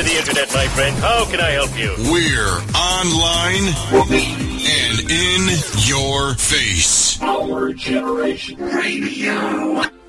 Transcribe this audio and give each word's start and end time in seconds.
to 0.00 0.06
the 0.06 0.18
internet, 0.18 0.52
my 0.54 0.66
friend. 0.68 0.96
How 0.98 1.24
can 1.30 1.40
I 1.40 1.50
help 1.50 1.76
you? 1.78 1.94
We're 2.10 2.58
online 2.74 3.66
and 3.92 5.10
in 5.10 5.48
your 5.86 6.34
face. 6.34 7.20
Our 7.20 7.72
Generation 7.72 8.56
Radio. 8.58 9.99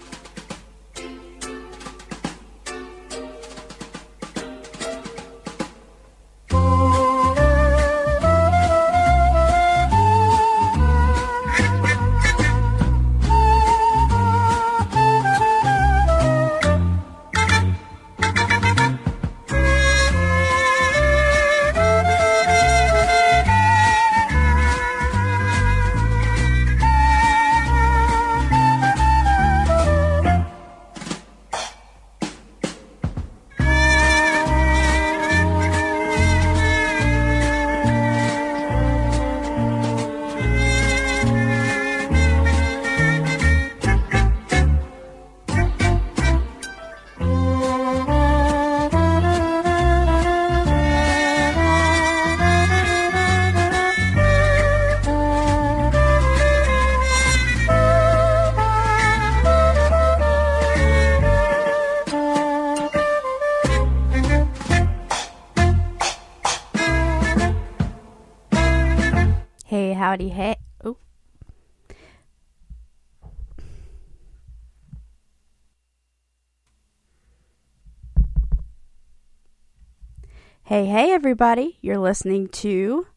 Everybody. 81.31 81.77
You're 81.79 81.97
listening 81.97 82.49
to 82.49 83.07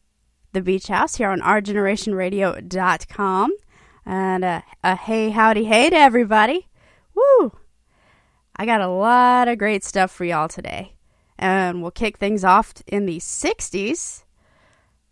The 0.53 0.61
Beach 0.61 0.87
House 0.87 1.17
here 1.17 1.27
on 1.27 1.41
OurGenerationRadio.com. 1.41 3.51
And 4.05 4.45
uh, 4.45 4.61
a 4.81 4.95
hey, 4.95 5.31
howdy, 5.31 5.65
hey 5.65 5.89
to 5.89 5.97
everybody. 5.97 6.69
Woo! 7.13 7.51
I 8.55 8.65
got 8.65 8.79
a 8.79 8.87
lot 8.87 9.49
of 9.49 9.57
great 9.57 9.83
stuff 9.83 10.11
for 10.11 10.23
y'all 10.23 10.47
today. 10.47 10.93
And 11.37 11.81
we'll 11.81 11.91
kick 11.91 12.17
things 12.17 12.45
off 12.45 12.73
in 12.87 13.05
the 13.05 13.17
60s 13.17 14.23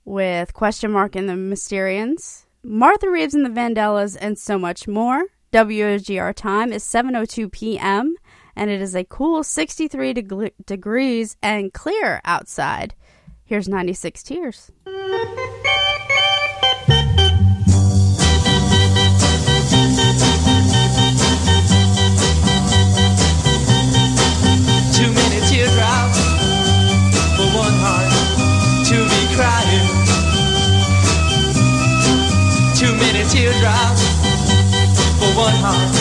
with 0.06 0.54
Question 0.54 0.92
Mark 0.92 1.18
and 1.18 1.28
the 1.28 1.34
Mysterians, 1.34 2.46
Martha 2.64 3.10
Reeves 3.10 3.36
and 3.36 3.46
the 3.46 3.50
Vandellas, 3.50 4.16
and 4.18 4.40
so 4.40 4.58
much 4.58 4.88
more. 4.88 5.26
WOGR 5.52 6.34
time 6.34 6.72
is 6.72 6.86
7:02 6.86 7.52
p.m. 7.52 8.16
and 8.56 8.70
it 8.70 8.82
is 8.82 8.96
a 8.96 9.04
cool 9.04 9.44
63 9.44 10.14
deg- 10.14 10.54
degrees 10.66 11.36
and 11.42 11.74
clear 11.74 12.22
outside. 12.26 12.94
Here's 13.46 13.68
96 13.68 14.24
Tears. 14.24 14.72
Too 14.86 14.92
many 25.12 25.40
teardrops 25.50 26.20
for 27.36 27.48
one 27.58 27.76
heart 27.84 28.12
to 28.88 28.96
be 28.96 29.36
crying. 29.36 29.90
Many 32.84 33.24
teardrops 33.30 34.04
for 35.20 35.32
one 35.40 35.56
heart 35.56 35.93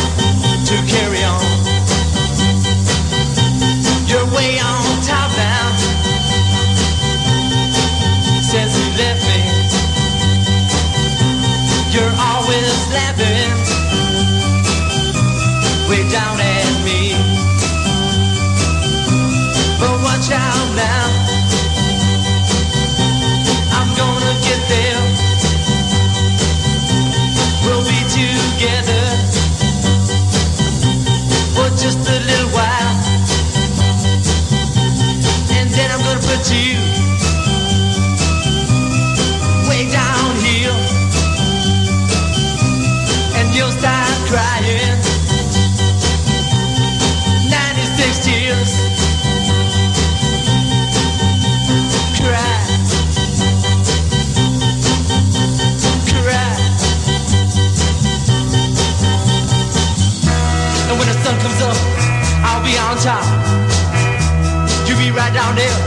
be 65.55 65.61
right 65.61 65.82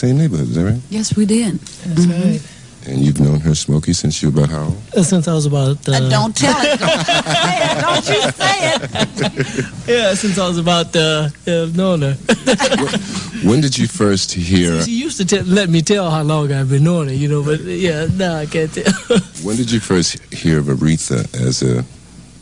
same 0.00 0.16
neighborhood, 0.16 0.48
is 0.48 0.54
that 0.54 0.64
right? 0.64 0.80
Yes, 0.88 1.14
we 1.14 1.26
did. 1.26 1.58
That's 1.60 2.06
right. 2.06 2.40
And 2.86 3.04
you've 3.04 3.20
known 3.20 3.40
her, 3.40 3.54
Smokey, 3.54 3.92
since 3.92 4.22
you 4.22 4.30
were 4.30 4.38
about 4.38 4.50
how 4.50 4.64
old? 4.64 4.82
Uh, 4.96 5.02
Since 5.02 5.28
I 5.28 5.34
was 5.34 5.44
about 5.44 5.86
uh, 5.86 6.08
don't 6.08 6.34
tell 6.34 6.56
it. 6.62 6.80
Don't 6.80 7.04
say 7.04 7.56
it. 7.68 7.80
Don't 7.84 8.06
you 8.08 8.20
say 8.40 8.56
it. 8.72 9.88
yeah, 9.94 10.14
since 10.14 10.38
I 10.38 10.48
was 10.48 10.56
about 10.56 10.96
uh, 10.96 11.28
uh 11.46 11.68
knowing 11.74 12.00
her. 12.00 12.16
When 13.48 13.60
did 13.60 13.76
you 13.76 13.86
first 13.86 14.32
hear? 14.32 14.80
She 14.82 14.92
used 14.92 15.18
to 15.18 15.26
tell 15.26 15.44
let 15.44 15.68
me 15.68 15.82
tell 15.82 16.10
how 16.10 16.22
long 16.22 16.50
I've 16.50 16.70
been 16.70 16.84
knowing 16.84 17.08
her, 17.08 17.14
you 17.14 17.28
know, 17.28 17.42
but 17.44 17.60
uh, 17.60 17.64
yeah, 17.64 18.06
now 18.16 18.36
I 18.36 18.46
can't 18.46 18.72
tell. 18.72 18.92
When 19.44 19.56
did 19.56 19.70
you 19.70 19.80
first 19.80 20.18
hear 20.32 20.60
of 20.60 20.66
Aretha 20.66 21.20
as 21.46 21.62
a 21.62 21.84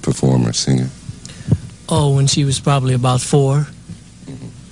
performer, 0.03 0.53
singer? 0.53 0.88
oh, 1.88 2.15
when 2.15 2.27
she 2.29 2.45
was 2.45 2.61
probably 2.61 2.95
about 2.95 3.21
4 3.21 3.67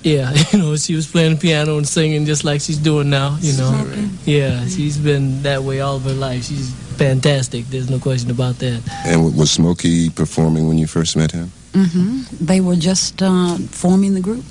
Yeah, 0.07 0.33
you 0.51 0.59
know, 0.59 0.75
she 0.77 0.95
was 0.95 1.05
playing 1.05 1.37
piano 1.37 1.77
and 1.77 1.85
singing 1.85 2.25
just 2.25 2.45
like 2.45 2.61
she's 2.61 2.77
doing 2.77 3.09
now, 3.09 3.37
you 3.41 3.57
know. 3.57 4.09
Yeah, 4.23 4.65
she's 4.67 4.97
been 4.97 5.43
that 5.43 5.63
way 5.63 5.81
all 5.81 5.97
of 5.97 6.03
her 6.03 6.13
life. 6.13 6.45
She's 6.45 6.73
fantastic. 6.95 7.65
There's 7.65 7.89
no 7.89 7.99
question 7.99 8.31
about 8.31 8.59
that. 8.59 8.81
And 9.05 9.35
was 9.35 9.51
Smokey 9.51 10.09
performing 10.09 10.69
when 10.69 10.77
you 10.77 10.87
first 10.87 11.17
met 11.17 11.31
him? 11.31 11.51
Mm-hmm. 11.73 12.45
They 12.45 12.61
were 12.61 12.77
just 12.77 13.21
uh, 13.21 13.57
forming 13.57 14.13
the 14.13 14.21
group. 14.21 14.45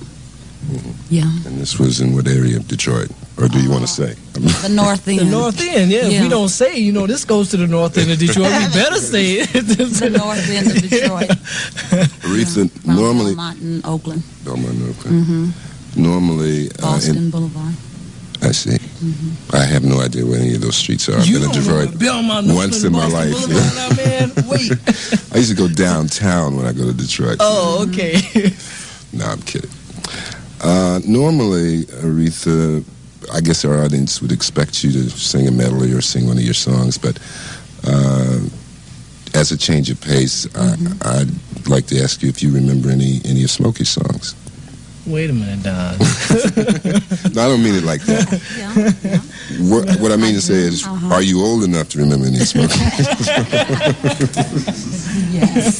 Yeah. 1.08 1.30
And 1.46 1.58
this 1.58 1.78
was 1.78 2.00
in 2.00 2.14
what 2.14 2.28
area 2.28 2.58
of 2.58 2.68
Detroit? 2.68 3.10
Or 3.38 3.48
do 3.48 3.60
you 3.60 3.68
want 3.70 3.82
to 3.82 3.86
say? 3.86 4.16
I 4.34 4.38
mean, 4.38 4.48
The 4.62 4.70
North 4.70 5.06
End. 5.12 5.18
The 5.20 5.24
North 5.26 5.60
End, 5.60 5.90
yeah. 5.90 6.06
If 6.06 6.12
Yeah. 6.12 6.22
we 6.22 6.28
don't 6.30 6.48
say, 6.48 6.76
you 6.78 6.90
know, 6.92 7.06
this 7.06 7.24
goes 7.26 7.50
to 7.50 7.58
the 7.58 7.66
North 7.66 7.98
End 7.98 8.10
of 8.10 8.18
Detroit, 8.18 8.46
we 8.50 8.66
better 8.72 8.96
say 8.96 9.32
it. 9.40 9.52
the 9.52 10.10
North 10.10 10.48
End 10.48 10.66
of 10.68 10.74
Detroit. 10.80 11.28
Aretha, 12.24 12.70
Around 12.86 12.96
normally, 12.96 13.34
Belmont 13.34 13.60
and 13.60 13.84
Oakland. 13.86 14.22
Belmont, 14.44 14.68
and 14.74 14.88
Oakland. 14.90 15.54
Normally, 15.96 16.68
uh, 16.70 16.82
Boston 16.82 17.16
in, 17.16 17.30
Boulevard. 17.30 17.74
I 18.42 18.52
see. 18.52 18.78
I 19.52 19.64
have 19.64 19.82
no 19.84 20.00
idea 20.00 20.24
where 20.24 20.38
any 20.40 20.54
of 20.54 20.60
those 20.62 20.76
streets 20.76 21.08
are. 21.08 21.16
I've 21.18 21.26
You 21.26 21.38
been 21.40 21.50
in 21.50 21.54
Detroit 21.56 21.98
Belmont, 21.98 22.46
once 22.48 22.84
in 22.84 22.92
my 22.92 23.06
life. 23.06 23.32
Boulevard 23.32 23.74
now, 23.74 23.88
man. 23.96 24.32
Wait. 24.48 24.72
I 25.32 25.38
used 25.38 25.50
to 25.50 25.56
go 25.56 25.68
downtown 25.68 26.56
when 26.56 26.66
I 26.66 26.72
go 26.72 26.84
to 26.84 26.92
Detroit. 26.92 27.36
Oh, 27.40 27.86
okay. 27.88 28.16
No, 29.12 29.24
I'm 29.26 29.40
kidding. 29.42 29.70
Uh, 30.62 31.00
normally, 31.06 31.84
Aretha, 32.04 32.82
I 33.32 33.40
guess 33.40 33.64
our 33.64 33.82
audience 33.84 34.20
would 34.22 34.32
expect 34.32 34.82
you 34.84 34.92
to 34.92 35.10
sing 35.10 35.46
a 35.48 35.50
medley 35.50 35.92
or 35.92 36.00
sing 36.00 36.26
one 36.26 36.36
of 36.38 36.44
your 36.44 36.54
songs, 36.54 36.98
but 36.98 37.18
uh, 37.86 38.38
as 39.34 39.52
a 39.52 39.56
change 39.56 39.90
of 39.90 40.00
pace, 40.00 40.46
Mm-hmm. 40.46 41.02
I, 41.02 41.20
I'd 41.60 41.68
like 41.68 41.86
to 41.88 42.00
ask 42.02 42.22
you 42.22 42.28
if 42.28 42.42
you 42.42 42.52
remember 42.52 42.90
any 42.90 43.20
any 43.24 43.42
of 43.44 43.50
Smokey's 43.50 43.88
songs. 43.90 44.34
Wait 45.06 45.30
a 45.30 45.32
minute, 45.32 45.62
Don. 45.62 45.96
No, 47.34 47.42
I 47.42 47.48
don't 47.48 47.62
mean 47.62 47.74
it 47.76 47.84
like 47.84 48.02
that. 48.06 48.26
Yeah. 48.58 48.74
yeah. 49.10 49.20
What, 49.70 50.00
what 50.00 50.10
I 50.10 50.16
mean 50.16 50.34
to 50.34 50.40
say 50.40 50.54
is, 50.66 50.84
Uh-huh. 50.84 51.14
are 51.14 51.22
you 51.22 51.42
old 51.44 51.62
enough 51.62 51.88
to 51.90 51.98
remember 51.98 52.26
any 52.26 52.40
of 52.40 52.48
Smokey? 52.48 52.74
Yes. 55.30 55.78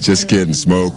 Just 0.00 0.28
kidding, 0.28 0.54
Smoke. 0.54 0.94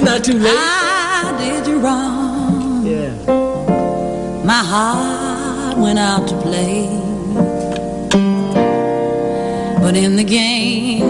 It's 0.00 0.06
not 0.06 0.22
too 0.22 0.38
late. 0.38 0.54
I 0.54 1.34
did 1.40 1.66
you 1.66 1.80
wrong. 1.80 2.86
Yeah. 2.86 3.10
My 4.44 4.62
heart 4.72 5.76
went 5.76 5.98
out 5.98 6.28
to 6.28 6.40
play. 6.40 6.86
But 9.82 9.96
in 9.96 10.14
the 10.14 10.22
game, 10.22 11.07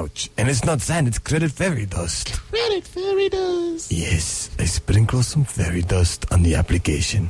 Pouch. 0.00 0.30
And 0.38 0.48
it's 0.48 0.64
not 0.64 0.80
sand, 0.80 1.08
it's 1.08 1.18
credit 1.18 1.52
fairy 1.52 1.84
dust. 1.84 2.32
Credit 2.48 2.86
fairy 2.86 3.28
dust. 3.28 3.92
Yes, 3.92 4.50
I 4.58 4.64
sprinkle 4.64 5.22
some 5.22 5.44
fairy 5.44 5.82
dust 5.82 6.24
on 6.32 6.42
the 6.42 6.54
application. 6.54 7.28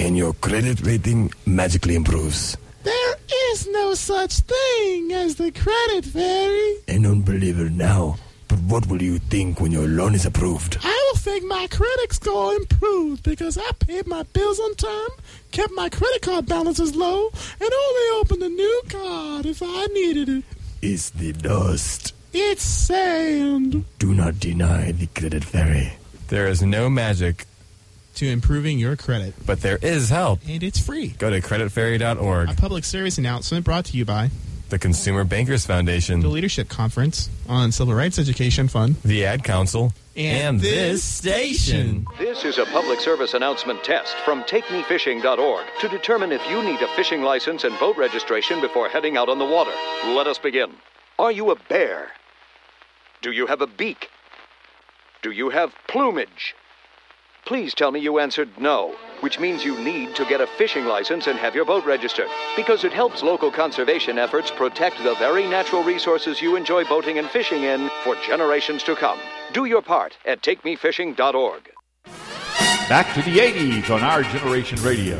And 0.00 0.16
your 0.16 0.32
credit 0.34 0.80
rating 0.80 1.30
magically 1.44 1.94
improves. 1.94 2.56
There 2.84 3.16
is 3.50 3.68
no 3.68 3.92
such 3.92 4.38
thing 4.40 5.12
as 5.12 5.34
the 5.36 5.50
credit 5.50 6.06
fairy. 6.06 6.76
I 6.88 7.02
don't 7.02 7.20
believe 7.20 7.58
it 7.58 7.72
now. 7.72 8.16
But 8.46 8.60
what 8.60 8.86
will 8.86 9.02
you 9.02 9.18
think 9.18 9.60
when 9.60 9.72
your 9.72 9.86
loan 9.86 10.14
is 10.14 10.24
approved? 10.24 10.78
I 10.82 11.10
will 11.12 11.18
think 11.18 11.44
my 11.44 11.66
credit 11.70 12.14
score 12.14 12.54
improved 12.54 13.24
because 13.24 13.58
I 13.58 13.70
paid 13.78 14.06
my 14.06 14.22
bills 14.22 14.58
on 14.58 14.74
time, 14.76 15.12
kept 15.50 15.72
my 15.74 15.90
credit 15.90 16.22
card 16.22 16.46
balances 16.46 16.96
low, 16.96 17.28
and 17.60 17.70
only 17.70 18.20
opened 18.20 18.42
a 18.42 18.48
new 18.48 18.82
card 18.88 19.44
if 19.44 19.62
I 19.62 19.86
needed 19.92 20.30
it. 20.30 20.44
It's 20.80 21.10
the 21.10 21.32
dust. 21.32 22.14
It's 22.32 22.62
sand. 22.62 23.84
Do 23.98 24.14
not 24.14 24.38
deny 24.38 24.92
the 24.92 25.06
credit 25.08 25.44
fairy. 25.44 25.94
There 26.28 26.46
is 26.46 26.62
no 26.62 26.88
magic, 26.90 27.46
to 28.16 28.26
improving 28.26 28.78
your 28.78 28.96
credit. 28.96 29.34
but 29.46 29.60
there 29.60 29.78
is 29.80 30.10
help. 30.10 30.40
And 30.46 30.62
it's 30.62 30.78
free. 30.78 31.08
Go 31.18 31.30
to 31.30 31.40
creditfairy.org. 31.40 32.50
A 32.50 32.54
public 32.54 32.84
service 32.84 33.16
announcement 33.18 33.64
brought 33.64 33.86
to 33.86 33.96
you 33.96 34.04
by 34.04 34.30
the 34.68 34.78
Consumer 34.78 35.24
Bankers 35.24 35.64
Foundation, 35.64 36.20
The 36.20 36.28
Leadership 36.28 36.68
Conference 36.68 37.30
on 37.48 37.72
Civil 37.72 37.94
Rights 37.94 38.18
Education 38.18 38.68
Fund, 38.68 38.96
the 39.04 39.24
Ad 39.24 39.44
Council, 39.44 39.92
and 40.16 40.60
this 40.60 41.02
station. 41.02 42.06
This 42.18 42.44
is 42.44 42.58
a 42.58 42.66
public 42.66 43.00
service 43.00 43.34
announcement 43.34 43.82
test 43.84 44.14
from 44.24 44.42
TakeMeFishing.org 44.44 45.66
to 45.80 45.88
determine 45.88 46.32
if 46.32 46.46
you 46.50 46.62
need 46.62 46.82
a 46.82 46.88
fishing 46.88 47.22
license 47.22 47.64
and 47.64 47.78
boat 47.78 47.96
registration 47.96 48.60
before 48.60 48.88
heading 48.88 49.16
out 49.16 49.28
on 49.28 49.38
the 49.38 49.44
water. 49.44 49.72
Let 50.06 50.26
us 50.26 50.38
begin. 50.38 50.72
Are 51.18 51.32
you 51.32 51.50
a 51.50 51.56
bear? 51.56 52.08
Do 53.22 53.32
you 53.32 53.46
have 53.46 53.60
a 53.60 53.66
beak? 53.66 54.10
Do 55.22 55.30
you 55.30 55.50
have 55.50 55.72
plumage? 55.88 56.54
Please 57.48 57.72
tell 57.72 57.90
me 57.90 57.98
you 57.98 58.18
answered 58.18 58.50
no, 58.58 58.94
which 59.20 59.40
means 59.40 59.64
you 59.64 59.82
need 59.82 60.14
to 60.14 60.26
get 60.26 60.42
a 60.42 60.46
fishing 60.58 60.84
license 60.84 61.28
and 61.28 61.38
have 61.38 61.54
your 61.54 61.64
boat 61.64 61.82
registered, 61.86 62.28
because 62.56 62.84
it 62.84 62.92
helps 62.92 63.22
local 63.22 63.50
conservation 63.50 64.18
efforts 64.18 64.50
protect 64.50 65.02
the 65.02 65.14
very 65.14 65.48
natural 65.48 65.82
resources 65.82 66.42
you 66.42 66.56
enjoy 66.56 66.84
boating 66.84 67.18
and 67.18 67.26
fishing 67.30 67.62
in 67.62 67.88
for 68.04 68.16
generations 68.16 68.82
to 68.82 68.94
come. 68.94 69.18
Do 69.54 69.64
your 69.64 69.80
part 69.80 70.18
at 70.26 70.42
takemefishing.org. 70.42 71.70
Back 72.86 73.14
to 73.14 73.22
the 73.22 73.38
80s 73.38 73.88
on 73.88 74.02
our 74.02 74.22
generation 74.24 74.82
radio. 74.82 75.18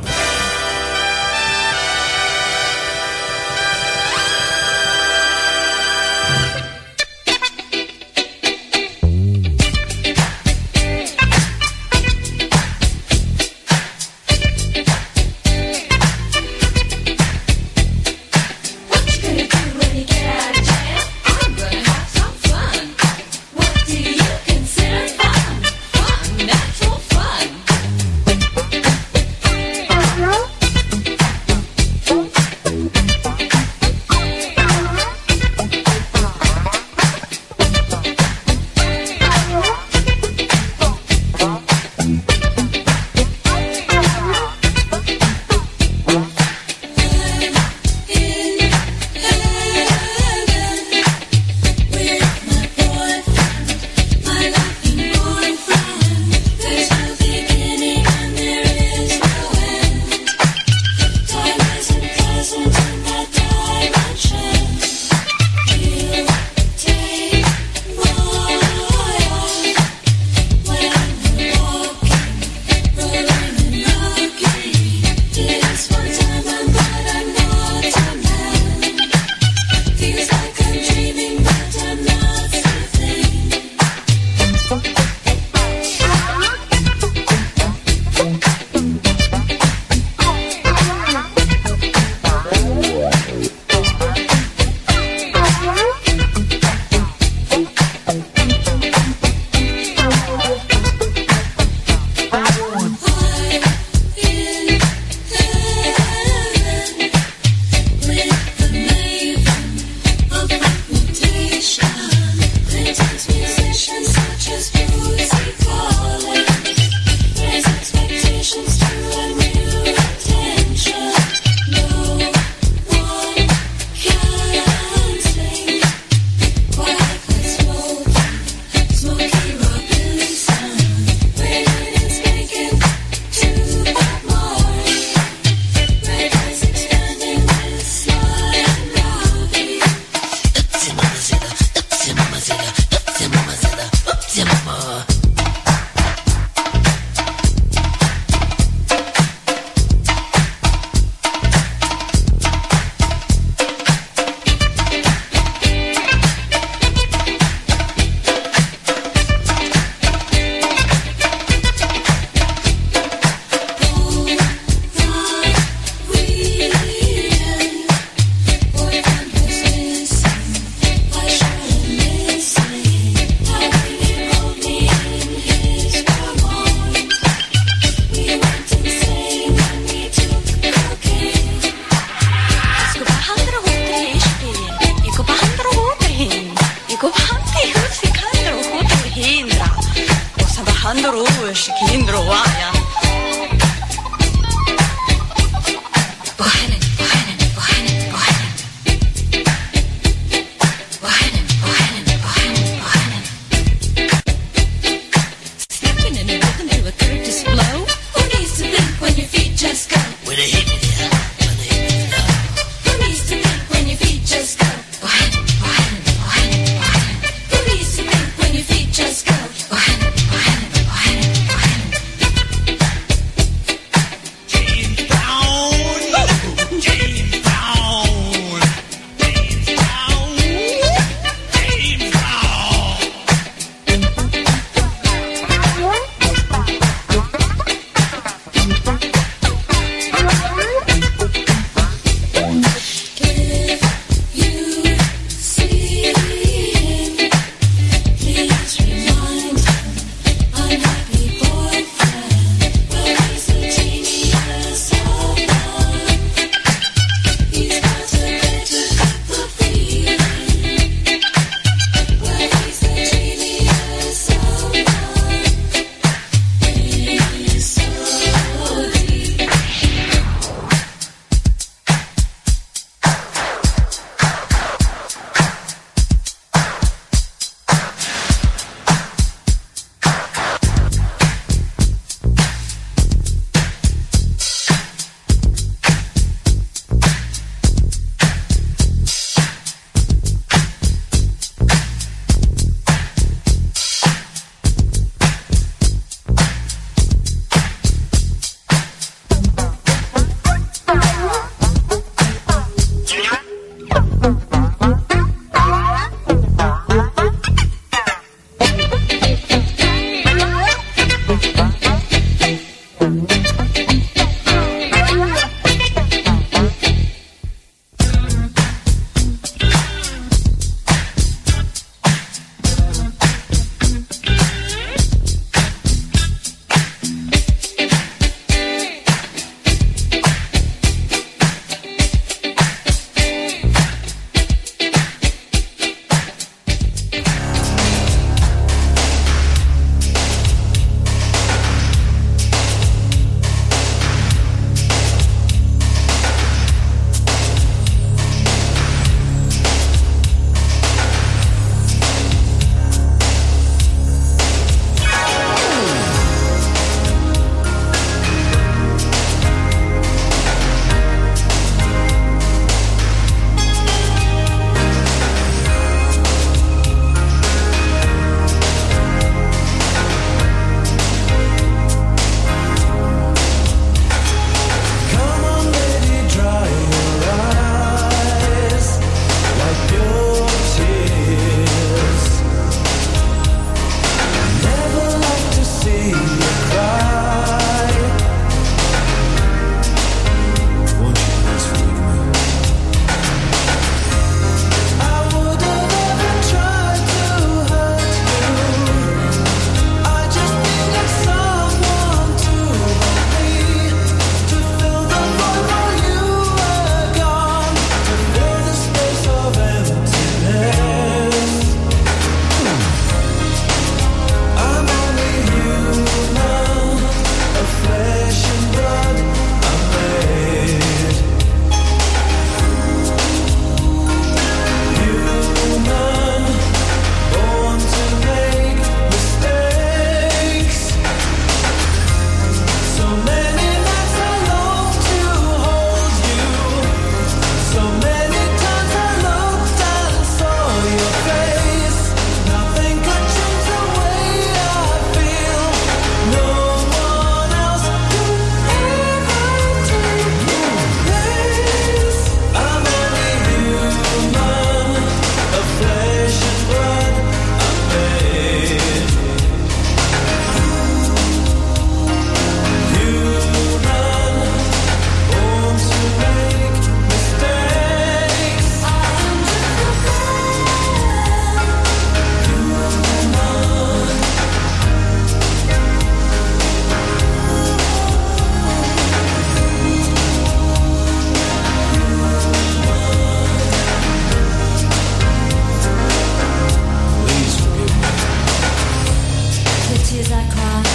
I 490.31 490.47
cry. 490.51 490.88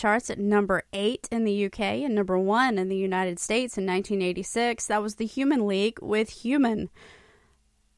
Charts 0.00 0.30
at 0.30 0.38
number 0.38 0.82
8 0.94 1.28
in 1.30 1.44
the 1.44 1.66
UK 1.66 1.80
and 1.80 2.14
number 2.14 2.38
1 2.38 2.78
in 2.78 2.88
the 2.88 2.96
United 2.96 3.38
States 3.38 3.76
in 3.76 3.84
1986. 3.84 4.86
That 4.86 5.02
was 5.02 5.16
the 5.16 5.26
Human 5.26 5.66
League 5.66 5.98
with 6.00 6.30
Human. 6.42 6.88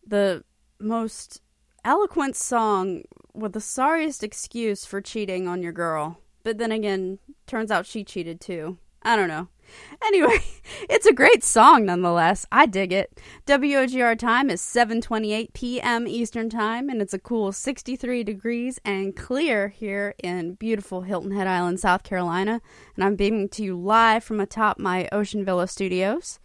The 0.05 0.43
most 0.81 1.41
eloquent 1.85 2.35
song 2.35 3.05
with 3.33 3.53
the 3.53 3.61
sorriest 3.61 4.25
excuse 4.25 4.85
for 4.85 5.01
cheating 5.01 5.47
on 5.47 5.62
your 5.62 5.73
girl. 5.73 6.19
But 6.43 6.59
then 6.59 6.73
again, 6.73 7.21
turns 7.47 7.71
out 7.71 7.87
she 7.87 8.03
cheated 8.03 8.41
too. 8.41 8.79
I 9.03 9.15
don't 9.15 9.29
know. 9.29 9.49
Anyway, 10.04 10.42
it's 10.90 11.06
a 11.06 11.12
great 11.12 11.44
song 11.44 11.87
nonetheless. 11.87 12.44
I 12.50 12.66
dig 12.66 12.92
it. 12.92 13.20
WOGR 13.46 14.18
time 14.18 14.50
is 14.50 14.61
7:28 14.61 15.52
p.m. 15.52 16.08
Eastern 16.08 16.50
Time 16.50 16.88
and 16.88 17.00
it's 17.00 17.14
a 17.14 17.18
cool 17.18 17.52
63 17.52 18.24
degrees 18.24 18.80
and 18.85 19.14
clear 19.14 19.68
here 19.68 20.14
in 20.22 20.54
beautiful 20.54 21.02
Hilton 21.02 21.30
Head 21.30 21.46
Island, 21.46 21.78
South 21.78 22.02
Carolina, 22.02 22.61
and 22.96 23.04
I'm 23.04 23.14
beaming 23.14 23.48
to 23.50 23.62
you 23.62 23.78
live 23.78 24.24
from 24.24 24.40
atop 24.40 24.78
my 24.78 25.08
Ocean 25.12 25.44
Villa 25.44 25.68
studios. 25.68 26.40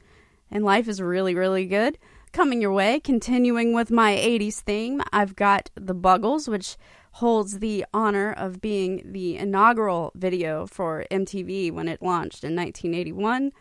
And 0.51 0.63
life 0.63 0.87
is 0.87 1.01
really 1.01 1.33
really 1.33 1.65
good. 1.65 1.97
Coming 2.33 2.61
your 2.61 2.73
way, 2.73 2.99
continuing 2.99 3.73
with 3.73 3.89
my 3.89 4.15
80s 4.15 4.59
theme, 4.59 5.01
I've 5.11 5.35
got 5.35 5.71
The 5.73 5.95
Buggles, 5.95 6.47
which 6.47 6.77
holds 7.17 7.57
the 7.57 7.83
honor 7.95 8.31
of 8.31 8.61
being 8.61 9.01
the 9.03 9.37
inaugural 9.37 10.11
video 10.13 10.67
for 10.67 11.03
MTV 11.09 11.71
when 11.71 11.87
it 11.87 11.99
launched 11.99 12.43
in 12.43 12.55
1981. 12.55 13.51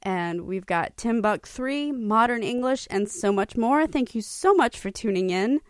And 0.00 0.42
we've 0.42 0.64
got 0.64 0.96
Timbuk 0.96 1.44
3, 1.44 1.90
Modern 1.90 2.44
English, 2.44 2.86
and 2.88 3.10
so 3.10 3.32
much 3.32 3.56
more. 3.56 3.84
Thank 3.88 4.14
you 4.14 4.22
so 4.22 4.54
much 4.54 4.78
for 4.78 4.92
tuning 4.92 5.30
in, 5.30 5.60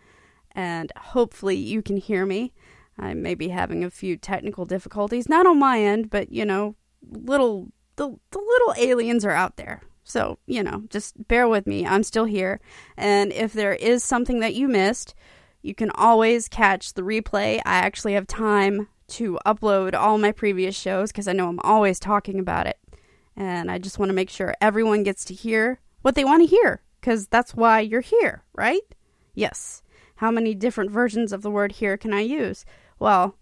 and 0.51 0.91
hopefully 0.95 1.55
you 1.55 1.81
can 1.81 1.97
hear 1.97 2.27
me. 2.27 2.53
I 2.99 3.15
may 3.15 3.33
be 3.33 3.47
having 3.47 3.83
a 3.83 3.89
few 3.89 4.17
technical 4.17 4.65
difficulties, 4.65 5.27
not 5.27 5.47
on 5.47 5.57
my 5.57 5.81
end, 5.81 6.11
but 6.11 6.31
you 6.31 6.45
know, 6.45 6.75
little 7.09 7.69
the, 7.95 8.15
the 8.29 8.39
little 8.39 8.75
aliens 8.77 9.25
are 9.25 9.31
out 9.31 9.57
there. 9.57 9.81
So, 10.03 10.37
you 10.45 10.61
know, 10.61 10.83
just 10.89 11.27
bear 11.27 11.47
with 11.47 11.65
me. 11.65 11.87
I'm 11.87 12.03
still 12.03 12.25
here. 12.25 12.59
And 12.97 13.33
if 13.33 13.51
there 13.53 13.73
is 13.73 14.03
something 14.03 14.41
that 14.41 14.53
you 14.53 14.67
missed, 14.67 15.15
you 15.61 15.75
can 15.75 15.91
always 15.91 16.47
catch 16.47 16.93
the 16.93 17.01
replay. 17.01 17.57
I 17.65 17.77
actually 17.77 18.13
have 18.13 18.27
time 18.27 18.87
to 19.09 19.37
upload 19.45 19.93
all 19.93 20.17
my 20.17 20.31
previous 20.31 20.75
shows 20.75 21.11
because 21.11 21.27
I 21.27 21.33
know 21.33 21.49
I'm 21.49 21.59
always 21.59 21.99
talking 21.99 22.39
about 22.39 22.67
it. 22.67 22.79
And 23.35 23.71
I 23.71 23.77
just 23.77 23.99
want 23.99 24.09
to 24.09 24.15
make 24.15 24.29
sure 24.29 24.55
everyone 24.61 25.03
gets 25.03 25.25
to 25.25 25.33
hear 25.33 25.79
what 26.01 26.15
they 26.15 26.23
want 26.23 26.41
to 26.41 26.55
hear 26.55 26.81
because 26.99 27.27
that's 27.27 27.55
why 27.55 27.79
you're 27.79 28.01
here, 28.01 28.43
right? 28.53 28.81
Yes. 29.33 29.83
How 30.15 30.31
many 30.31 30.53
different 30.53 30.91
versions 30.91 31.33
of 31.33 31.41
the 31.41 31.51
word 31.51 31.73
here 31.73 31.97
can 31.97 32.13
I 32.13 32.21
use? 32.21 32.65
Well, 32.99 33.35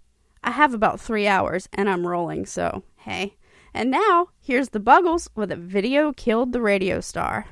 I 0.43 0.51
have 0.51 0.73
about 0.73 0.99
three 1.01 1.27
hours 1.27 1.67
and 1.73 1.89
I'm 1.89 2.07
rolling, 2.07 2.45
so 2.45 2.83
hey. 2.97 3.35
And 3.73 3.91
now, 3.91 4.29
here's 4.41 4.69
the 4.69 4.79
Buggles 4.79 5.29
with 5.35 5.51
a 5.51 5.55
video 5.55 6.11
killed 6.13 6.53
the 6.53 6.61
radio 6.61 7.01
star. 7.01 7.45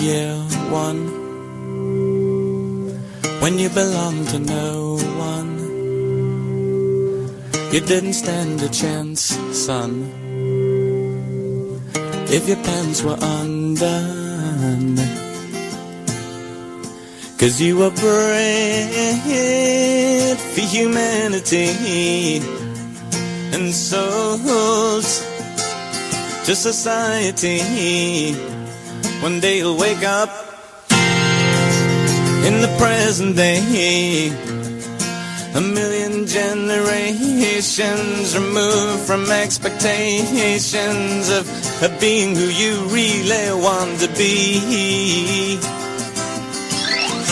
year 0.00 0.34
one 0.70 1.06
when 3.40 3.58
you 3.58 3.68
belong 3.68 4.24
to 4.26 4.38
no 4.38 4.96
one. 5.18 5.58
You 7.72 7.80
didn't 7.80 8.14
stand 8.14 8.62
a 8.62 8.68
chance, 8.68 9.36
son. 9.52 10.10
If 12.32 12.46
your 12.48 12.58
pants 12.58 13.02
were 13.02 13.18
undone, 13.20 14.96
cause 17.38 17.60
you 17.60 17.78
were 17.78 17.90
bred 17.90 19.18
for 20.38 20.60
humanity 20.60 22.38
and 23.52 23.74
souls 23.74 25.26
to 26.46 26.54
society 26.54 27.60
one 29.22 29.40
day 29.40 29.58
you'll 29.58 29.76
wake 29.78 30.02
up 30.02 30.30
in 32.46 32.60
the 32.62 32.68
present 32.78 33.36
day. 33.36 34.32
A 35.54 35.60
million 35.60 36.26
generations 36.26 38.34
removed 38.38 39.02
from 39.06 39.30
expectations 39.30 41.28
of, 41.28 41.46
of 41.82 42.00
being 42.00 42.34
who 42.36 42.46
you 42.62 42.86
really 42.88 43.52
want 43.60 44.00
to 44.00 44.08
be. 44.16 45.58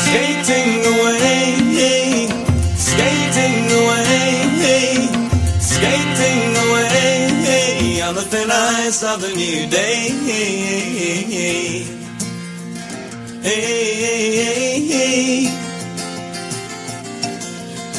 Skating 0.04 0.84
away, 0.94 2.28
skating 2.76 3.70
away, 3.80 5.08
skating 5.60 6.56
away 6.66 6.87
on 8.08 8.14
the 8.14 8.22
thin 8.22 8.50
ice 8.50 9.02
of 9.02 9.20
the 9.20 9.28
new 9.28 9.68
day. 9.68 10.08
Hey, 13.42 15.44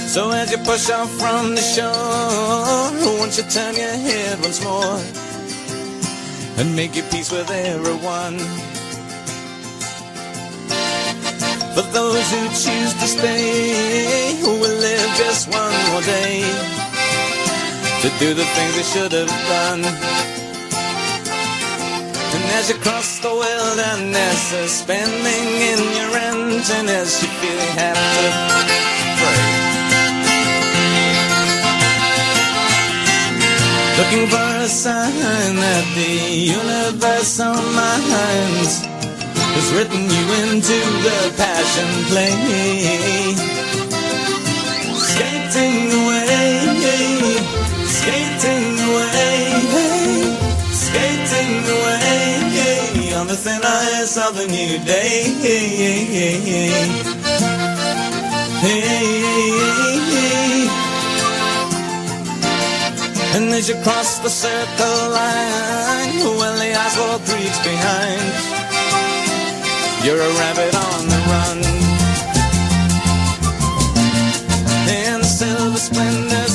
So 0.07 0.32
as 0.32 0.51
you 0.51 0.57
push 0.60 0.89
off 0.89 1.12
from 1.22 1.53
the 1.53 1.62
shore, 1.62 2.91
won't 3.18 3.38
you 3.38 3.43
turn 3.43 3.76
your 3.76 3.97
head 4.07 4.41
once 4.41 4.64
more 4.64 4.99
and 6.57 6.76
make 6.76 6.95
your 6.95 7.05
peace 7.12 7.32
with 7.32 7.51
everyone? 7.51 8.39
For 11.76 11.86
those 11.93 12.26
who 12.34 12.41
choose 12.64 12.93
to 13.01 13.07
stay, 13.16 14.39
who 14.41 14.51
will 14.62 14.78
live 14.88 15.10
just 15.18 15.49
one 15.49 15.74
more 15.91 16.01
day 16.01 16.78
to 18.02 18.10
do 18.18 18.34
the 18.34 18.45
things 18.56 18.76
they 18.78 18.84
should 18.84 19.12
have 19.12 19.28
done. 19.28 19.84
And 22.34 22.43
as 22.58 22.70
you 22.70 22.76
cross 22.76 23.20
the 23.20 23.28
wilderness, 23.28 24.39
suspending 24.52 25.47
in 25.72 25.80
your 25.97 26.12
emptiness, 26.32 27.22
you 27.22 27.28
feel 27.39 27.60
you 27.60 27.74
have 27.76 28.00
to 28.16 28.28
pray. 29.20 29.70
Looking 34.00 34.28
for 34.32 34.50
a 34.64 34.70
sign 34.70 35.56
that 35.60 35.86
the 36.00 36.16
universe 36.56 37.39
on 37.41 37.60
minds 37.76 38.74
has 39.60 39.68
written 39.76 40.04
you 40.16 40.26
into 40.47 40.78
the 41.04 41.20
passion 41.36 41.89
play. 42.08 42.32
Skating 44.95 45.91
away, 46.00 47.18
skating 48.00 48.76
away, 48.89 49.36
skating 50.84 51.56
away 51.78 53.14
on 53.20 53.26
the 53.28 53.36
thin 53.36 53.62
ice 53.64 54.16
of 54.18 54.32
the 54.39 54.47
new 54.47 54.74
day. 54.86 55.10
And 63.36 63.54
as 63.54 63.70
you 63.70 63.76
cross 63.84 64.20
the 64.20 64.30
circle 64.30 65.00
line, 65.18 66.20
well, 66.39 66.58
the 66.58 66.72
asphalt 66.84 67.22
creaks 67.28 67.60
behind. 67.72 68.28
You're 70.04 70.22
a 70.30 70.32
rabbit 70.41 70.74
on 70.88 71.02
the 71.14 71.20
run. 71.32 71.60
And 74.89 75.22
the 75.24 75.32
silver 75.39 75.78
splendors 75.78 76.49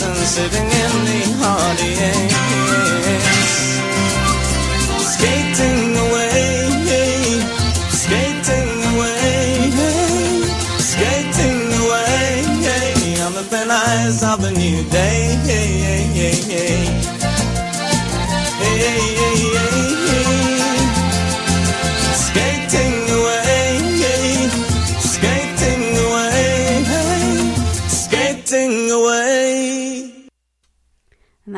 person 0.00 0.14
sitting 0.24 0.64
in 0.64 1.04
the 1.04 1.46
audience. 1.46 2.29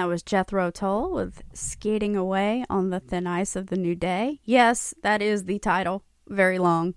That 0.03 0.09
was 0.09 0.25
Jethro 0.25 0.73
Tull 0.73 1.13
with 1.13 1.45
Skating 1.53 2.17
Away 2.17 2.65
on 2.69 2.91
the 2.91 2.99
Thin 2.99 3.25
Ice 3.25 3.55
of 3.55 3.69
the 3.69 3.77
New 3.77 3.95
Day. 3.95 4.41
Yes, 4.43 4.95
that 5.05 5.23
is 5.23 5.45
the 5.45 5.61
title. 5.61 6.03
Very 6.27 6.59
long, 6.59 6.95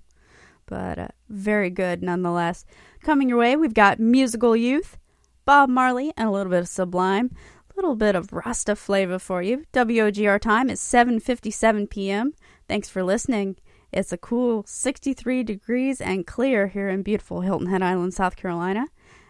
but 0.66 0.98
uh, 0.98 1.08
very 1.30 1.70
good 1.70 2.02
nonetheless. 2.02 2.66
Coming 3.04 3.30
your 3.30 3.38
way, 3.38 3.56
we've 3.56 3.76
got 3.76 4.00
Musical 4.00 4.56
Youth, 4.56 4.98
Bob 5.46 5.70
Marley, 5.70 6.14
and 6.18 6.28
a 6.28 6.32
little 6.32 6.50
bit 6.50 6.62
of 6.62 6.68
Sublime. 6.68 7.30
A 7.70 7.74
little 7.76 7.96
bit 7.96 8.16
of 8.16 8.34
Rasta 8.34 8.76
flavor 8.76 9.20
for 9.20 9.44
you. 9.44 9.66
WOGR 9.72 10.42
time 10.42 10.72
is 10.72 10.82
7.57 10.82 11.88
p.m. 11.88 12.34
Thanks 12.68 12.90
for 12.90 13.04
listening. 13.04 13.56
It's 13.92 14.14
a 14.14 14.18
cool 14.18 14.64
63 14.66 15.44
degrees 15.44 16.02
and 16.02 16.26
clear 16.26 16.70
here 16.70 16.90
in 16.90 17.04
beautiful 17.04 17.42
Hilton 17.42 17.68
Head 17.68 17.84
Island, 17.84 18.16
South 18.16 18.36
Carolina. 18.36 18.88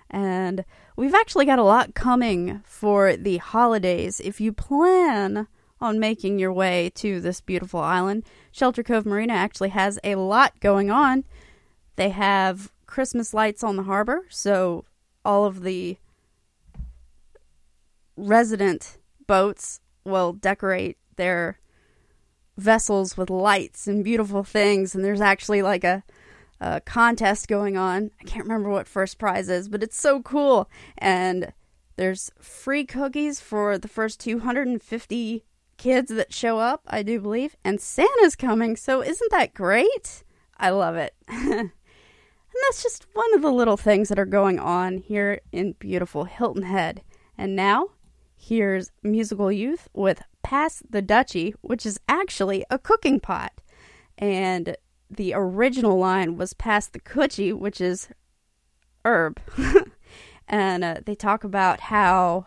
And 0.10 0.64
we've 0.96 1.14
actually 1.14 1.46
got 1.46 1.60
a 1.60 1.64
lot 1.64 1.94
coming 1.94 2.62
for 2.66 3.16
the 3.16 3.38
holidays. 3.38 4.20
If 4.20 4.40
you 4.40 4.54
plan 4.54 5.48
on 5.82 6.00
making 6.00 6.40
your 6.40 6.54
way 6.54 6.92
to 6.96 7.20
this 7.20 7.42
beautiful 7.42 7.80
island, 7.80 8.24
Shelter 8.52 8.84
Cove 8.84 9.06
Marina 9.06 9.34
actually 9.34 9.70
has 9.70 10.00
a 10.04 10.16
lot 10.16 10.60
going 10.60 10.90
on. 10.90 11.26
They 11.96 12.10
have 12.10 12.72
Christmas 12.86 13.34
lights 13.34 13.64
on 13.64 13.76
the 13.76 13.84
harbor, 13.84 14.26
so 14.30 14.86
all 15.24 15.46
of 15.46 15.64
the 15.64 15.98
resident 18.16 18.98
boats 19.28 19.82
will 20.06 20.34
decorate 20.34 20.98
their 21.18 21.60
vessels 22.58 23.18
with 23.18 23.30
lights 23.30 23.88
and 23.88 24.04
beautiful 24.04 24.44
things 24.44 24.96
and 24.96 25.04
there's 25.04 25.20
actually 25.20 25.62
like 25.62 25.84
a, 25.84 26.04
a 26.66 26.82
contest 26.82 27.48
going 27.48 27.78
on. 27.78 28.12
I 28.20 28.24
can't 28.24 28.46
remember 28.46 28.70
what 28.70 28.88
first 28.88 29.18
prize 29.20 29.50
is 29.50 29.70
but 29.70 29.84
it's 29.84 30.00
so 30.00 30.22
cool. 30.22 30.70
And 30.98 31.54
there's 31.96 32.32
free 32.40 32.86
cookies 32.86 33.40
for 33.40 33.78
the 33.78 33.88
first 33.88 34.20
250 34.20 35.46
kids 35.78 36.10
that 36.10 36.34
show 36.34 36.58
up 36.58 36.82
i 36.88 37.04
do 37.04 37.20
believe. 37.20 37.56
And 37.64 37.80
santa's 37.80 38.36
coming 38.36 38.76
so 38.76 39.02
isn't 39.02 39.32
that 39.32 39.54
great? 39.54 40.24
I 40.58 40.70
love 40.70 40.96
it. 40.96 41.14
And 42.56 42.64
that's 42.70 42.84
just 42.84 43.06
one 43.12 43.34
of 43.34 43.42
the 43.42 43.52
little 43.52 43.76
things 43.76 44.08
that 44.08 44.18
are 44.18 44.26
going 44.26 44.60
on 44.60 45.00
here 45.00 45.42
in 45.52 45.74
beautiful 45.74 46.24
hilton 46.24 46.64
head. 46.64 47.02
And 47.38 47.54
now 47.54 47.90
here's 48.38 48.94
musical 49.04 49.52
youth 49.52 49.90
with 49.94 50.22
Pass 50.42 50.82
the 50.90 51.02
Dutchie, 51.02 51.54
which 51.60 51.86
is 51.86 52.00
actually 52.08 52.64
a 52.70 52.80
cooking 52.80 53.20
pot. 53.20 53.52
And 54.18 54.78
the 55.10 55.34
original 55.34 55.98
line 55.98 56.38
was 56.38 56.54
past 56.54 56.94
the 56.94 57.00
Kutchie, 57.00 57.54
which 57.54 57.80
is 57.80 58.10
herb. 59.04 59.40
and 60.48 60.84
uh, 60.84 60.98
they 61.06 61.16
talk 61.16 61.44
about 61.44 61.80
how 61.82 62.46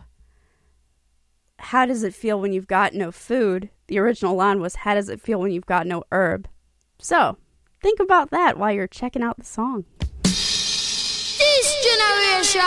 how 1.59 1.85
does 1.85 2.03
it 2.03 2.13
feel 2.13 2.39
when 2.39 2.53
you've 2.53 2.67
got 2.67 2.93
no 2.93 3.11
food? 3.11 3.69
The 3.87 3.99
original 3.99 4.35
line 4.35 4.61
was 4.61 4.75
how 4.75 4.93
does 4.93 5.09
it 5.09 5.21
feel 5.21 5.39
when 5.39 5.51
you've 5.51 5.65
got 5.65 5.87
no 5.87 6.03
herb? 6.11 6.47
So, 6.99 7.37
think 7.81 7.99
about 7.99 8.31
that 8.31 8.57
while 8.57 8.71
you're 8.71 8.87
checking 8.87 9.23
out 9.23 9.37
the 9.37 9.45
song. 9.45 9.85
This 10.23 11.75
generation 11.83 12.61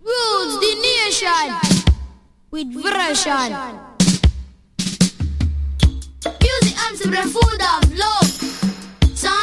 rules 0.00 0.60
the 0.60 0.74
nation 0.82 1.76
with 2.50 2.72
version. 2.72 3.80
Music 6.40 6.76
and 6.88 6.98
some 6.98 7.12
food 7.12 7.62
of 7.62 7.98
love. 7.98 8.25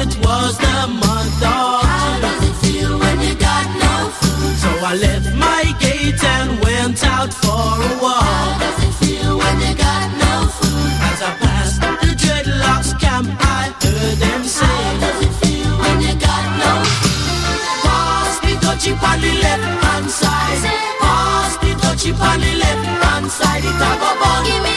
it 0.00 0.16
was 0.24 0.56
the 0.56 0.78
month 0.88 1.42
of 1.44 1.82
How 1.84 2.20
does 2.24 2.42
it 2.48 2.56
feel 2.64 2.98
when 2.98 3.20
you 3.20 3.34
got 3.34 3.66
no 3.84 3.94
food? 4.18 4.54
So 4.62 4.70
I 4.90 4.94
left 4.96 5.28
my 5.36 5.62
gate 5.78 6.22
and 6.36 6.50
went 6.64 7.04
out 7.04 7.32
for 7.32 7.66
a 7.88 7.90
walk. 8.00 8.24
How 8.24 8.58
does 8.62 8.78
it 8.88 8.94
feel 9.00 9.32
when 9.36 9.56
you 9.64 9.72
got 9.76 10.08
no 10.24 10.34
food? 10.58 10.92
As 11.10 11.20
I 11.28 11.30
passed 11.42 11.80
the 12.02 12.12
dreadlocks 12.22 12.90
camp, 13.02 13.28
I 13.58 13.62
heard 13.82 14.16
them 14.24 14.42
say. 14.44 14.64
How 14.64 15.00
does 15.04 15.20
it 15.26 15.34
feel 15.42 15.72
when 15.82 15.96
you 16.06 16.14
got 16.28 16.44
no 16.64 16.72
food? 17.00 17.60
Pass 17.84 18.34
the 18.44 18.52
Dutchie 18.64 18.94
on 19.08 19.18
the 19.24 19.32
left 19.44 19.66
hand 19.84 20.10
side. 20.10 20.60
Pass 21.04 21.52
the 21.62 21.70
Dutchie 21.82 22.12
on 22.28 22.38
the 22.40 22.52
left 22.64 22.86
hand 23.04 23.30
side. 23.30 23.64
It's 23.64 23.86
a 23.88 23.90
go 24.00 24.10
bun. 24.20 24.69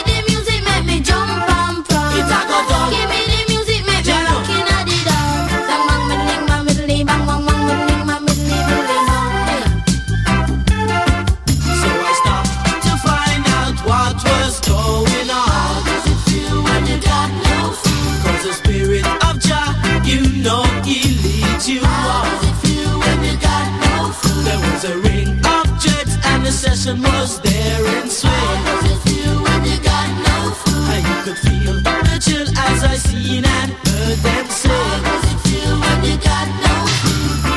was 24.73 24.85
a 24.85 24.97
ring 24.99 25.29
of 25.45 25.67
and 26.25 26.45
the 26.45 26.51
session 26.51 27.01
was 27.01 27.39
there. 27.41 27.79
How 27.85 28.81
does 28.81 28.91
it 28.91 28.99
feel 29.05 29.35
when 29.45 29.65
you 29.69 29.77
got 29.83 30.09
no 30.27 30.37
food? 30.61 30.89
I 30.97 31.21
could 31.23 31.37
feel 31.37 31.75
the 32.09 32.17
chill 32.25 32.47
as 32.47 32.83
I 32.83 32.95
seen 32.95 33.45
and 33.45 33.71
heard 33.85 34.17
them. 34.25 34.45
How 34.45 34.93
does 35.05 35.25
it 35.31 35.39
feel 35.45 35.73
when 35.83 35.97
you 36.09 36.17
got 36.17 36.47
no 36.65 36.75
food? 37.01 37.53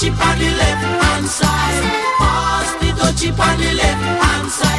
The 0.00 0.08
on 0.08 0.38
the 0.38 0.50
left 0.60 0.84
hand 1.02 1.26
side. 1.26 1.82
The 2.80 3.28
on 3.42 3.58
the 3.58 3.72
left 3.74 4.22
hand 4.22 4.50
side. 4.50 4.69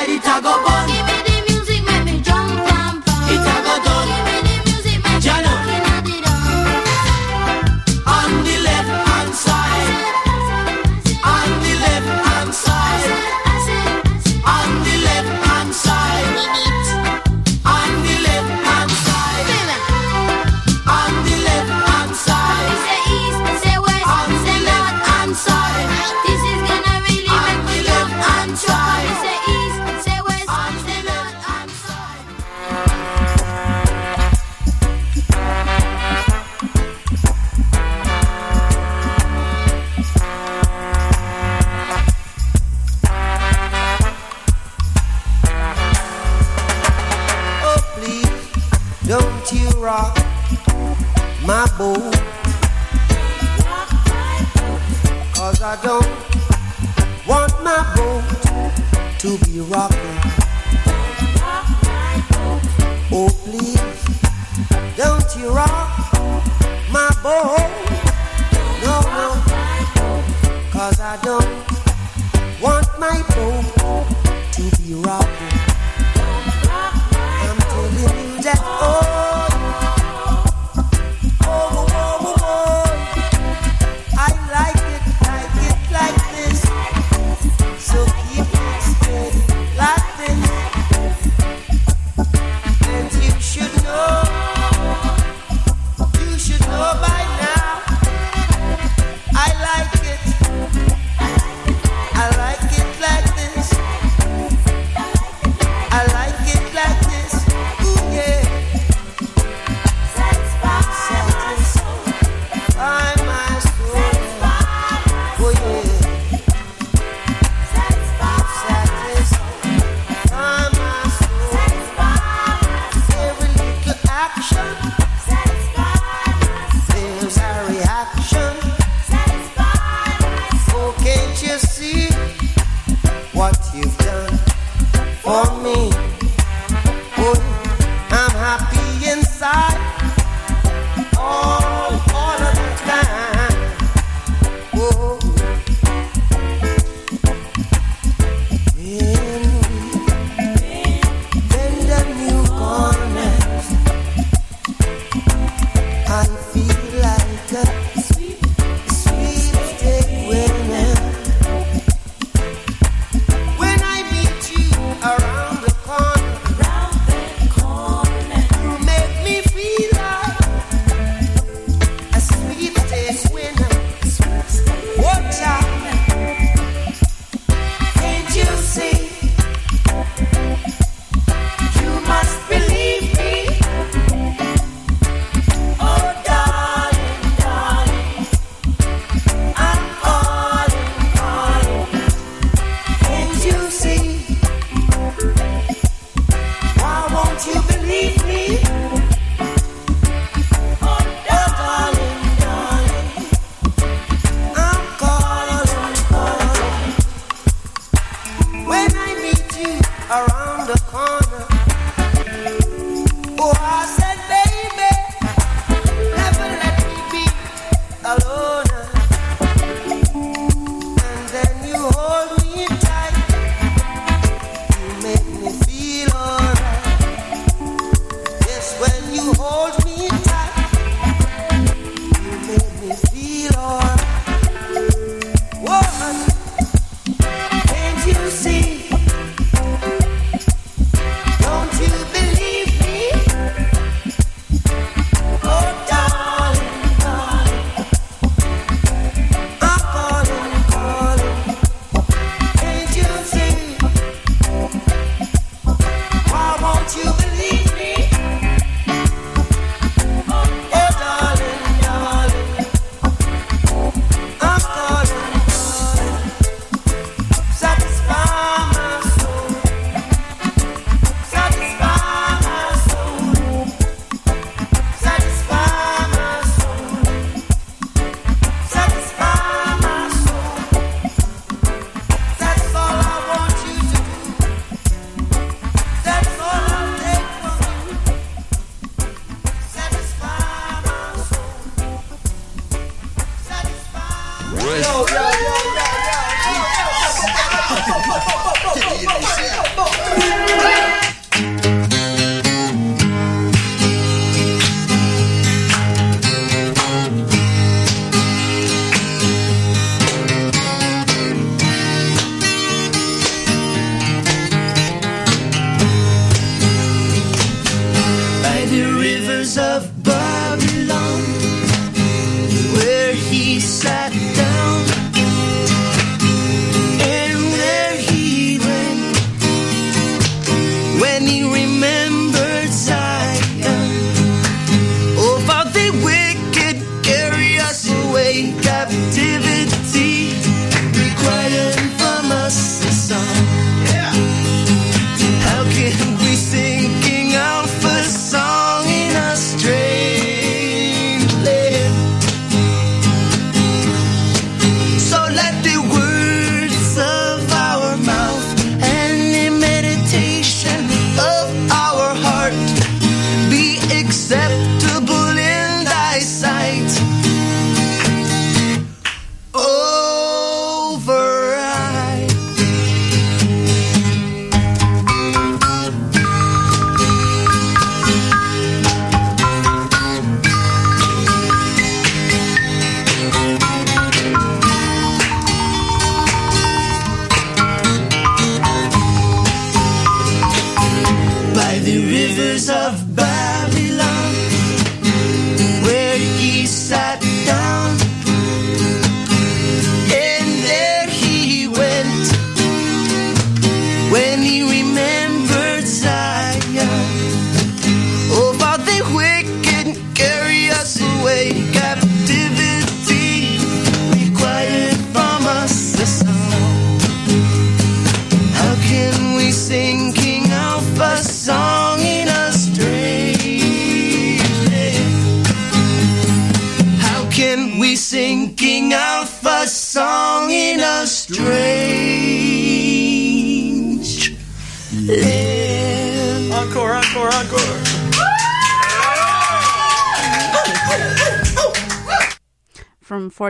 Mighty 0.00 0.18
go 0.18 0.40
Bun. 0.64 0.99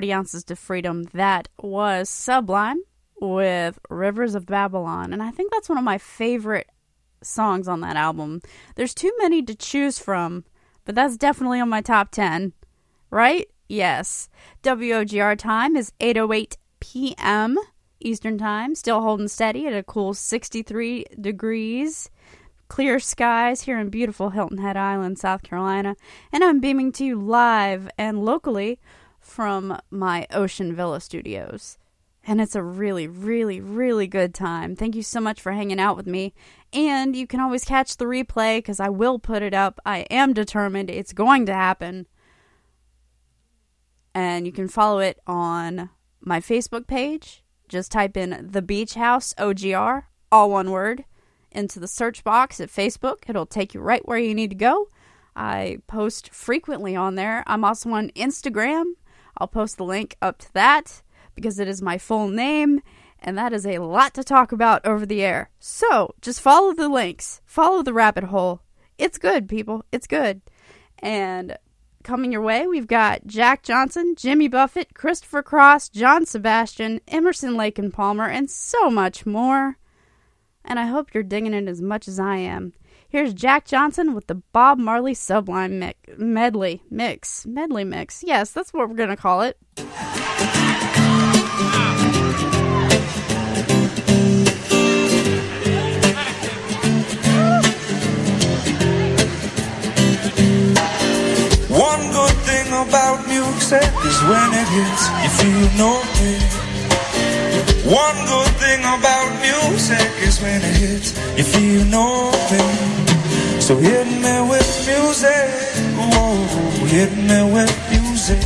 40 0.00 0.14
Ounces 0.14 0.44
to 0.44 0.56
Freedom, 0.56 1.02
that 1.12 1.48
was 1.60 2.08
Sublime 2.08 2.82
with 3.20 3.78
Rivers 3.90 4.34
of 4.34 4.46
Babylon. 4.46 5.12
And 5.12 5.22
I 5.22 5.30
think 5.30 5.52
that's 5.52 5.68
one 5.68 5.76
of 5.76 5.84
my 5.84 5.98
favorite 5.98 6.70
songs 7.22 7.68
on 7.68 7.82
that 7.82 7.96
album. 7.96 8.40
There's 8.76 8.94
too 8.94 9.12
many 9.18 9.42
to 9.42 9.54
choose 9.54 9.98
from, 9.98 10.46
but 10.86 10.94
that's 10.94 11.18
definitely 11.18 11.60
on 11.60 11.68
my 11.68 11.82
top 11.82 12.12
10. 12.12 12.54
Right? 13.10 13.48
Yes. 13.68 14.30
WOGR 14.62 15.36
time 15.36 15.76
is 15.76 15.92
8:08 16.00 16.56
p.m. 16.80 17.58
Eastern 18.00 18.38
Time, 18.38 18.74
still 18.74 19.02
holding 19.02 19.28
steady 19.28 19.66
at 19.66 19.74
a 19.74 19.82
cool 19.82 20.14
63 20.14 21.04
degrees. 21.20 22.08
Clear 22.68 23.00
skies 23.00 23.62
here 23.62 23.78
in 23.78 23.90
beautiful 23.90 24.30
Hilton 24.30 24.58
Head 24.58 24.78
Island, 24.78 25.18
South 25.18 25.42
Carolina, 25.42 25.94
and 26.32 26.42
I'm 26.42 26.58
beaming 26.58 26.90
to 26.92 27.04
you 27.04 27.20
live 27.20 27.90
and 27.98 28.24
locally 28.24 28.80
from 29.40 29.74
my 29.90 30.26
Ocean 30.32 30.76
Villa 30.76 31.00
studios. 31.00 31.78
And 32.26 32.42
it's 32.42 32.54
a 32.54 32.62
really, 32.62 33.08
really, 33.08 33.58
really 33.58 34.06
good 34.06 34.34
time. 34.34 34.76
Thank 34.76 34.94
you 34.94 35.02
so 35.02 35.18
much 35.18 35.40
for 35.40 35.52
hanging 35.52 35.80
out 35.80 35.96
with 35.96 36.06
me. 36.06 36.34
And 36.74 37.16
you 37.16 37.26
can 37.26 37.40
always 37.40 37.64
catch 37.64 37.96
the 37.96 38.04
replay 38.04 38.58
because 38.58 38.80
I 38.80 38.90
will 38.90 39.18
put 39.18 39.42
it 39.42 39.54
up. 39.54 39.80
I 39.86 40.00
am 40.10 40.34
determined 40.34 40.90
it's 40.90 41.14
going 41.14 41.46
to 41.46 41.54
happen. 41.54 42.06
And 44.14 44.44
you 44.44 44.52
can 44.52 44.68
follow 44.68 44.98
it 44.98 45.18
on 45.26 45.88
my 46.20 46.40
Facebook 46.40 46.86
page. 46.86 47.42
Just 47.66 47.90
type 47.90 48.18
in 48.18 48.46
The 48.50 48.60
Beach 48.60 48.92
House 48.92 49.32
OGR, 49.38 50.02
all 50.30 50.50
one 50.50 50.70
word, 50.70 51.06
into 51.50 51.80
the 51.80 51.88
search 51.88 52.24
box 52.24 52.60
at 52.60 52.68
Facebook. 52.68 53.20
It'll 53.26 53.46
take 53.46 53.72
you 53.72 53.80
right 53.80 54.06
where 54.06 54.18
you 54.18 54.34
need 54.34 54.50
to 54.50 54.56
go. 54.56 54.88
I 55.34 55.78
post 55.86 56.28
frequently 56.34 56.94
on 56.94 57.14
there. 57.14 57.42
I'm 57.46 57.64
also 57.64 57.88
on 57.92 58.10
Instagram. 58.10 58.96
I'll 59.38 59.48
post 59.48 59.76
the 59.76 59.84
link 59.84 60.16
up 60.20 60.38
to 60.38 60.52
that 60.54 61.02
because 61.34 61.58
it 61.58 61.68
is 61.68 61.80
my 61.80 61.98
full 61.98 62.28
name 62.28 62.80
And 63.22 63.36
that 63.36 63.52
is 63.52 63.66
a 63.66 63.78
lot 63.78 64.14
to 64.14 64.24
talk 64.24 64.50
about 64.50 64.84
over 64.86 65.04
the 65.04 65.22
air. 65.22 65.50
So 65.58 66.14
just 66.22 66.40
follow 66.40 66.72
the 66.72 66.88
links, 66.88 67.42
follow 67.44 67.82
the 67.82 67.92
rabbit 67.92 68.24
hole. 68.24 68.62
It's 68.98 69.18
good, 69.18 69.48
people. 69.48 69.84
It's 69.92 70.06
good. 70.06 70.40
And 70.98 71.56
coming 72.02 72.32
your 72.32 72.42
way, 72.42 72.66
we've 72.66 72.86
got 72.86 73.26
Jack 73.26 73.62
Johnson, 73.62 74.14
Jimmy 74.16 74.48
Buffett, 74.48 74.94
Christopher 74.94 75.42
Cross, 75.42 75.90
John 75.90 76.24
Sebastian, 76.26 77.00
Emerson 77.08 77.56
Lake 77.56 77.78
and 77.78 77.92
Palmer, 77.92 78.26
and 78.26 78.50
so 78.50 78.90
much 78.90 79.26
more. 79.26 79.76
And 80.64 80.78
I 80.78 80.86
hope 80.86 81.14
you're 81.14 81.22
digging 81.22 81.54
it 81.54 81.68
as 81.68 81.80
much 81.80 82.08
as 82.08 82.18
I 82.18 82.36
am. 82.36 82.74
Here's 83.10 83.34
Jack 83.34 83.64
Johnson 83.66 84.14
with 84.14 84.28
the 84.28 84.36
Bob 84.36 84.78
Marley 84.78 85.14
Sublime 85.14 85.80
mi- 85.80 85.94
Medley 86.16 86.80
Mix. 86.90 87.44
Medley 87.44 87.82
Mix. 87.82 88.22
Yes, 88.22 88.52
that's 88.52 88.72
what 88.72 88.88
we're 88.88 88.94
going 88.94 89.08
to 89.08 89.16
call 89.16 89.40
it. 89.42 89.58
One 101.70 102.02
good 102.12 102.36
thing 102.46 102.66
about 102.72 103.26
music 103.26 103.90
is 104.08 104.18
when 104.30 104.48
it 104.52 104.68
hits, 104.76 105.02
you 105.22 105.30
feel 105.40 105.68
no 105.78 105.92
pain. 106.14 106.42
One 107.90 108.18
good 108.26 108.52
thing 108.62 108.80
about 108.80 109.30
music 109.40 110.08
is 110.22 110.40
when 110.40 110.60
it 110.62 110.76
hits, 110.76 111.08
you 111.38 111.44
feel 111.44 111.84
no 111.86 112.30
pain. 112.48 112.99
So 113.70 113.76
hit 113.76 114.04
me 114.04 114.34
with 114.50 114.70
music, 114.84 115.48
whoa, 115.94 116.34
hit 116.86 117.12
me 117.16 117.52
with 117.54 117.72
music. 117.88 118.42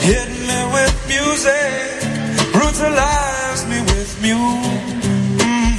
Hit 0.00 0.30
me 0.48 0.58
with 0.72 0.96
music, 1.06 2.00
brutalize 2.50 3.66
me 3.68 3.82
with 3.82 4.22
music. 4.22 4.80
Mm. 5.44 5.74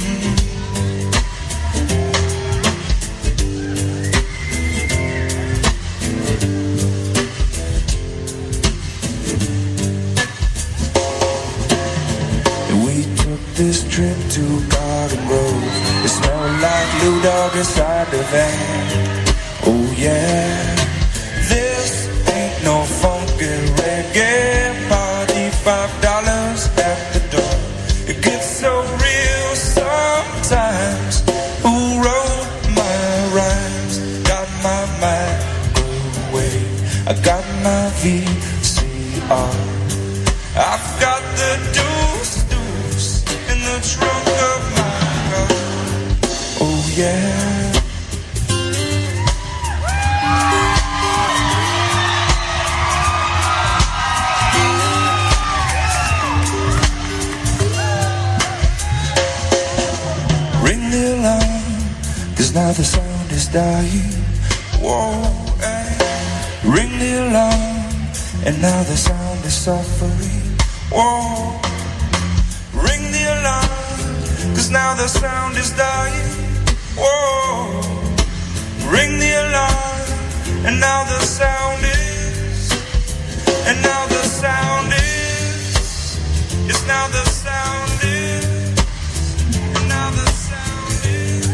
Took 13.16 13.42
this 13.56 13.82
trip 13.90 14.16
to 14.30 14.42
Garden 14.68 15.26
Grove. 15.26 15.85
It 16.06 16.10
smelled 16.10 16.60
like 16.62 16.88
blue 17.00 17.20
Dog 17.20 17.56
inside 17.56 18.06
the 18.12 18.22
van. 18.30 19.26
Oh 19.66 19.92
yeah, 19.98 20.76
this 21.50 22.06
ain't 22.30 22.62
no 22.62 22.84
funky 23.02 23.54
reggae 23.80 24.88
party. 24.88 25.50
Five 25.66 25.90
dollars 26.00 26.68
at 26.90 27.00
the 27.12 27.22
door. 27.34 27.56
It 28.06 28.22
gets 28.22 28.48
so 28.62 28.72
real 29.02 29.48
sometimes. 29.56 31.14
Who 31.64 31.74
wrote 31.98 32.50
my 32.80 33.02
rhymes? 33.34 33.94
Got 34.30 34.48
my 34.62 34.82
microwave. 35.02 36.70
I 37.10 37.14
got 37.30 37.44
my 37.66 37.82
VCR. 38.00 39.54
I've 40.54 40.85
yeah. 46.96 47.72
Ring 60.62 60.90
the 60.90 61.16
alarm, 61.16 61.42
cause 62.34 62.54
now 62.54 62.72
the 62.72 62.82
sound 62.82 63.30
is 63.30 63.48
dying. 63.48 64.12
Whoa, 64.80 65.20
eh. 65.62 65.98
Ring 66.64 66.98
the 66.98 67.28
alarm, 67.28 67.84
and 68.46 68.62
now 68.62 68.82
the 68.84 68.96
sound 68.96 69.44
is 69.44 69.54
suffering. 69.54 70.56
Whoa, 70.90 71.60
ring 72.72 73.12
the 73.12 73.24
alarm, 73.36 74.54
cause 74.54 74.70
now 74.70 74.94
the 74.94 75.08
sound 75.08 75.58
is 75.58 75.72
dying. 75.76 76.45
Whoa, 76.98 77.80
ring 78.90 79.18
the 79.18 79.32
alarm, 79.44 80.66
and 80.66 80.80
now 80.80 81.04
the 81.04 81.20
sound 81.26 81.84
is, 81.84 82.72
and 83.68 83.82
now 83.82 84.06
the 84.06 84.22
sound 84.24 84.92
is, 84.94 86.18
it's 86.70 86.86
now 86.86 87.06
the 87.08 87.24
sound 87.28 88.00
is, 88.02 88.80
and 89.76 89.88
now 89.90 90.10
the 90.10 90.26
sound 90.32 91.04
is. 91.04 91.46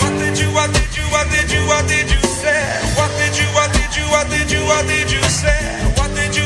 What 0.00 0.14
did 0.20 0.38
you, 0.38 0.48
what 0.54 0.72
did 0.72 0.96
you, 0.96 1.04
what 1.10 1.26
did 1.28 1.50
you, 1.50 1.66
what 1.66 1.88
did 1.88 2.08
you 2.08 2.20
say? 2.22 2.62
What 2.94 3.10
did 3.18 3.36
you, 3.36 3.46
what 3.50 3.72
did 3.72 3.96
you, 3.96 4.04
what 4.14 4.30
did 4.30 4.50
you, 4.52 4.64
what 4.64 4.86
did 4.86 5.10
you 5.10 5.22
say? 5.24 5.83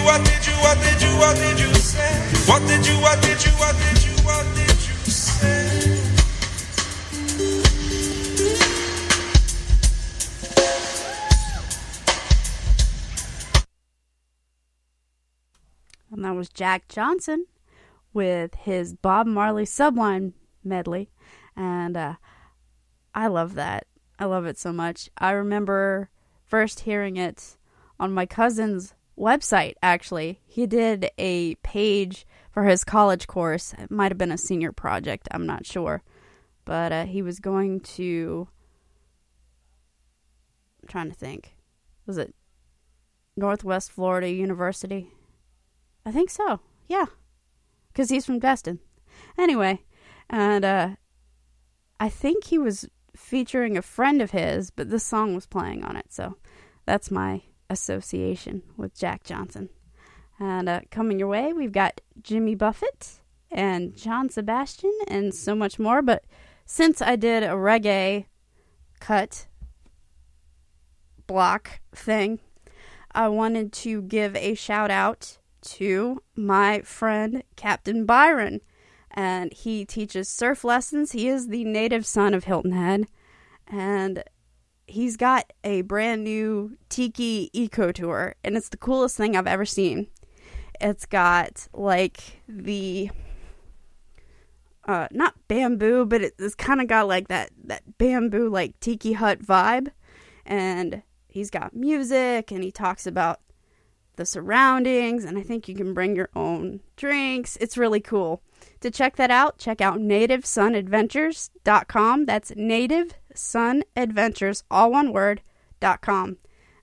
What 0.09 0.25
did 0.25 0.47
you, 0.47 0.55
what 0.55 0.79
did 0.79 1.03
you, 1.03 1.17
what 1.19 1.37
did 1.37 1.61
you, 1.61 1.75
say? 1.75 2.51
What 2.51 2.67
did 2.67 2.87
you, 2.87 2.95
what 2.95 3.21
did 3.21 3.45
you, 3.45 3.51
what 3.53 3.77
did 3.77 4.05
you, 4.07 4.13
what 4.25 4.47
did 4.55 4.71
you 4.89 4.95
say? 5.13 6.01
And 16.11 16.25
that 16.25 16.35
was 16.35 16.49
Jack 16.49 16.89
Johnson 16.89 17.45
with 18.15 18.55
his 18.55 18.95
Bob 18.95 19.27
Marley 19.27 19.67
Sublime 19.67 20.33
medley. 20.65 21.11
And 21.55 21.99
uh, 21.99 22.15
I 23.15 23.27
love 23.27 23.57
that. 23.57 23.87
I 24.19 24.25
love 24.25 24.47
it 24.47 24.59
so 24.59 24.73
much. 24.73 25.11
I 25.19 25.33
remember 25.33 26.09
first 26.47 26.81
hearing 26.81 27.19
it 27.19 27.59
on 28.01 28.11
my 28.15 28.25
cousin's 28.25 28.95
website, 29.19 29.75
actually. 29.83 30.41
He 30.47 30.67
did 30.67 31.11
a 31.19 31.57
page 31.57 32.27
for 32.51 32.65
his 32.65 32.85
college 32.85 33.27
course. 33.27 33.75
It 33.79 33.91
might 33.91 34.11
have 34.11 34.19
been 34.19 34.33
a 34.33 34.39
senior 34.39 34.73
project, 34.73 35.29
I'm 35.31 35.47
not 35.47 35.67
sure. 35.67 36.03
But 36.65 36.93
uh, 36.93 37.05
he 37.07 37.23
was 37.23 37.41
going 37.41 37.81
to. 37.81 38.49
I'm 40.83 40.89
trying 40.89 41.11
to 41.11 41.17
think. 41.17 41.57
Was 42.07 42.19
it 42.19 42.35
Northwest 43.37 43.91
Florida 43.91 44.31
University? 44.31 45.11
I 46.05 46.13
think 46.13 46.31
so. 46.31 46.61
Yeah. 46.87 47.07
Because 47.93 48.11
he's 48.11 48.27
from 48.27 48.39
Destin. 48.39 48.81
Anyway, 49.37 49.81
and 50.31 50.65
uh, 50.65 50.91
I 51.99 52.09
think 52.09 52.45
he 52.45 52.59
was 52.59 52.89
featuring 53.17 53.77
a 53.77 53.83
friend 53.83 54.23
of 54.23 54.31
his, 54.31 54.71
but 54.71 54.91
this 54.91 55.05
song 55.05 55.35
was 55.35 55.47
playing 55.47 55.85
on 55.85 55.97
it. 55.97 56.07
So 56.13 56.37
that's 56.87 57.11
my 57.11 57.43
association 57.71 58.63
with 58.77 58.99
Jack 58.99 59.25
Johnson. 59.25 59.69
And 60.39 60.69
uh, 60.69 60.81
coming 60.91 61.19
your 61.19 61.29
way, 61.29 61.53
we've 61.53 61.73
got 61.73 62.01
Jimmy 62.23 62.55
Buffett 62.55 63.21
and 63.51 63.97
John 63.97 64.29
Sebastian 64.29 64.97
and 65.09 65.35
so 65.35 65.55
much 65.55 65.79
more. 65.79 66.03
But 66.03 66.25
since 66.65 67.03
I 67.03 67.17
did 67.17 67.43
a 67.43 67.49
reggae 67.49 68.27
cut 69.01 69.47
block 71.27 71.81
thing, 71.95 72.41
I 73.13 73.29
wanted 73.29 73.73
to 73.75 74.03
give 74.03 74.37
a 74.37 74.55
shout 74.55 74.91
out 74.91 75.39
to 75.63 76.23
my 76.37 76.81
friend 76.83 77.43
Captain 77.57 78.07
Byron. 78.07 78.61
And 79.11 79.53
he 79.53 79.85
teaches 79.85 80.29
surf 80.29 80.63
lessons. 80.63 81.13
He 81.13 81.29
is 81.29 81.49
the 81.49 81.65
native 81.65 82.07
son 82.07 82.35
of 82.35 82.45
Hilton 82.45 82.73
Head. 82.73 83.09
And 83.67 84.23
he's 84.89 85.17
got 85.17 85.53
a 85.63 85.83
brand 85.83 86.25
new 86.25 86.77
Tiki 86.89 87.51
Eco 87.53 87.93
Tour. 87.93 88.35
And 88.43 88.57
it's 88.57 88.71
the 88.71 88.77
coolest 88.77 89.17
thing 89.17 89.37
I've 89.37 89.47
ever 89.47 89.65
seen. 89.65 90.09
It's 90.81 91.07
got 91.07 91.69
like 91.73 92.43
the 92.49 93.11
uh, 94.87 95.09
not 95.11 95.35
bamboo, 95.49 96.07
but 96.07 96.23
it, 96.23 96.35
it's 96.39 96.55
kind 96.55 96.81
of 96.81 96.87
got 96.87 97.09
like 97.09 97.27
that 97.29 97.51
that 97.65 97.99
bamboo 97.99 98.49
like 98.49 98.81
tiki 98.81 99.13
hut 99.13 99.41
vibe, 99.41 99.91
and 100.47 101.03
he's 101.27 101.51
got 101.51 101.75
music 101.75 102.51
and 102.51 102.65
he 102.65 102.73
talks 102.73 103.07
about 103.07 103.41
the 104.17 104.25
surroundings, 104.25 105.25
and 105.25 105.37
I 105.37 105.43
think 105.43 105.69
you 105.69 105.75
can 105.75 105.93
bring 105.95 106.17
your 106.17 106.31
own 106.35 106.81
drinks. 106.97 107.59
It's 107.61 107.77
really 107.77 108.01
cool. 108.01 108.41
To 108.81 108.91
check 108.91 109.17
that 109.17 109.31
out, 109.31 109.59
check 109.59 109.81
out 109.81 109.99
nativesunadventures.com. 109.99 112.25
That's 112.25 112.53
native 112.57 113.15
sunadventures, 113.35 114.63
all 114.71 114.91
one 114.91 115.13
word, 115.13 115.43
dot 115.81 116.01
com. 116.01 116.39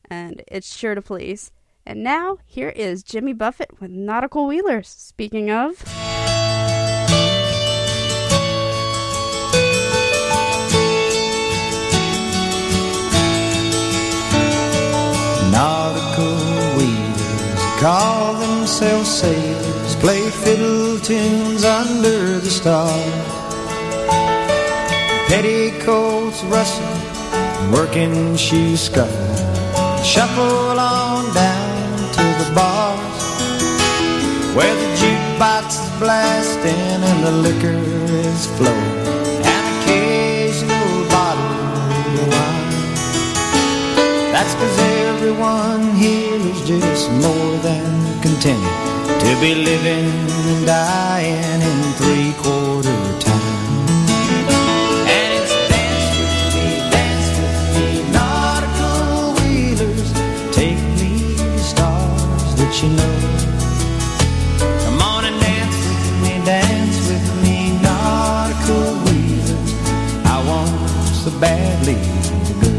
And 0.09 0.43
it's 0.47 0.76
sure 0.76 0.95
to 0.95 1.01
please. 1.01 1.51
And 1.85 2.03
now, 2.03 2.38
here 2.45 2.69
is 2.69 3.03
Jimmy 3.03 3.34
Buffett 3.34 3.80
with 3.80 3.91
Nautical 3.91 4.47
Wheelers. 4.47 4.88
Speaking 4.88 5.51
of. 5.51 5.84
Nautical 15.51 16.35
wheelers 16.77 17.80
call 17.80 18.34
themselves 18.34 19.09
sailors, 19.09 19.95
play 19.97 20.30
fiddle 20.30 20.99
tunes 20.99 21.63
under 21.63 22.39
the 22.39 22.49
stars 22.49 23.35
Petticoats 25.36 26.41
rustle, 26.45 26.95
working 27.70 28.38
shoes 28.38 28.80
scuffle, 28.84 29.36
shuffle 30.02 30.80
on 30.80 31.26
down 31.34 31.98
to 32.14 32.24
the 32.41 32.49
bars 32.56 33.20
where 34.56 34.74
the 34.74 34.90
jukebox 34.95 35.66
is 35.84 35.99
blasting 35.99 37.03
and 37.10 37.20
the 37.26 37.32
liquor 37.32 37.82
is 38.24 38.45
flowing, 38.56 39.07
and 39.52 39.66
occasional 39.76 41.03
bottle 41.12 41.57
of 41.99 42.28
wine. 42.32 42.95
That's 44.32 44.53
'cause 44.56 44.80
everyone 45.10 45.95
here 45.98 46.40
is 46.53 46.62
just 46.62 47.12
more 47.12 47.57
than 47.62 47.91
content 48.22 48.66
to 49.20 49.36
be 49.41 49.53
living 49.53 50.14
and 50.48 50.66
dying 50.66 51.62
in 51.62 51.80
three 51.99 52.32
quarter 52.41 53.14
you 62.84 62.89
know. 62.89 63.15
Come 64.84 65.02
on 65.02 65.23
and 65.23 65.39
dance 65.39 65.77
with 65.88 66.23
me, 66.23 66.45
dance 66.45 66.97
with 67.10 67.27
me, 67.43 67.72
nautical 67.81 68.88
wheelers. 69.03 69.72
I 70.26 70.43
want 70.45 70.69
so 71.23 71.31
badly 71.39 71.95
to 72.47 72.53
go. 72.64 72.72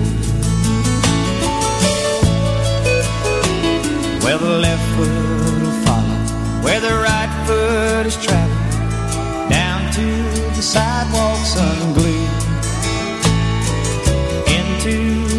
Well, 4.22 4.38
the 4.38 4.58
left 4.66 4.86
foot 4.96 5.62
will 5.62 5.78
follow 5.86 6.18
where 6.62 6.80
the 6.80 6.94
right 7.08 7.32
foot 7.46 8.06
is 8.06 8.16
traveling 8.16 9.48
down 9.48 9.90
to 9.92 10.06
the 10.56 10.62
sidewalks 10.62 11.56
unglued 11.56 12.30
into 14.58 14.96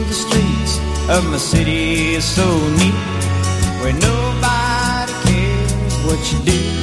the 0.10 0.14
streets 0.14 0.80
of 1.10 1.26
my 1.30 1.38
city 1.38 2.16
is 2.16 2.26
so 2.26 2.48
neat 2.80 3.27
where 3.88 3.96
nobody 4.02 5.14
cares 5.24 5.94
what 6.06 6.34
you 6.34 6.40
do. 6.52 6.77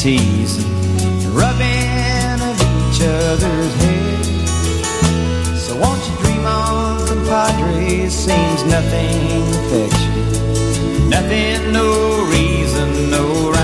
Teasing, 0.00 0.64
rubbing 1.34 2.40
of 2.40 2.56
each 2.56 3.02
other's 3.02 3.74
head. 3.82 4.24
So 5.58 5.76
won't 5.78 6.02
you 6.08 6.16
dream 6.24 6.46
on, 6.46 7.06
compadre? 7.06 8.08
Seems 8.08 8.64
nothing 8.64 9.42
affects 9.60 10.02
you. 10.02 11.08
Nothing, 11.10 11.72
no 11.74 12.24
reason, 12.30 13.10
no 13.10 13.50
rhyme. 13.50 13.59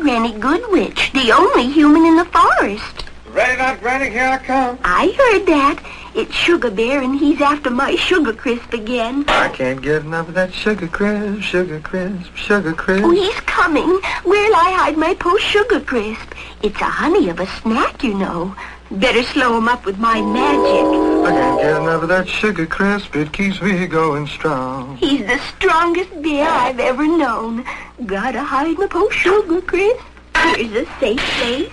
Granny 0.00 0.32
Goodwitch, 0.32 1.12
the 1.12 1.30
only 1.30 1.70
human 1.70 2.06
in 2.06 2.16
the 2.16 2.24
forest. 2.24 3.04
Ready 3.28 3.58
not, 3.58 3.80
Granny? 3.80 4.08
Here 4.10 4.28
I 4.28 4.38
come. 4.38 4.78
I 4.82 5.08
heard 5.08 5.46
that. 5.46 5.82
It's 6.14 6.34
Sugar 6.34 6.70
Bear, 6.70 7.02
and 7.02 7.18
he's 7.18 7.40
after 7.40 7.70
my 7.70 7.94
sugar 7.96 8.32
crisp 8.32 8.72
again. 8.72 9.24
I 9.28 9.48
can't 9.50 9.80
get 9.82 10.02
enough 10.02 10.28
of 10.28 10.34
that 10.34 10.52
sugar 10.54 10.88
crisp, 10.88 11.42
sugar 11.42 11.80
crisp, 11.80 12.34
sugar 12.34 12.72
crisp. 12.72 13.04
Oh, 13.04 13.10
he's 13.10 13.38
coming. 13.40 14.00
Where'll 14.24 14.56
I 14.56 14.72
hide 14.72 14.96
my 14.96 15.14
post 15.14 15.44
sugar 15.44 15.80
crisp? 15.80 16.34
It's 16.62 16.80
a 16.80 16.84
honey 16.84 17.28
of 17.28 17.38
a 17.38 17.46
snack, 17.46 18.02
you 18.02 18.14
know. 18.14 18.56
Better 18.90 19.22
slow 19.22 19.58
him 19.58 19.68
up 19.68 19.84
with 19.84 19.98
my 19.98 20.20
magic. 20.22 21.19
I 21.30 21.32
can't 21.32 21.60
get 21.60 21.76
enough 21.82 22.02
of 22.02 22.08
that 22.08 22.28
sugar 22.28 22.66
crisp. 22.66 23.14
It 23.14 23.32
keeps 23.32 23.62
me 23.62 23.86
going 23.86 24.26
strong. 24.26 24.96
He's 24.96 25.24
the 25.24 25.38
strongest 25.38 26.10
bear 26.22 26.48
I've 26.48 26.80
ever 26.80 27.06
known. 27.06 27.64
Gotta 28.04 28.42
hide 28.42 28.76
my 28.78 28.88
post 28.88 29.16
sugar 29.16 29.60
crisp. 29.60 30.00
Here's 30.34 30.72
a 30.72 30.86
safe 30.98 31.20
place. 31.38 31.70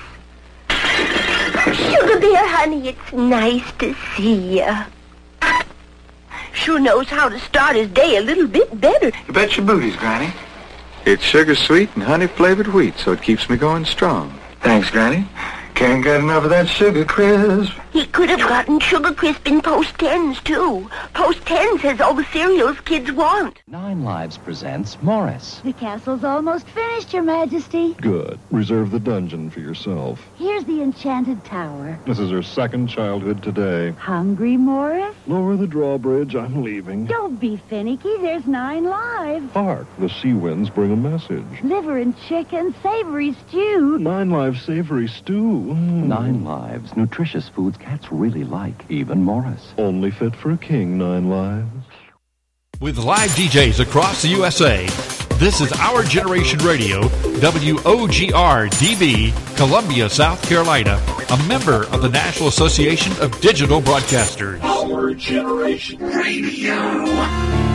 Sugar 1.75 2.19
Bear, 2.19 2.47
honey, 2.47 2.89
it's 2.89 3.13
nice 3.13 3.63
to 3.79 3.95
see 4.15 4.59
ya. 4.59 4.85
Sure 6.53 6.79
knows 6.79 7.07
how 7.07 7.27
to 7.29 7.39
start 7.39 7.75
his 7.75 7.89
day 7.89 8.17
a 8.17 8.21
little 8.21 8.47
bit 8.47 8.79
better. 8.79 9.11
You 9.27 9.33
bet 9.33 9.57
your 9.57 9.65
booties, 9.65 9.95
Granny. 9.95 10.31
It's 11.05 11.23
sugar 11.23 11.55
sweet 11.55 11.89
and 11.95 12.03
honey 12.03 12.27
flavored 12.27 12.67
wheat, 12.67 12.97
so 12.97 13.11
it 13.11 13.21
keeps 13.21 13.49
me 13.49 13.57
going 13.57 13.85
strong. 13.85 14.37
Thanks, 14.61 14.91
Granny. 14.91 15.27
Can't 15.75 16.03
get 16.03 16.19
enough 16.19 16.43
of 16.43 16.49
that 16.49 16.67
sugar 16.67 17.05
crisp. 17.05 17.73
He 17.97 18.05
could 18.05 18.29
have 18.29 18.47
gotten 18.47 18.79
sugar 18.79 19.11
crisp 19.11 19.47
in 19.47 19.59
Post 19.59 19.97
Tens, 19.97 20.39
too. 20.41 20.87
Post 21.15 21.43
Tens 21.47 21.81
has 21.81 21.99
all 21.99 22.13
the 22.13 22.25
cereals 22.25 22.79
kids 22.81 23.11
want. 23.11 23.63
Nine 23.65 24.03
Lives 24.03 24.37
presents 24.37 25.01
Morris. 25.01 25.61
The 25.63 25.73
castle's 25.73 26.23
almost 26.23 26.67
finished, 26.67 27.11
Your 27.11 27.23
Majesty. 27.23 27.95
Good. 27.95 28.37
Reserve 28.51 28.91
the 28.91 28.99
dungeon 28.99 29.49
for 29.49 29.61
yourself. 29.61 30.21
Here's 30.37 30.63
the 30.65 30.83
enchanted 30.83 31.43
tower. 31.43 31.97
This 32.05 32.19
is 32.19 32.29
her 32.29 32.43
second 32.43 32.85
childhood 32.85 33.41
today. 33.41 33.89
Hungry, 33.97 34.57
Morris? 34.57 35.15
Lower 35.25 35.55
the 35.55 35.65
drawbridge. 35.65 36.35
I'm 36.35 36.61
leaving. 36.61 37.07
Don't 37.07 37.39
be 37.39 37.57
finicky. 37.67 38.15
There's 38.17 38.45
nine 38.45 38.83
lives. 38.83 39.51
Hark, 39.53 39.87
the 39.97 40.09
sea 40.09 40.33
winds 40.33 40.69
bring 40.69 40.91
a 40.91 40.95
message. 40.95 41.63
Liver 41.63 41.97
and 41.97 42.15
chicken, 42.27 42.75
savory 42.83 43.35
stew. 43.47 43.97
Nine 43.97 44.29
lives 44.29 44.61
savory 44.61 45.07
stew. 45.07 45.41
Mm. 45.41 46.05
Nine 46.05 46.43
Lives, 46.43 46.95
nutritious 46.95 47.49
foods 47.49 47.77
cats 47.87 48.11
really 48.11 48.43
like, 48.43 48.83
even 48.89 49.23
Morris. 49.23 49.73
Only 49.77 50.11
fit 50.11 50.35
for 50.35 50.51
a 50.51 50.57
king, 50.57 50.97
nine 50.97 51.29
lives. 51.29 51.69
With 52.81 52.97
live 52.97 53.29
DJs 53.31 53.79
across 53.79 54.21
the 54.21 54.27
USA, 54.29 54.85
this 55.39 55.61
is 55.61 55.71
Our 55.73 56.03
Generation 56.03 56.59
Radio, 56.59 57.01
WOGR 57.39 58.69
DB, 58.71 59.55
Columbia, 59.55 60.09
South 60.09 60.47
Carolina, 60.47 61.01
a 61.29 61.47
member 61.47 61.85
of 61.87 62.01
the 62.01 62.09
National 62.09 62.49
Association 62.49 63.13
of 63.21 63.39
Digital 63.39 63.81
Broadcasters. 63.81 64.61
Our 64.61 65.13
Generation 65.13 65.99
Radio. 65.99 67.66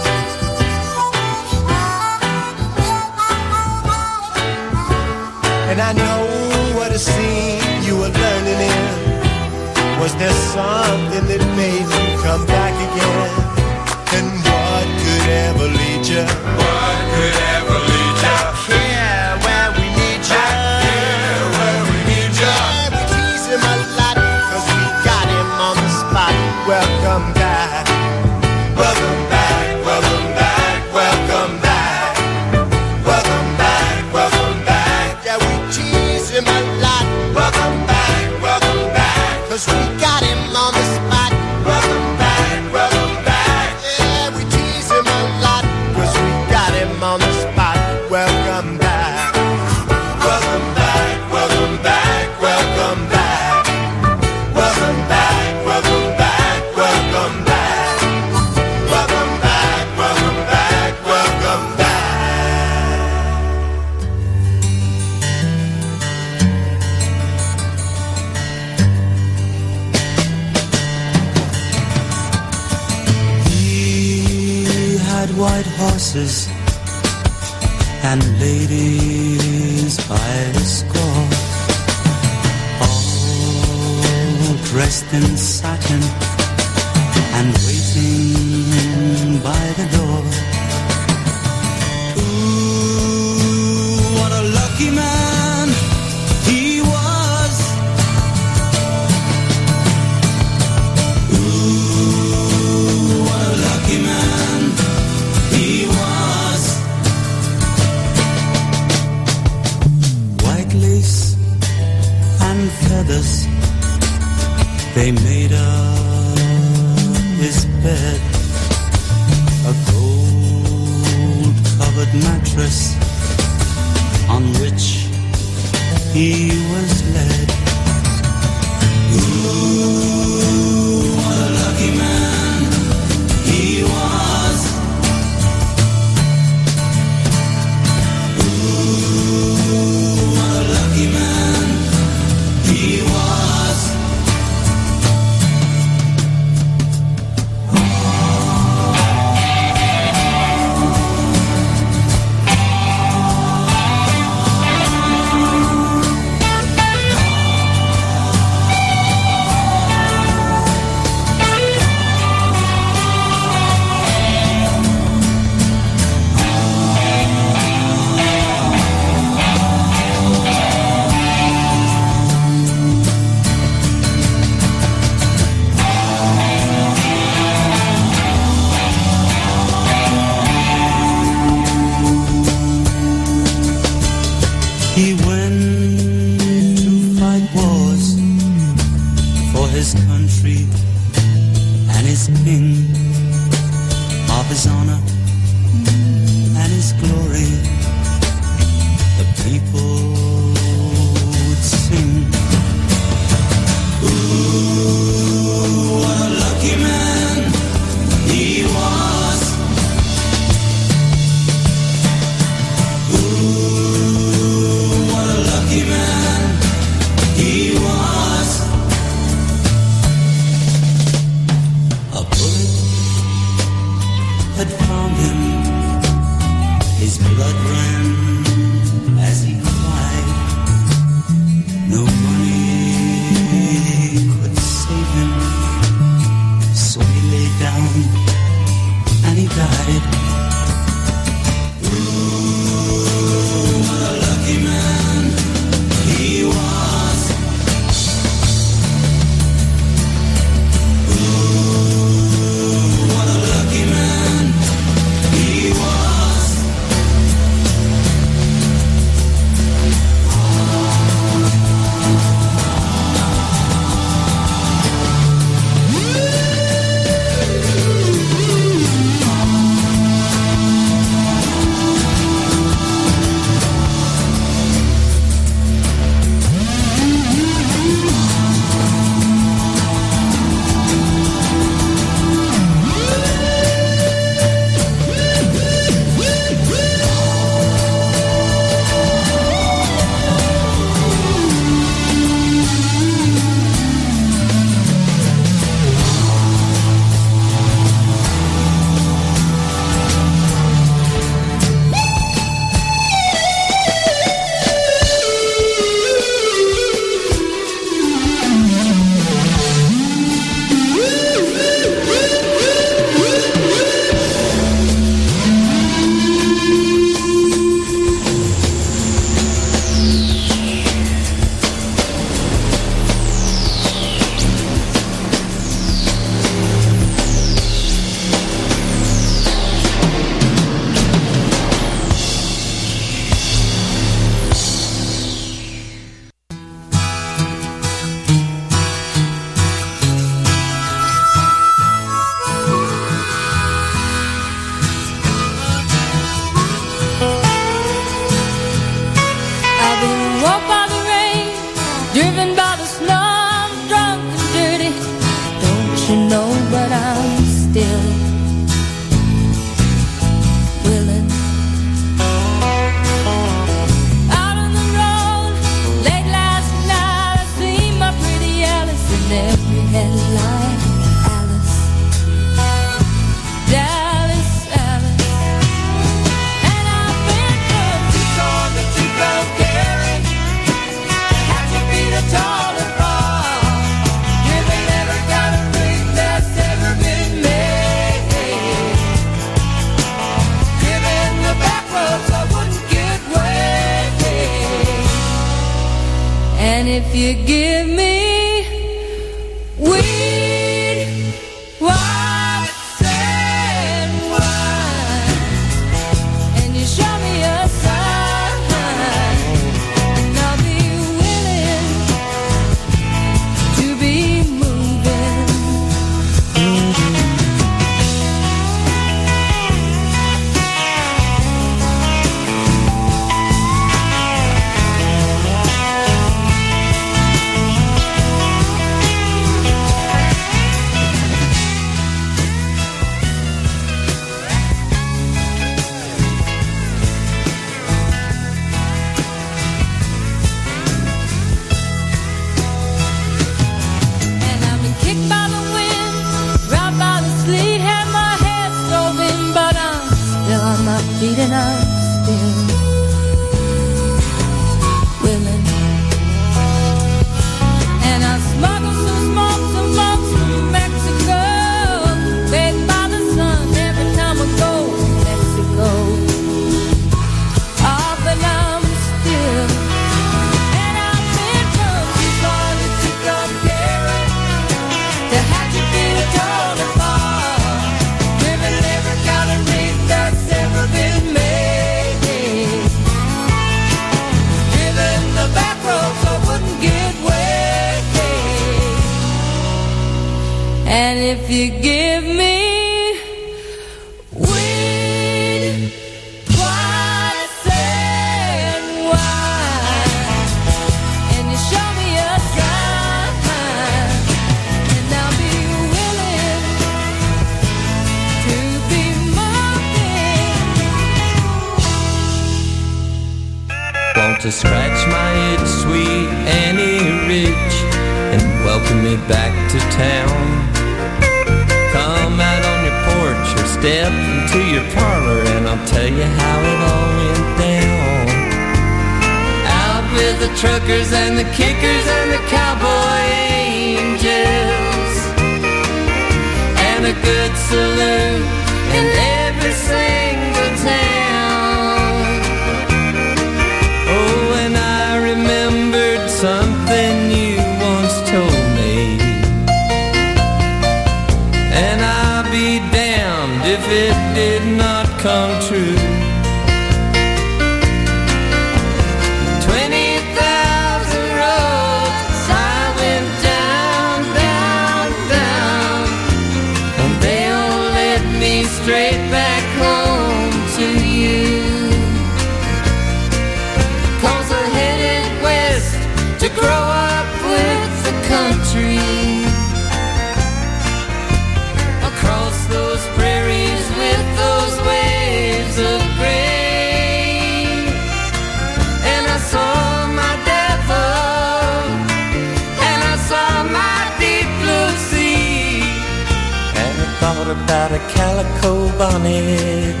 about 597.64 597.92
a 597.92 597.98
calico 598.14 598.88
bonnet 598.98 600.00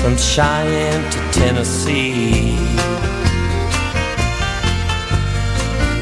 from 0.00 0.16
Cheyenne 0.16 1.04
to 1.10 1.18
Tennessee. 1.32 2.56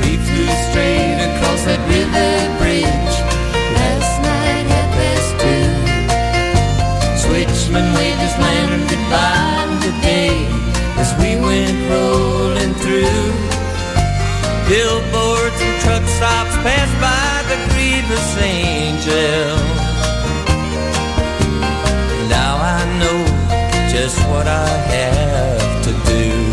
We 0.01 0.11
flew 0.27 0.51
straight 0.69 1.19
across 1.29 1.61
that 1.69 1.81
river 1.93 2.33
bridge 2.59 3.16
last 3.79 4.12
night 4.29 4.66
at 4.79 4.89
past 4.97 5.31
two. 5.43 5.66
Switchman 7.23 7.87
waved 7.97 8.20
his 8.27 8.37
lantern 8.39 8.85
goodbye 8.93 9.69
today 9.87 10.37
as 11.03 11.11
we 11.20 11.37
went 11.37 11.79
rolling 11.91 12.75
through. 12.83 13.29
Billboards 14.69 15.61
and 15.61 15.77
truck 15.83 16.05
stops 16.16 16.55
passed 16.66 16.97
by 17.01 17.33
the 17.51 17.59
grievous 17.73 18.29
angel. 18.43 19.98
just 24.01 24.20
what 24.29 24.47
I 24.47 24.69
have 24.69 25.83
to 25.83 25.93
do. 26.09 26.48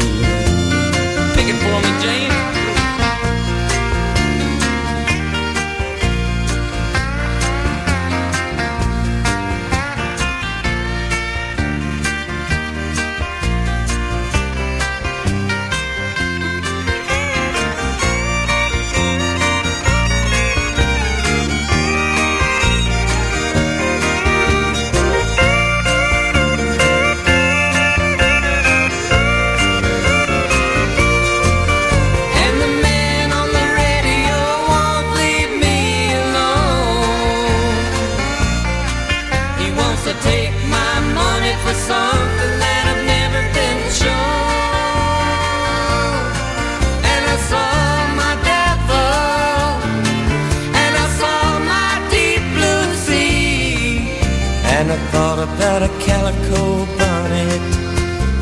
Jericho 56.35 56.85
Bonnet 56.97 57.61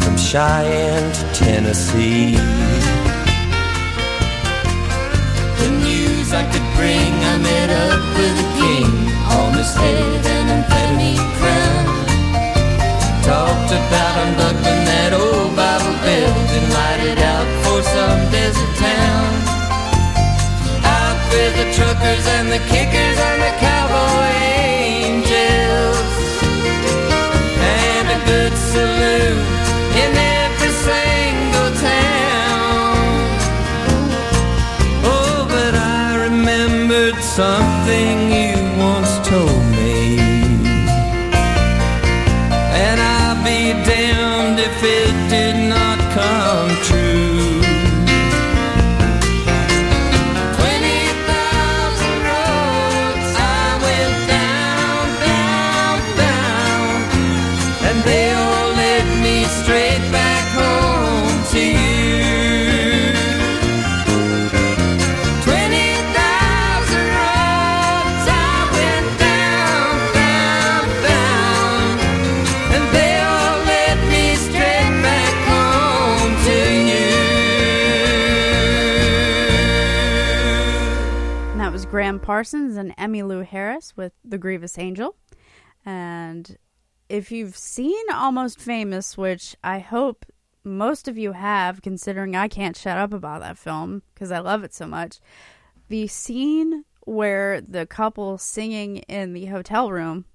from 0.02 0.18
Cheyenne 0.18 1.12
to 1.14 1.34
Tennessee. 1.34 2.36
The 5.62 5.70
news 5.84 6.34
I 6.34 6.44
could 6.52 6.68
bring, 6.76 7.14
I 7.32 7.38
met 7.38 7.70
up 7.70 8.04
with 8.18 8.46
a 8.46 8.50
king, 8.58 8.92
almost 9.38 9.78
head 9.78 10.26
and 10.26 10.50
amphetamine 10.56 11.30
crown. 11.38 11.86
Talked 13.24 13.72
about 13.72 14.14
unbuckling 14.26 14.86
that 14.86 15.14
old 15.14 15.56
Bible 15.56 15.98
belt 16.04 16.50
and 16.58 17.08
it 17.10 17.20
out 17.20 17.48
for 17.64 17.82
some 17.84 18.20
desert 18.32 18.74
town. 18.78 19.34
Out 20.84 21.20
with 21.32 21.54
the 21.60 21.68
truckers 21.74 22.26
and 22.38 22.52
the 22.52 22.60
kickers 22.70 23.20
and 23.20 23.42
the 23.42 23.60
cow. 23.60 23.73
Emmylou 83.04 83.46
Harris 83.46 83.96
with 83.96 84.14
The 84.24 84.38
Grievous 84.38 84.78
Angel. 84.78 85.16
And 85.86 86.58
if 87.10 87.32
you've 87.32 87.58
seen 87.58 88.04
Almost 88.12 88.60
Famous, 88.60 89.18
which 89.18 89.56
I 89.64 89.80
hope 89.80 90.26
most 90.64 91.08
of 91.08 91.18
you 91.18 91.34
have, 91.34 91.82
considering 91.82 92.36
I 92.36 92.48
can't 92.48 92.78
shut 92.78 92.98
up 92.98 93.14
about 93.14 93.42
that 93.42 93.58
film 93.58 94.04
because 94.14 94.32
I 94.32 94.40
love 94.40 94.64
it 94.64 94.74
so 94.74 94.88
much, 94.88 95.20
the 95.90 96.08
scene 96.08 96.86
where 97.02 97.60
the 97.60 97.86
couple 97.86 98.38
singing 98.38 98.98
in 98.98 99.34
the 99.34 99.48
hotel 99.48 99.92
room 99.92 100.26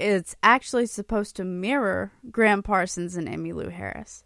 it's 0.00 0.34
actually 0.42 0.86
supposed 0.86 1.36
to 1.36 1.44
mirror 1.44 2.12
Gram 2.30 2.62
Parsons 2.62 3.16
and 3.16 3.28
Emmylou 3.28 3.70
Harris. 3.70 4.24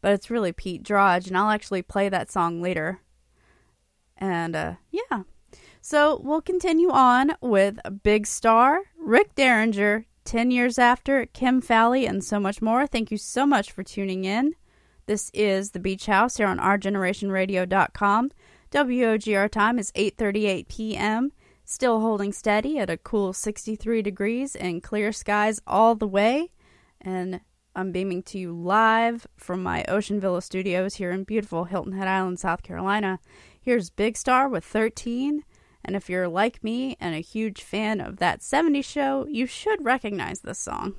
But 0.00 0.12
it's 0.12 0.30
really 0.30 0.52
Pete 0.52 0.82
Droge, 0.82 1.26
and 1.26 1.36
I'll 1.36 1.50
actually 1.50 1.80
play 1.80 2.10
that 2.10 2.30
song 2.30 2.60
later. 2.60 3.00
And 4.18 4.54
uh, 4.54 4.74
yeah. 4.90 5.22
So 5.86 6.18
we'll 6.24 6.40
continue 6.40 6.88
on 6.88 7.36
with 7.42 7.78
Big 8.02 8.26
Star, 8.26 8.84
Rick 8.96 9.34
Derringer, 9.34 10.06
10 10.24 10.50
Years 10.50 10.78
After, 10.78 11.26
Kim 11.26 11.60
Fowley, 11.60 12.06
and 12.06 12.24
so 12.24 12.40
much 12.40 12.62
more. 12.62 12.86
Thank 12.86 13.10
you 13.10 13.18
so 13.18 13.44
much 13.44 13.70
for 13.70 13.82
tuning 13.82 14.24
in. 14.24 14.54
This 15.04 15.30
is 15.34 15.72
The 15.72 15.78
Beach 15.78 16.06
House 16.06 16.38
here 16.38 16.46
on 16.46 16.56
OurGenerationRadio.com. 16.56 18.30
WOGR 18.72 19.50
time 19.50 19.78
is 19.78 19.92
8.38 19.92 20.68
p.m. 20.68 21.32
Still 21.66 22.00
holding 22.00 22.32
steady 22.32 22.78
at 22.78 22.88
a 22.88 22.96
cool 22.96 23.34
63 23.34 24.00
degrees 24.00 24.56
and 24.56 24.82
clear 24.82 25.12
skies 25.12 25.60
all 25.66 25.94
the 25.94 26.08
way. 26.08 26.50
And 26.98 27.42
I'm 27.76 27.92
beaming 27.92 28.22
to 28.22 28.38
you 28.38 28.54
live 28.54 29.26
from 29.36 29.62
my 29.62 29.84
Ocean 29.86 30.18
Villa 30.18 30.40
studios 30.40 30.94
here 30.94 31.10
in 31.10 31.24
beautiful 31.24 31.64
Hilton 31.64 31.92
Head 31.92 32.08
Island, 32.08 32.40
South 32.40 32.62
Carolina. 32.62 33.18
Here's 33.60 33.90
Big 33.90 34.16
Star 34.16 34.48
with 34.48 34.64
13. 34.64 35.44
And 35.84 35.96
if 35.96 36.08
you're 36.08 36.28
like 36.28 36.64
me 36.64 36.96
and 37.00 37.14
a 37.14 37.20
huge 37.20 37.62
fan 37.62 38.00
of 38.00 38.16
that 38.16 38.40
70s 38.40 38.84
show, 38.84 39.26
you 39.28 39.46
should 39.46 39.84
recognize 39.84 40.40
this 40.40 40.58
song. 40.58 40.94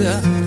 Won't 0.00 0.39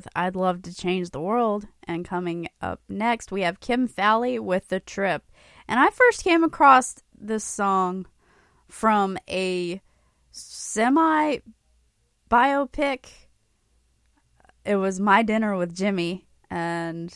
with 0.00 0.08
I'd 0.16 0.34
Love 0.34 0.62
to 0.62 0.74
Change 0.74 1.10
the 1.10 1.20
World. 1.20 1.66
And 1.84 2.06
coming 2.06 2.48
up 2.62 2.80
next, 2.88 3.30
we 3.30 3.42
have 3.42 3.60
Kim 3.60 3.86
Fowley 3.86 4.38
with 4.38 4.68
The 4.68 4.80
Trip. 4.80 5.22
And 5.68 5.78
I 5.78 5.90
first 5.90 6.24
came 6.24 6.42
across 6.42 6.96
this 7.14 7.44
song 7.44 8.06
from 8.66 9.18
a 9.28 9.82
semi 10.30 11.40
biopic. 12.30 13.08
It 14.64 14.76
was 14.76 15.00
My 15.00 15.22
Dinner 15.22 15.54
with 15.54 15.76
Jimi. 15.76 16.24
And 16.48 17.14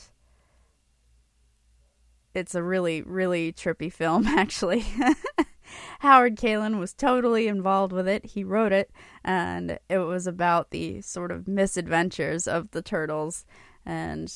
it's 2.35 2.55
a 2.55 2.63
really, 2.63 3.01
really 3.01 3.51
trippy 3.51 3.91
film, 3.91 4.27
actually. 4.27 4.85
Howard 6.05 6.37
Kaylan 6.37 6.79
was 6.79 6.93
totally 6.93 7.49
involved 7.49 7.91
with 7.91 8.07
it. 8.07 8.27
He 8.27 8.45
wrote 8.45 8.73
it, 8.73 8.91
and 9.25 9.79
it 9.89 9.97
was 9.97 10.27
about 10.27 10.71
the 10.71 11.01
sort 11.01 11.33
of 11.33 11.49
misadventures 11.49 12.47
of 12.47 12.71
the 12.73 12.83
turtles, 12.83 13.47
and 13.87 14.31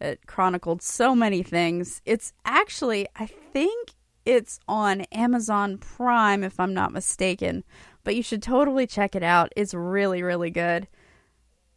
it 0.00 0.28
chronicled 0.28 0.80
so 0.80 1.16
many 1.16 1.42
things. 1.42 2.00
It's 2.04 2.32
actually, 2.44 3.08
I 3.16 3.26
think 3.26 3.94
it's 4.24 4.60
on 4.68 5.00
Amazon 5.10 5.78
Prime, 5.78 6.44
if 6.44 6.60
I'm 6.60 6.72
not 6.72 6.92
mistaken, 6.92 7.64
but 8.04 8.14
you 8.14 8.22
should 8.22 8.40
totally 8.40 8.86
check 8.86 9.16
it 9.16 9.24
out. 9.24 9.52
It's 9.56 9.74
really, 9.74 10.22
really 10.22 10.50
good, 10.50 10.86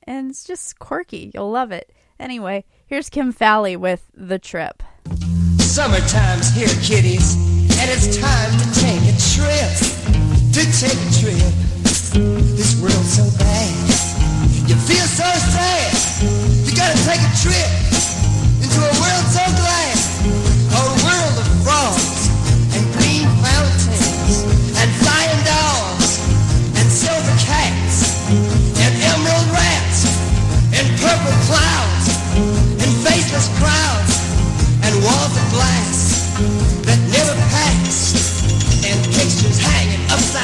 and 0.03 0.29
it's 0.29 0.43
just 0.43 0.77
quirky. 0.77 1.31
You'll 1.33 1.49
love 1.49 1.71
it. 1.71 1.91
Anyway, 2.19 2.63
here's 2.85 3.09
Kim 3.09 3.31
Fowley 3.31 3.75
with 3.75 4.11
The 4.13 4.37
Trip. 4.37 4.83
Summertime's 5.57 6.53
here, 6.53 6.67
kiddies, 6.83 7.35
and 7.81 7.89
it's 7.89 8.15
time 8.21 8.51
to 8.61 8.67
take 8.77 9.01
a 9.09 9.15
trip. 9.33 9.73
To 10.53 10.61
take 10.69 11.01
a 11.01 11.11
trip. 11.17 11.53
This 12.53 12.77
world's 12.77 13.17
so 13.17 13.25
bad. 13.41 13.73
You 14.69 14.77
feel 14.77 15.07
so 15.09 15.25
sad. 15.25 15.89
You 16.61 16.77
gotta 16.77 16.99
take 17.09 17.17
a 17.25 17.33
trip 17.41 17.71
into 18.61 18.79
a 18.85 18.93
world 19.01 19.25
so 19.33 19.45
glad. 19.57 19.97
A 20.77 20.83
world 21.01 21.35
of 21.41 21.49
frogs 21.65 22.29
and 22.77 22.85
green 23.01 23.25
mountains 23.41 24.45
and 24.77 24.89
flying 25.01 25.41
dogs 25.41 26.21
and 26.77 26.85
silver 26.85 27.35
cats 27.41 28.29
and 28.77 28.93
emerald 29.09 29.49
rats 29.57 30.05
and 30.77 30.85
purple 31.01 31.37
clouds 31.49 32.05
and 32.77 32.91
faceless 33.01 33.49
crowds 33.57 34.13
and 34.85 34.93
walls 35.01 35.33
of 35.33 35.45
glass 35.49 36.00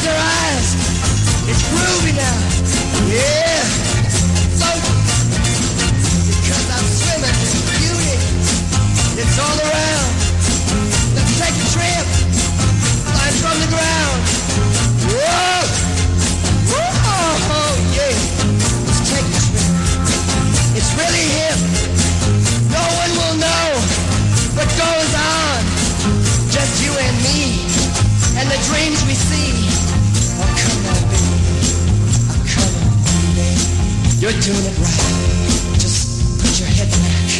Close 0.00 0.12
your 0.12 0.16
eyes. 0.16 0.68
It's 1.44 1.62
groovy 1.68 2.16
now. 2.16 2.38
Yeah. 3.12 3.60
Float. 4.56 4.80
Because 6.24 6.66
I'm 6.72 6.88
swimming 6.88 7.36
in 7.44 7.52
beauty. 7.68 8.16
It's 9.20 9.36
all 9.36 9.58
around. 9.60 10.08
Let's 11.12 11.36
take 11.36 11.52
a 11.52 11.66
trip. 11.76 12.06
Flying 13.12 13.36
from 13.44 13.56
the 13.60 13.68
ground. 13.68 14.20
Whoa. 15.04 15.68
Whoa. 16.72 17.68
Yeah. 17.92 18.16
Let's 18.88 19.04
take 19.04 19.28
a 19.28 19.42
trip. 19.52 19.68
It's 20.80 20.92
really 20.96 21.26
hip. 21.28 21.60
No 22.72 22.84
one 23.04 23.12
will 23.20 23.36
know 23.36 23.68
what 24.56 24.68
goes 24.80 25.12
on. 25.12 25.60
Just 26.48 26.80
you 26.80 26.92
and 26.96 27.16
me. 27.20 27.68
And 28.40 28.48
the 28.48 28.56
dreams 28.64 29.04
we 29.04 29.12
see. 29.12 29.39
You're 34.20 34.32
doing 34.32 34.64
it 34.66 34.78
right. 34.78 35.76
Just 35.78 36.38
put 36.38 36.60
your 36.60 36.68
head 36.68 36.90
back. 36.90 37.30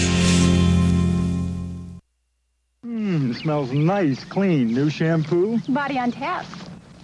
Mmm, 2.86 3.34
smells 3.36 3.70
nice, 3.70 4.24
clean. 4.24 4.68
New 4.72 4.88
shampoo? 4.88 5.58
Body 5.68 5.98
on 5.98 6.10
tap. 6.10 6.46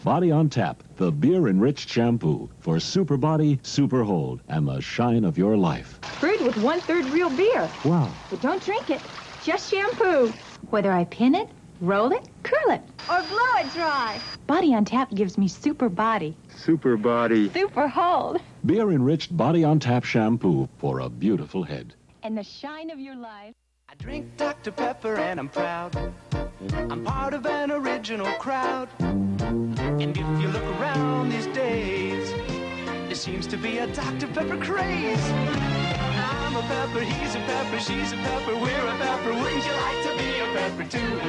Body 0.03 0.31
on 0.31 0.49
Tap, 0.49 0.83
the 0.97 1.13
beer 1.13 1.49
enriched 1.49 1.91
shampoo 1.91 2.49
for 2.61 2.81
super 2.81 3.19
body, 3.19 3.59
super 3.63 4.03
hold, 4.03 4.41
and 4.49 4.67
the 4.67 4.81
shine 4.81 5.25
of 5.25 5.37
your 5.37 5.59
life. 5.59 6.01
Brewed 6.21 6.41
with 6.41 6.57
one 6.57 6.81
third 6.81 7.05
real 7.07 7.29
beer. 7.29 7.69
Wow. 7.85 8.11
But 8.31 8.41
don't 8.41 8.65
drink 8.65 8.89
it. 8.89 9.03
Just 9.45 9.71
shampoo. 9.71 10.33
Whether 10.71 10.91
I 10.91 11.05
pin 11.05 11.35
it, 11.35 11.51
roll 11.81 12.13
it, 12.13 12.29
curl 12.43 12.71
it, 12.71 12.83
or 13.09 13.23
blow 13.23 13.55
it 13.59 13.73
dry. 13.73 14.21
Body 14.47 14.75
on 14.75 14.85
tap 14.85 15.15
gives 15.15 15.37
me 15.39 15.49
super 15.49 15.89
body. 15.89 16.37
Super 16.55 16.97
body. 16.97 17.51
Super 17.51 17.89
hold. 17.89 18.41
Beer 18.65 18.91
enriched 18.91 19.37
Body 19.37 19.63
on 19.65 19.79
Tap 19.79 20.05
shampoo 20.05 20.69
for 20.79 21.01
a 21.01 21.09
beautiful 21.09 21.63
head. 21.63 21.95
And 22.23 22.37
the 22.37 22.43
shine 22.43 22.91
of 22.91 22.99
your 22.99 23.15
life. 23.15 23.55
I 23.89 23.95
drink 23.95 24.37
Dr. 24.37 24.73
Pepper 24.73 25.17
and 25.17 25.39
I'm 25.39 25.49
proud. 25.49 25.97
I'm 26.73 27.05
part 27.05 27.35
of 27.35 27.47
an 27.47 27.71
original 27.71 28.33
crowd. 28.39 28.89
And 28.99 30.17
if 30.17 30.17
you 30.17 30.49
look 30.49 30.65
around 30.81 31.29
these 31.29 31.47
days, 31.49 32.33
there 33.07 33.15
seems 33.15 33.47
to 33.47 33.57
be 33.57 33.79
a 33.79 33.87
Dr. 33.87 34.27
Pepper 34.29 34.57
craze. 34.57 35.76
I'm 36.57 36.65
a 36.65 36.69
pepper, 36.69 37.01
he's 37.01 37.35
a 37.35 37.39
pepper, 37.41 37.79
she's 37.79 38.13
a 38.13 38.17
pepper, 38.17 38.57
we're 38.57 38.87
a 38.87 38.97
pepper. 38.97 39.29
Wouldn't 39.29 39.67
you 39.67 39.73
like 39.73 40.03
to 40.05 40.17
be 40.17 40.39
a 40.41 40.47
pepper 40.57 40.85
too? 40.89 41.21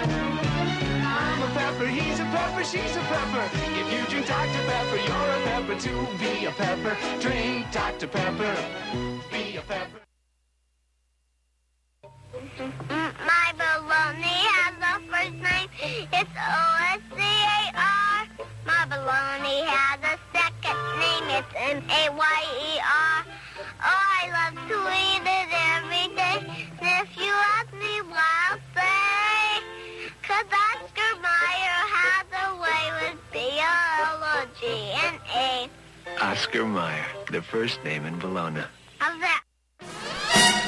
I'm 1.03 1.41
a 1.41 1.47
pepper, 1.53 1.85
he's 1.85 2.21
a 2.21 2.23
pepper, 2.23 2.63
she's 2.63 2.95
a 2.95 3.01
pepper. 3.01 3.49
If 3.75 3.91
you 3.91 4.05
drink 4.07 4.25
Dr. 4.25 4.63
Pepper, 4.65 4.95
you're 4.95 5.31
a 5.35 5.41
pepper 5.43 5.75
too. 5.81 6.07
Be 6.17 6.45
a 6.45 6.51
pepper, 6.51 6.95
drink 7.19 7.69
Dr. 7.73 8.07
Pepper, 8.07 8.55
be 9.29 9.57
a 9.57 9.61
pepper. 9.63 9.99
My 13.27 13.51
baloney 13.59 14.47
has 14.55 14.75
a 14.79 14.99
first 15.11 15.33
name. 15.43 15.69
It's 16.13 16.31
O-S-C-A-R. 16.39 17.73
My 17.75 17.96
baloney 18.97 19.61
has 19.65 19.99
a 20.01 20.17
second 20.33 20.79
name. 20.99 21.27
It's 21.37 21.53
M-A-Y-E-R. 21.55 23.25
Oh, 23.79 24.03
I 24.17 24.23
love 24.37 24.57
to 24.69 24.77
eat 25.05 25.25
it 25.37 25.49
every 25.75 26.07
day. 26.15 26.39
And 26.81 27.05
if 27.05 27.09
you 27.17 27.33
ask 27.57 27.71
me 27.73 28.01
why, 28.09 28.25
I'll 28.49 28.59
say, 28.73 29.61
'cause 30.23 30.49
Oscar 30.65 31.11
Mayer 31.21 31.81
has 31.99 32.25
a 32.45 32.55
way 32.55 32.83
with 32.99 33.17
B-O-L-O-G 33.31 34.61
and 35.05 35.19
A. 35.35 35.69
Oscar 36.21 36.65
Mayer, 36.65 37.05
the 37.31 37.41
first 37.41 37.83
name 37.83 38.05
in 38.05 38.17
Bologna. 38.17 38.63
How's 38.97 39.19
that? 39.19 39.41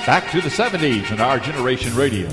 Back 0.05 0.29
to 0.31 0.41
the 0.41 0.49
70s 0.49 1.09
and 1.09 1.21
our 1.21 1.39
generation 1.39 1.95
radio. 1.95 2.29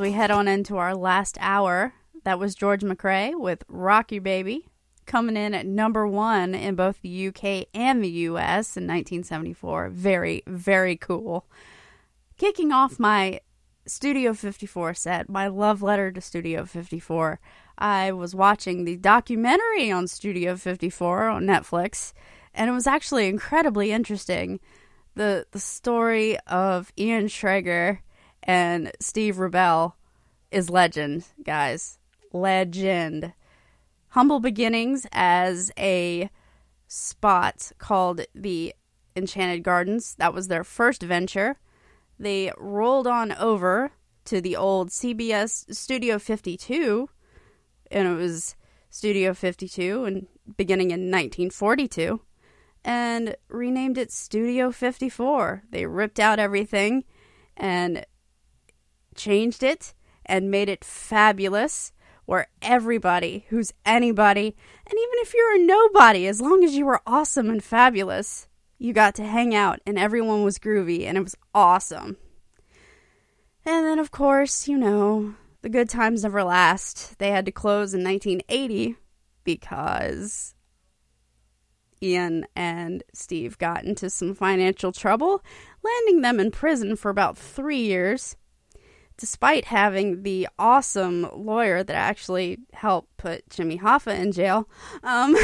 We 0.00 0.12
head 0.12 0.30
on 0.30 0.46
into 0.46 0.76
our 0.76 0.94
last 0.94 1.38
hour. 1.40 1.92
That 2.22 2.38
was 2.38 2.54
George 2.54 2.82
McCrae 2.82 3.34
with 3.34 3.64
Rock 3.68 4.12
Your 4.12 4.22
Baby, 4.22 4.68
coming 5.06 5.36
in 5.36 5.54
at 5.54 5.66
number 5.66 6.06
one 6.06 6.54
in 6.54 6.76
both 6.76 7.02
the 7.02 7.28
UK 7.28 7.66
and 7.74 8.02
the 8.02 8.08
US 8.08 8.76
in 8.76 8.84
1974. 8.86 9.88
Very, 9.88 10.44
very 10.46 10.96
cool. 10.96 11.46
Kicking 12.36 12.70
off 12.70 13.00
my 13.00 13.40
Studio 13.86 14.34
54 14.34 14.94
set, 14.94 15.28
my 15.28 15.48
love 15.48 15.82
letter 15.82 16.12
to 16.12 16.20
Studio 16.20 16.64
54. 16.64 17.40
I 17.76 18.12
was 18.12 18.36
watching 18.36 18.84
the 18.84 18.96
documentary 18.96 19.90
on 19.90 20.06
Studio 20.06 20.54
54 20.54 21.28
on 21.28 21.44
Netflix, 21.44 22.12
and 22.54 22.70
it 22.70 22.74
was 22.74 22.86
actually 22.86 23.26
incredibly 23.26 23.90
interesting. 23.90 24.60
The 25.16 25.46
the 25.50 25.58
story 25.58 26.38
of 26.46 26.92
Ian 26.96 27.26
Schrager 27.26 27.98
and 28.48 28.90
Steve 28.98 29.36
Rubell 29.36 29.92
is 30.50 30.70
legend, 30.70 31.26
guys. 31.44 31.98
Legend. 32.32 33.34
Humble 34.08 34.40
beginnings 34.40 35.06
as 35.12 35.70
a 35.78 36.30
spot 36.86 37.70
called 37.76 38.22
the 38.34 38.74
Enchanted 39.14 39.62
Gardens. 39.62 40.14
That 40.14 40.32
was 40.32 40.48
their 40.48 40.64
first 40.64 41.02
venture. 41.02 41.58
They 42.18 42.50
rolled 42.56 43.06
on 43.06 43.32
over 43.32 43.92
to 44.24 44.40
the 44.40 44.56
old 44.56 44.88
CBS 44.88 45.74
Studio 45.74 46.18
52, 46.18 47.10
and 47.90 48.08
it 48.08 48.14
was 48.14 48.56
Studio 48.88 49.34
52 49.34 50.04
and 50.04 50.26
beginning 50.56 50.90
in 50.90 51.10
1942, 51.10 52.22
and 52.82 53.36
renamed 53.48 53.98
it 53.98 54.10
Studio 54.10 54.70
54. 54.70 55.64
They 55.70 55.84
ripped 55.84 56.18
out 56.18 56.38
everything 56.38 57.04
and 57.54 58.06
changed 59.18 59.62
it 59.62 59.92
and 60.24 60.50
made 60.50 60.70
it 60.70 60.84
fabulous 60.84 61.92
where 62.24 62.48
everybody 62.60 63.46
who's 63.48 63.72
anybody, 63.86 64.54
and 64.86 64.92
even 64.92 65.14
if 65.14 65.32
you're 65.34 65.56
a 65.56 65.64
nobody, 65.64 66.26
as 66.26 66.40
long 66.40 66.62
as 66.62 66.74
you 66.74 66.84
were 66.84 67.00
awesome 67.06 67.48
and 67.48 67.64
fabulous, 67.64 68.48
you 68.78 68.92
got 68.92 69.14
to 69.14 69.24
hang 69.24 69.54
out 69.54 69.80
and 69.86 69.98
everyone 69.98 70.44
was 70.44 70.58
groovy 70.58 71.06
and 71.06 71.16
it 71.16 71.22
was 71.22 71.34
awesome. 71.54 72.16
And 73.64 73.86
then, 73.86 73.98
of 73.98 74.10
course, 74.10 74.68
you 74.68 74.76
know, 74.76 75.34
the 75.62 75.68
good 75.68 75.88
times 75.88 76.22
never 76.22 76.44
last. 76.44 77.18
They 77.18 77.30
had 77.30 77.44
to 77.46 77.52
close 77.52 77.94
in 77.94 78.04
1980 78.04 78.96
because 79.44 80.54
Ian 82.02 82.46
and 82.54 83.02
Steve 83.12 83.58
got 83.58 83.84
into 83.84 84.10
some 84.10 84.34
financial 84.34 84.92
trouble, 84.92 85.42
landing 85.82 86.20
them 86.20 86.38
in 86.38 86.50
prison 86.50 86.96
for 86.96 87.10
about 87.10 87.36
three 87.36 87.80
years, 87.80 88.36
despite 89.18 89.66
having 89.66 90.22
the 90.22 90.48
awesome 90.58 91.28
lawyer 91.34 91.82
that 91.82 91.94
actually 91.94 92.58
helped 92.72 93.14
put 93.16 93.50
Jimmy 93.50 93.78
Hoffa 93.78 94.16
in 94.16 94.32
jail. 94.32 94.68
Um, 95.02 95.36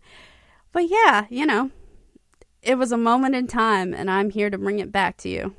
but 0.72 0.90
yeah, 0.90 1.26
you 1.30 1.46
know, 1.46 1.70
it 2.60 2.76
was 2.76 2.92
a 2.92 2.98
moment 2.98 3.36
in 3.36 3.46
time, 3.46 3.94
and 3.94 4.10
I'm 4.10 4.30
here 4.30 4.50
to 4.50 4.58
bring 4.58 4.80
it 4.80 4.92
back 4.92 5.16
to 5.18 5.28
you. 5.28 5.54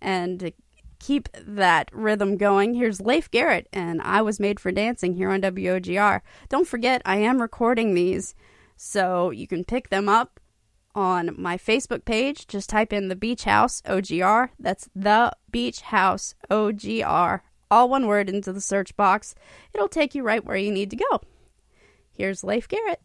And 0.00 0.38
to 0.40 0.52
keep 0.98 1.30
that 1.34 1.88
rhythm 1.92 2.36
going, 2.36 2.74
here's 2.74 3.00
Leif 3.00 3.30
Garrett, 3.30 3.66
and 3.72 4.02
I 4.02 4.20
Was 4.20 4.38
Made 4.38 4.60
for 4.60 4.70
Dancing 4.70 5.14
here 5.14 5.30
on 5.30 5.40
WOGR. 5.40 6.20
Don't 6.50 6.68
forget, 6.68 7.00
I 7.06 7.16
am 7.16 7.40
recording 7.40 7.94
these, 7.94 8.34
so 8.76 9.30
you 9.30 9.46
can 9.46 9.64
pick 9.64 9.88
them 9.88 10.08
up 10.08 10.38
on 10.94 11.34
my 11.36 11.56
Facebook 11.56 12.04
page. 12.04 12.46
Just 12.46 12.70
type 12.70 12.92
in 12.92 13.08
the 13.08 13.16
Beach 13.16 13.44
House 13.44 13.82
OGR. 13.82 14.50
That's 14.58 14.88
the 14.94 15.32
Beach 15.50 15.80
House 15.82 16.34
OGR. 16.50 17.40
All 17.70 17.88
one 17.88 18.06
word 18.06 18.28
into 18.28 18.52
the 18.52 18.60
search 18.60 18.96
box. 18.96 19.34
It'll 19.72 19.88
take 19.88 20.14
you 20.14 20.22
right 20.22 20.44
where 20.44 20.56
you 20.56 20.70
need 20.70 20.90
to 20.90 20.96
go. 20.96 21.20
Here's 22.12 22.44
Leif 22.44 22.68
Garrett. 22.68 23.00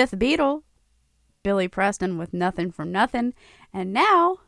fifth 0.00 0.18
Beatle, 0.18 0.62
Billy 1.42 1.68
Preston 1.68 2.16
with 2.16 2.32
Nothing 2.32 2.70
from 2.70 2.90
Nothing. 2.90 3.34
And 3.70 3.92
now 3.92 4.38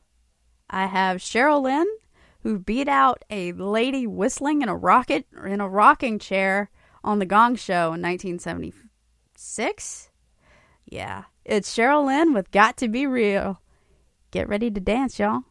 I 0.71 0.87
have 0.87 1.19
Cheryl 1.19 1.63
Lynn, 1.63 1.87
who 2.43 2.59
beat 2.59 2.89
out 2.89 3.23
a 3.29 3.53
lady 3.53 4.07
whistling 4.07 4.63
in 4.63 4.71
a 4.71 4.77
rocket 4.77 5.27
in 5.45 5.61
a 5.61 5.69
rocking 5.69 6.19
chair 6.19 6.71
on 7.05 7.19
the 7.19 7.27
Gong 7.27 7.57
Show 7.57 7.93
in 7.93 8.01
1976. 8.01 10.11
Yeah, 10.87 11.25
it's 11.45 11.77
Cheryl 11.77 12.07
Lynn 12.07 12.33
with 12.33 12.51
Got 12.51 12.79
to 12.79 12.89
Be 12.89 13.07
Real. 13.07 13.61
Get 14.31 14.49
ready 14.49 14.71
to 14.71 14.81
dance, 14.81 15.19
y'all. 15.19 15.43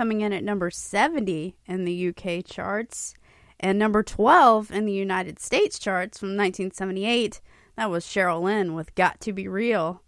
coming 0.00 0.22
in 0.22 0.32
at 0.32 0.42
number 0.42 0.70
70 0.70 1.54
in 1.66 1.84
the 1.84 2.08
UK 2.08 2.42
charts 2.42 3.12
and 3.60 3.78
number 3.78 4.02
12 4.02 4.70
in 4.70 4.86
the 4.86 4.94
United 4.94 5.38
States 5.38 5.78
charts 5.78 6.18
from 6.18 6.28
1978. 6.28 7.42
That 7.76 7.90
was 7.90 8.06
Cheryl 8.06 8.40
Lynn 8.40 8.72
with 8.72 8.94
Got 8.94 9.20
to 9.20 9.34
Be 9.34 9.46
Real. 9.46 10.00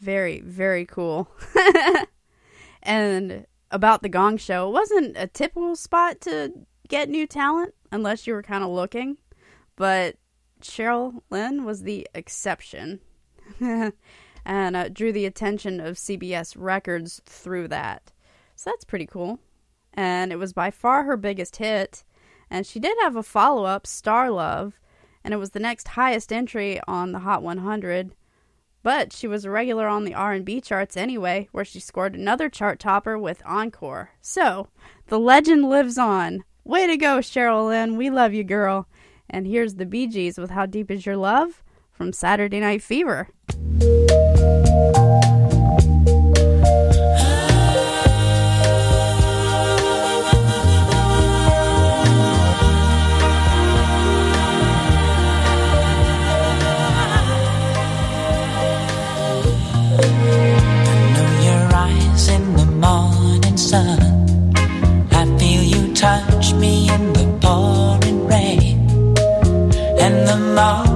Very, 0.00 0.40
very 0.40 0.84
cool. 0.84 1.30
and 2.82 3.46
about 3.70 4.02
the 4.02 4.10
Gong 4.10 4.36
Show, 4.36 4.68
it 4.68 4.72
wasn't 4.72 5.16
a 5.16 5.26
typical 5.26 5.76
spot 5.76 6.20
to 6.20 6.52
get 6.86 7.08
new 7.08 7.26
talent 7.26 7.72
unless 7.90 8.26
you 8.26 8.34
were 8.34 8.42
kind 8.42 8.62
of 8.62 8.68
looking, 8.68 9.16
but 9.76 10.16
Cheryl 10.60 11.22
Lynn 11.30 11.64
was 11.64 11.84
the 11.84 12.06
exception. 12.14 13.00
and 14.44 14.76
uh, 14.76 14.90
drew 14.90 15.10
the 15.10 15.24
attention 15.24 15.80
of 15.80 15.96
CBS 15.96 16.54
Records 16.54 17.22
through 17.24 17.68
that. 17.68 18.12
So 18.58 18.70
that's 18.70 18.84
pretty 18.84 19.06
cool. 19.06 19.38
And 19.94 20.32
it 20.32 20.36
was 20.36 20.52
by 20.52 20.72
far 20.72 21.04
her 21.04 21.16
biggest 21.16 21.56
hit. 21.56 22.02
And 22.50 22.66
she 22.66 22.80
did 22.80 22.96
have 23.00 23.14
a 23.14 23.22
follow 23.22 23.64
up, 23.64 23.86
Star 23.86 24.32
Love, 24.32 24.80
and 25.22 25.32
it 25.32 25.36
was 25.36 25.50
the 25.50 25.60
next 25.60 25.88
highest 25.88 26.32
entry 26.32 26.80
on 26.88 27.12
the 27.12 27.20
Hot 27.20 27.40
100. 27.44 28.16
But 28.82 29.12
she 29.12 29.28
was 29.28 29.44
a 29.44 29.50
regular 29.50 29.86
on 29.86 30.04
the 30.04 30.14
R&B 30.14 30.60
charts 30.60 30.96
anyway, 30.96 31.48
where 31.52 31.64
she 31.64 31.78
scored 31.78 32.16
another 32.16 32.48
chart 32.48 32.80
topper 32.80 33.16
with 33.16 33.42
Encore. 33.46 34.10
So, 34.20 34.66
the 35.06 35.20
legend 35.20 35.68
lives 35.68 35.96
on. 35.96 36.42
Way 36.64 36.88
to 36.88 36.96
go, 36.96 37.18
Cheryl 37.18 37.68
Lynn. 37.68 37.96
We 37.96 38.10
love 38.10 38.34
you, 38.34 38.42
girl. 38.42 38.88
And 39.30 39.46
here's 39.46 39.76
the 39.76 39.86
Bee 39.86 40.08
Gees 40.08 40.36
with 40.36 40.50
How 40.50 40.66
Deep 40.66 40.90
Is 40.90 41.06
Your 41.06 41.16
Love 41.16 41.62
from 41.92 42.12
Saturday 42.12 42.58
Night 42.58 42.82
Fever. 42.82 43.28
나. 70.58 70.87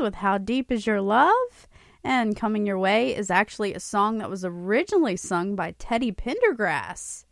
with 0.00 0.16
How 0.16 0.38
Deep 0.38 0.72
Is 0.72 0.86
Your 0.86 1.00
Love? 1.00 1.68
And 2.02 2.34
Coming 2.34 2.64
Your 2.64 2.78
Way 2.78 3.14
is 3.14 3.30
actually 3.30 3.74
a 3.74 3.80
song 3.80 4.18
that 4.18 4.30
was 4.30 4.44
originally 4.44 5.16
sung 5.16 5.54
by 5.54 5.74
Teddy 5.78 6.10
Pendergrass 6.10 7.26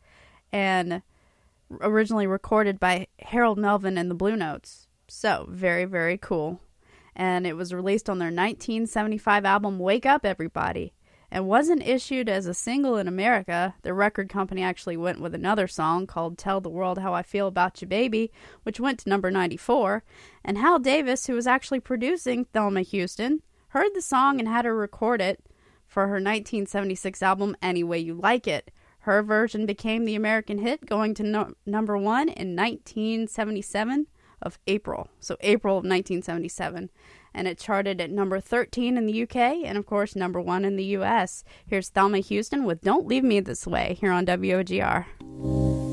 and 0.53 1.03
originally 1.81 2.27
recorded 2.27 2.79
by 2.79 3.07
Harold 3.21 3.59
Melvin 3.59 3.97
and 3.97 4.11
the 4.11 4.15
Blue 4.15 4.37
Notes. 4.37 4.87
So, 5.09 5.47
very, 5.49 5.87
very 5.87 6.19
cool. 6.19 6.61
And 7.17 7.47
it 7.47 7.57
was 7.57 7.73
released 7.73 8.11
on 8.11 8.19
their 8.19 8.27
1975 8.27 9.45
album 9.47 9.79
Wake 9.79 10.05
Up 10.05 10.27
Everybody 10.27 10.93
and 11.31 11.47
wasn't 11.47 11.87
issued 11.87 12.29
as 12.29 12.47
a 12.47 12.55
single 12.55 12.97
in 12.97 13.07
America. 13.07 13.75
The 13.83 13.93
record 13.93 14.29
company 14.29 14.63
actually 14.63 14.97
went 14.97 15.21
with 15.21 15.35
another 15.35 15.67
song 15.67 16.07
called 16.07 16.39
Tell 16.39 16.61
the 16.61 16.71
World 16.71 16.99
How 16.99 17.13
I 17.13 17.23
Feel 17.23 17.47
About 17.47 17.81
You 17.81 17.89
Baby, 17.89 18.31
which 18.63 18.81
went 18.81 18.99
to 19.01 19.09
number 19.09 19.31
94, 19.31 20.03
and 20.49 20.57
Hal 20.57 20.79
Davis, 20.79 21.27
who 21.27 21.35
was 21.35 21.47
actually 21.47 21.81
producing 21.81 22.47
Thelma 22.47 22.81
Houston, 22.81 23.43
heard 23.69 23.91
the 23.95 24.01
song 24.01 24.39
and 24.39 24.49
had 24.49 24.65
her 24.65 24.75
record 24.75 25.21
it 25.21 25.45
for 25.87 26.05
her 26.05 26.15
1976 26.15 27.23
album 27.23 27.55
Any 27.61 27.85
Way 27.85 27.99
You 27.99 28.15
Like 28.15 28.49
It. 28.49 28.71
Her 29.01 29.23
version 29.23 29.67
became 29.67 30.07
the 30.07 30.15
American 30.15 30.57
hit, 30.57 30.87
going 30.87 31.13
to 31.17 31.23
no- 31.23 31.53
number 31.67 31.99
one 31.99 32.31
in 32.31 32.57
1977 32.57 34.07
of 34.41 34.59
April. 34.67 35.11
So, 35.21 35.37
April 35.43 35.75
of 35.75 35.85
1977. 35.85 36.89
And 37.35 37.47
it 37.47 37.59
charted 37.59 38.01
at 38.01 38.11
number 38.11 38.41
13 38.41 38.97
in 38.97 39.05
the 39.05 39.23
UK 39.25 39.37
and, 39.37 39.77
of 39.77 39.85
course, 39.85 40.17
number 40.17 40.41
one 40.41 40.65
in 40.65 40.77
the 40.77 40.97
US. 40.97 41.45
Here's 41.67 41.91
Thelma 41.91 42.21
Houston 42.21 42.65
with 42.65 42.81
Don't 42.81 43.07
Leave 43.07 43.23
Me 43.23 43.41
This 43.41 43.67
Way 43.67 43.99
here 44.01 44.13
on 44.13 44.25
WOGR. 44.25 45.88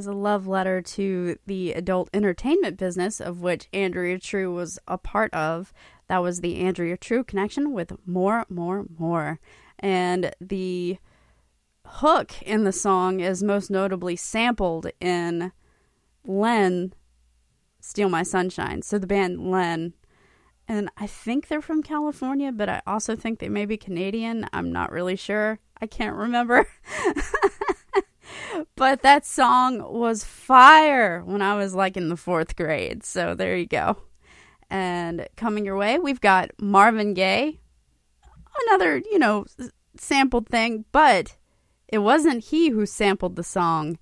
As 0.00 0.06
a 0.06 0.12
love 0.14 0.46
letter 0.46 0.80
to 0.80 1.36
the 1.44 1.72
adult 1.74 2.08
entertainment 2.14 2.78
business, 2.78 3.20
of 3.20 3.42
which 3.42 3.68
Andrea 3.70 4.18
True 4.18 4.52
was 4.52 4.78
a 4.88 4.96
part 4.96 5.32
of. 5.34 5.74
That 6.08 6.22
was 6.22 6.40
the 6.40 6.56
Andrea 6.60 6.96
True 6.96 7.22
connection 7.22 7.72
with 7.72 7.92
More, 8.06 8.46
More, 8.48 8.86
More. 8.98 9.40
And 9.78 10.34
the 10.40 10.96
hook 11.84 12.40
in 12.40 12.64
the 12.64 12.72
song 12.72 13.20
is 13.20 13.42
most 13.42 13.70
notably 13.70 14.16
sampled 14.16 14.90
in 15.00 15.52
Len 16.24 16.94
Steal 17.80 18.08
My 18.08 18.22
Sunshine. 18.22 18.80
So 18.80 18.98
the 18.98 19.06
band 19.06 19.50
Len. 19.50 19.92
And 20.66 20.88
I 20.96 21.06
think 21.06 21.48
they're 21.48 21.60
from 21.60 21.82
California, 21.82 22.52
but 22.52 22.70
I 22.70 22.80
also 22.86 23.16
think 23.16 23.38
they 23.38 23.50
may 23.50 23.66
be 23.66 23.76
Canadian. 23.76 24.46
I'm 24.54 24.72
not 24.72 24.92
really 24.92 25.16
sure. 25.16 25.58
I 25.78 25.86
can't 25.86 26.16
remember. 26.16 26.66
but 28.76 29.02
that 29.02 29.26
song 29.26 29.80
was 29.92 30.24
fire 30.24 31.22
when 31.24 31.42
I 31.42 31.56
was 31.56 31.74
like 31.74 31.96
in 31.96 32.08
the 32.08 32.16
fourth 32.16 32.56
grade. 32.56 33.04
So 33.04 33.34
there 33.34 33.56
you 33.56 33.66
go. 33.66 33.96
And 34.70 35.28
coming 35.36 35.64
your 35.64 35.76
way, 35.76 35.98
we've 35.98 36.20
got 36.20 36.50
Marvin 36.58 37.14
Gaye. 37.14 37.60
Another, 38.66 38.98
you 38.98 39.18
know, 39.18 39.46
sampled 39.96 40.48
thing, 40.48 40.84
but 40.92 41.36
it 41.88 41.98
wasn't 41.98 42.44
he 42.44 42.68
who 42.68 42.86
sampled 42.86 43.36
the 43.36 43.44
song. 43.44 43.98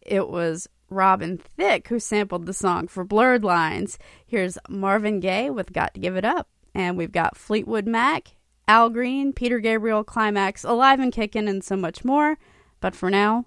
It 0.00 0.28
was 0.28 0.68
Robin 0.88 1.38
Thicke 1.38 1.88
who 1.88 1.98
sampled 1.98 2.46
the 2.46 2.54
song 2.54 2.88
for 2.88 3.04
Blurred 3.04 3.44
Lines. 3.44 3.98
Here's 4.26 4.58
Marvin 4.68 5.20
Gaye 5.20 5.50
with 5.50 5.72
Got 5.72 5.94
to 5.94 6.00
Give 6.00 6.16
It 6.16 6.24
Up. 6.24 6.48
And 6.74 6.96
we've 6.96 7.12
got 7.12 7.36
Fleetwood 7.36 7.86
Mac, 7.86 8.36
Al 8.68 8.90
Green, 8.90 9.32
Peter 9.32 9.58
Gabriel, 9.58 10.04
Climax, 10.04 10.64
Alive 10.64 11.00
and 11.00 11.12
Kickin', 11.12 11.48
and 11.48 11.64
so 11.64 11.76
much 11.76 12.04
more. 12.04 12.38
But 12.80 12.94
for 12.94 13.10
now, 13.10 13.46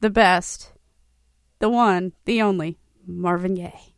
the 0.00 0.10
best, 0.10 0.72
the 1.58 1.68
one, 1.68 2.12
the 2.24 2.42
only, 2.42 2.78
Marvin 3.06 3.54
Gaye. 3.54 3.94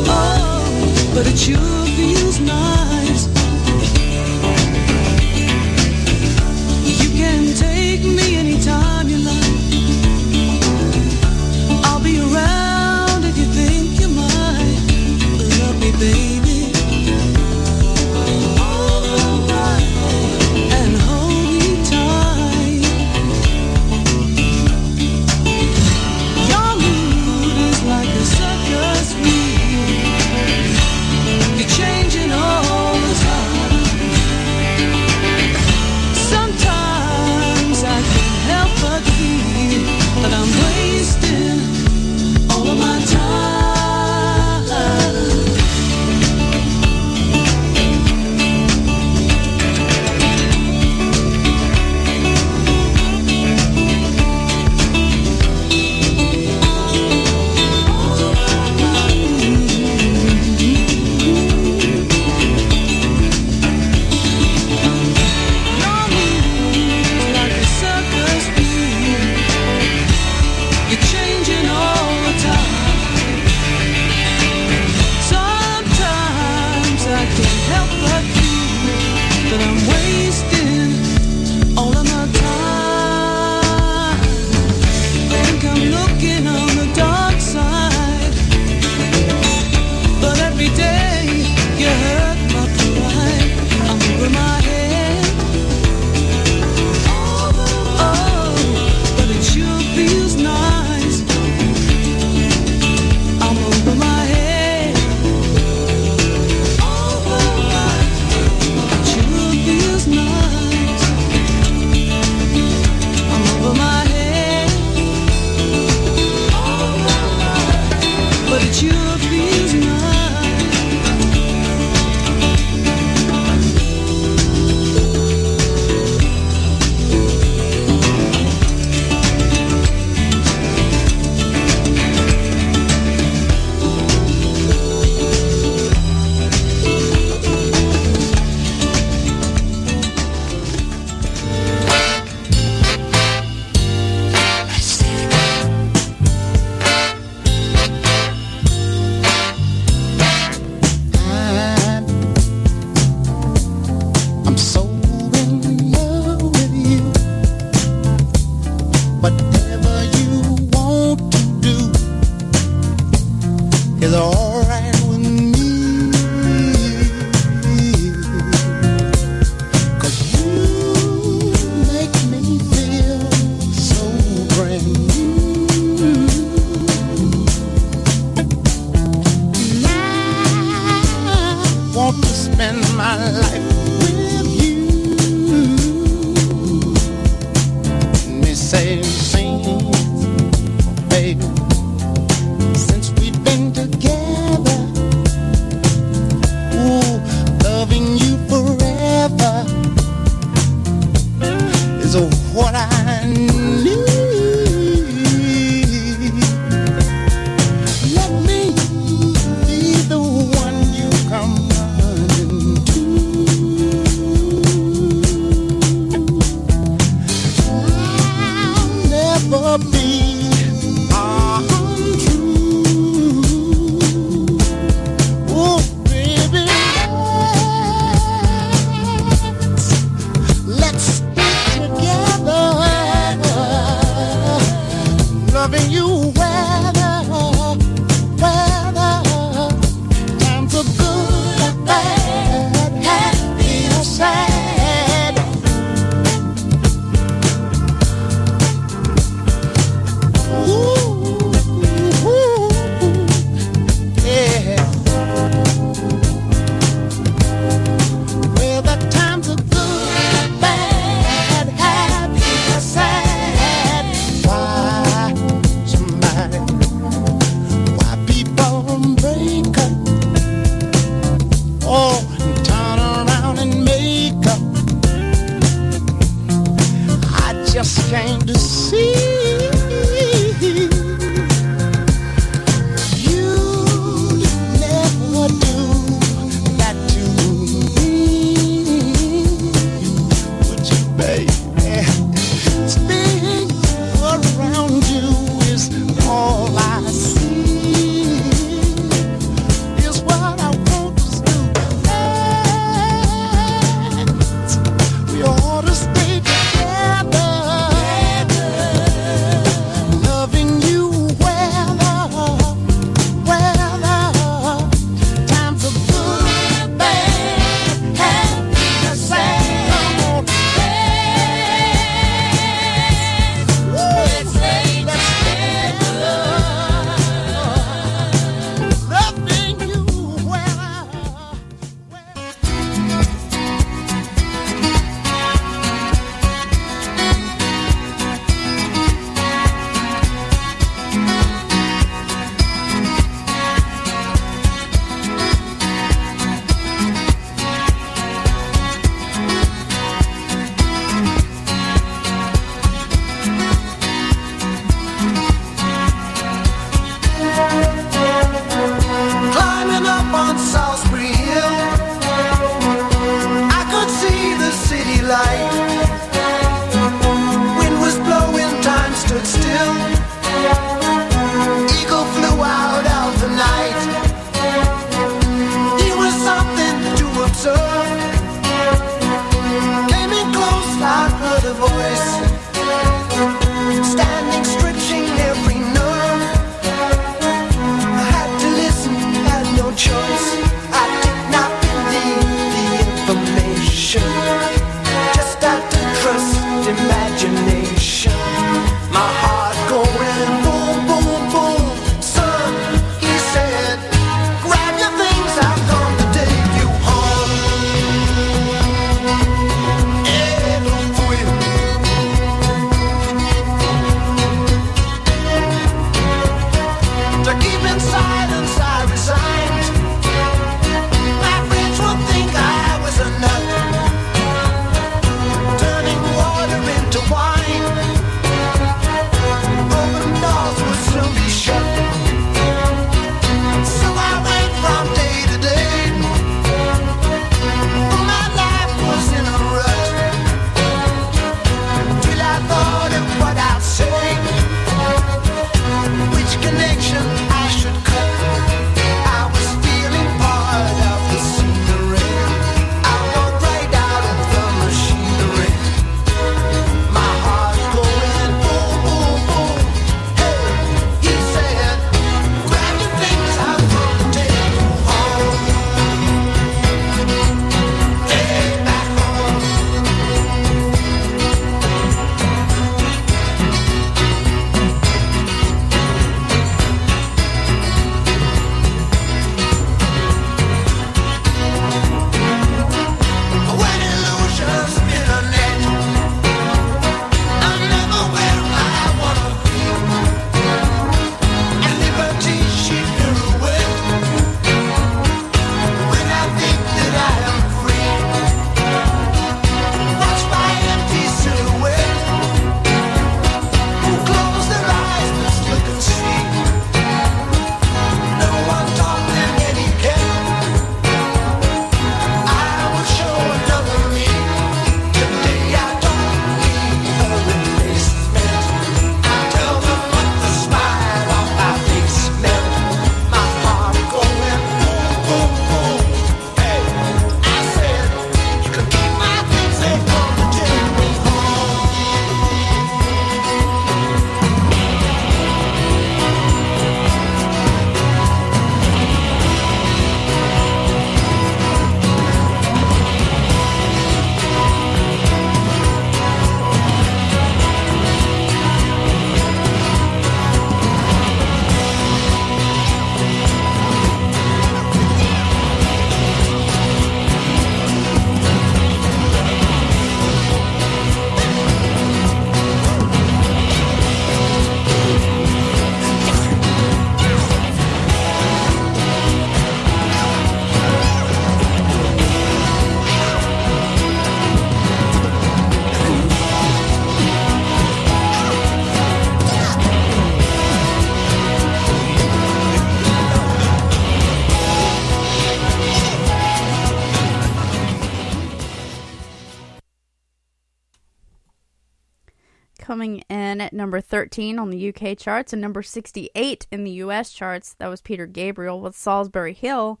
Number 593.94 594.02
13 594.08 594.58
on 594.58 594.70
the 594.70 594.88
UK 594.92 595.16
charts 595.16 595.52
and 595.52 595.62
number 595.62 595.80
68 595.80 596.66
in 596.72 596.82
the 596.82 596.90
US 597.04 597.30
charts. 597.30 597.74
That 597.74 597.86
was 597.86 598.02
Peter 598.02 598.26
Gabriel 598.26 598.80
with 598.80 598.96
Solsbury 598.96 599.54
Hill. 599.54 600.00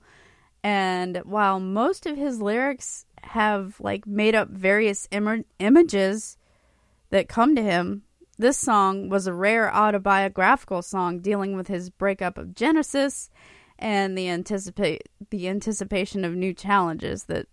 And 0.64 1.18
while 1.18 1.60
most 1.60 2.04
of 2.04 2.16
his 2.16 2.42
lyrics 2.42 3.06
have 3.22 3.78
like 3.78 4.04
made 4.04 4.34
up 4.34 4.48
various 4.48 5.06
Im- 5.12 5.44
images 5.60 6.36
that 7.10 7.28
come 7.28 7.54
to 7.54 7.62
him, 7.62 8.02
this 8.36 8.58
song 8.58 9.10
was 9.10 9.28
a 9.28 9.32
rare 9.32 9.72
autobiographical 9.72 10.82
song 10.82 11.20
dealing 11.20 11.54
with 11.54 11.68
his 11.68 11.88
breakup 11.88 12.36
of 12.36 12.56
Genesis 12.56 13.30
and 13.78 14.18
the 14.18 14.28
anticipate 14.28 15.08
the 15.30 15.48
anticipation 15.48 16.24
of 16.24 16.34
new 16.34 16.52
challenges 16.52 17.26
that 17.26 17.46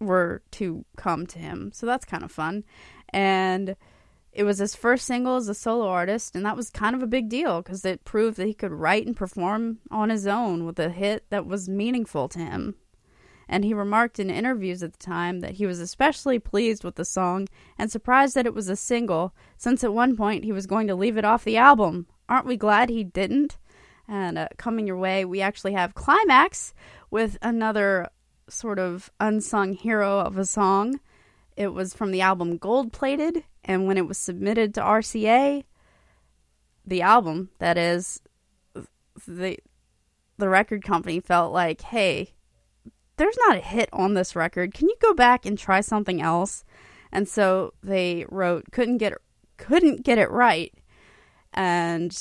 were 0.00 0.42
to 0.50 0.84
come 0.98 1.26
to 1.28 1.38
him. 1.38 1.70
So 1.72 1.86
that's 1.86 2.04
kind 2.04 2.24
of 2.24 2.30
fun. 2.30 2.64
And 3.08 3.74
it 4.38 4.44
was 4.44 4.58
his 4.58 4.76
first 4.76 5.04
single 5.04 5.34
as 5.34 5.48
a 5.48 5.54
solo 5.54 5.88
artist, 5.88 6.36
and 6.36 6.46
that 6.46 6.56
was 6.56 6.70
kind 6.70 6.94
of 6.94 7.02
a 7.02 7.08
big 7.08 7.28
deal 7.28 7.60
because 7.60 7.84
it 7.84 8.04
proved 8.04 8.36
that 8.36 8.46
he 8.46 8.54
could 8.54 8.70
write 8.70 9.04
and 9.04 9.16
perform 9.16 9.78
on 9.90 10.10
his 10.10 10.28
own 10.28 10.64
with 10.64 10.78
a 10.78 10.90
hit 10.90 11.24
that 11.30 11.44
was 11.44 11.68
meaningful 11.68 12.28
to 12.28 12.38
him. 12.38 12.76
And 13.48 13.64
he 13.64 13.74
remarked 13.74 14.20
in 14.20 14.30
interviews 14.30 14.80
at 14.84 14.92
the 14.92 15.04
time 15.04 15.40
that 15.40 15.54
he 15.54 15.66
was 15.66 15.80
especially 15.80 16.38
pleased 16.38 16.84
with 16.84 16.94
the 16.94 17.04
song 17.04 17.48
and 17.76 17.90
surprised 17.90 18.36
that 18.36 18.46
it 18.46 18.54
was 18.54 18.68
a 18.68 18.76
single, 18.76 19.34
since 19.56 19.82
at 19.82 19.92
one 19.92 20.16
point 20.16 20.44
he 20.44 20.52
was 20.52 20.68
going 20.68 20.86
to 20.86 20.94
leave 20.94 21.16
it 21.16 21.24
off 21.24 21.42
the 21.42 21.56
album. 21.56 22.06
Aren't 22.28 22.46
we 22.46 22.56
glad 22.56 22.90
he 22.90 23.02
didn't? 23.02 23.58
And 24.06 24.38
uh, 24.38 24.48
coming 24.56 24.86
your 24.86 24.98
way, 24.98 25.24
we 25.24 25.40
actually 25.40 25.72
have 25.72 25.96
Climax 25.96 26.74
with 27.10 27.38
another 27.42 28.08
sort 28.48 28.78
of 28.78 29.10
unsung 29.18 29.72
hero 29.72 30.20
of 30.20 30.38
a 30.38 30.44
song. 30.44 31.00
It 31.58 31.74
was 31.74 31.92
from 31.92 32.12
the 32.12 32.20
album 32.20 32.56
Gold 32.56 32.92
Plated, 32.92 33.42
and 33.64 33.88
when 33.88 33.98
it 33.98 34.06
was 34.06 34.16
submitted 34.16 34.72
to 34.74 34.80
RCA, 34.80 35.64
the 36.86 37.02
album, 37.02 37.50
that 37.58 37.76
is, 37.76 38.22
the 39.26 39.58
the 40.36 40.48
record 40.48 40.84
company 40.84 41.18
felt 41.18 41.52
like, 41.52 41.80
hey, 41.80 42.32
there's 43.16 43.36
not 43.48 43.56
a 43.56 43.60
hit 43.60 43.88
on 43.92 44.14
this 44.14 44.36
record. 44.36 44.72
Can 44.72 44.88
you 44.88 44.94
go 45.02 45.12
back 45.14 45.44
and 45.44 45.58
try 45.58 45.80
something 45.80 46.22
else? 46.22 46.64
And 47.10 47.26
so 47.26 47.74
they 47.82 48.24
wrote 48.28 48.66
couldn't 48.70 48.98
get 48.98 49.14
couldn't 49.56 50.04
get 50.04 50.16
it 50.16 50.30
right. 50.30 50.72
And 51.52 52.16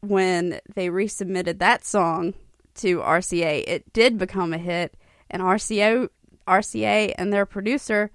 when 0.00 0.60
they 0.74 0.88
resubmitted 0.88 1.58
that 1.58 1.84
song 1.84 2.32
to 2.76 3.00
RCA, 3.00 3.64
it 3.66 3.92
did 3.92 4.16
become 4.16 4.54
a 4.54 4.58
hit 4.58 4.96
and 5.28 5.42
RCA 5.42 6.08
RCA 6.48 7.12
and 7.18 7.30
their 7.30 7.44
producer 7.44 8.10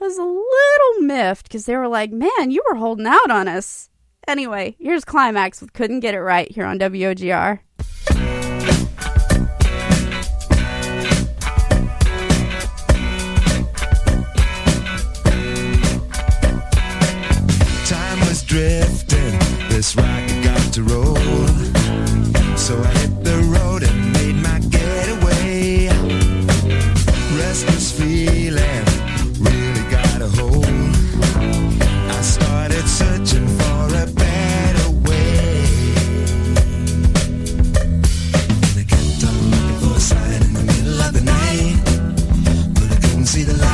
was 0.00 0.18
a 0.18 0.22
little 0.22 1.02
miffed 1.02 1.48
because 1.48 1.66
they 1.66 1.76
were 1.76 1.88
like, 1.88 2.12
"Man, 2.12 2.50
you 2.50 2.62
were 2.68 2.76
holding 2.76 3.06
out 3.06 3.30
on 3.30 3.48
us." 3.48 3.90
Anyway, 4.26 4.76
here's 4.78 5.04
climax 5.04 5.60
with 5.60 5.72
"Couldn't 5.72 6.00
Get 6.00 6.14
It 6.14 6.20
Right" 6.20 6.50
here 6.50 6.64
on 6.64 6.78
WOGR. 6.78 7.60
Time 17.86 18.20
was 18.20 18.42
drifting, 18.42 19.38
this 19.70 19.96
rocket 19.96 20.44
got 20.44 20.72
to 20.74 20.82
roll. 20.82 21.16
So 22.56 22.78
I 22.82 22.86
hit 22.98 23.17
see 43.38 43.44
the 43.44 43.56
light. 43.56 43.67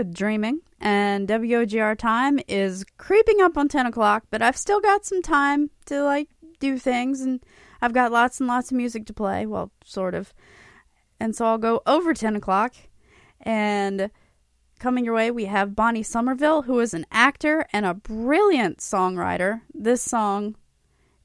With 0.00 0.14
Dreaming, 0.14 0.60
and 0.80 1.28
WOGR 1.28 1.94
time 1.98 2.40
is 2.48 2.86
creeping 2.96 3.42
up 3.42 3.58
on 3.58 3.68
10 3.68 3.84
o'clock, 3.84 4.24
but 4.30 4.40
I've 4.40 4.56
still 4.56 4.80
got 4.80 5.04
some 5.04 5.20
time 5.20 5.68
to, 5.86 6.02
like, 6.02 6.30
do 6.58 6.78
things, 6.78 7.20
and 7.20 7.44
I've 7.82 7.92
got 7.92 8.10
lots 8.10 8.40
and 8.40 8.48
lots 8.48 8.70
of 8.70 8.78
music 8.78 9.04
to 9.06 9.12
play. 9.12 9.44
Well, 9.44 9.72
sort 9.84 10.14
of. 10.14 10.32
And 11.20 11.36
so 11.36 11.44
I'll 11.44 11.58
go 11.58 11.82
over 11.86 12.14
10 12.14 12.34
o'clock, 12.34 12.74
and 13.42 14.10
coming 14.78 15.04
your 15.04 15.14
way, 15.14 15.30
we 15.30 15.44
have 15.44 15.76
Bonnie 15.76 16.02
Somerville, 16.02 16.62
who 16.62 16.80
is 16.80 16.94
an 16.94 17.04
actor 17.12 17.66
and 17.70 17.84
a 17.84 17.92
brilliant 17.92 18.78
songwriter. 18.78 19.60
This 19.74 20.00
song 20.00 20.56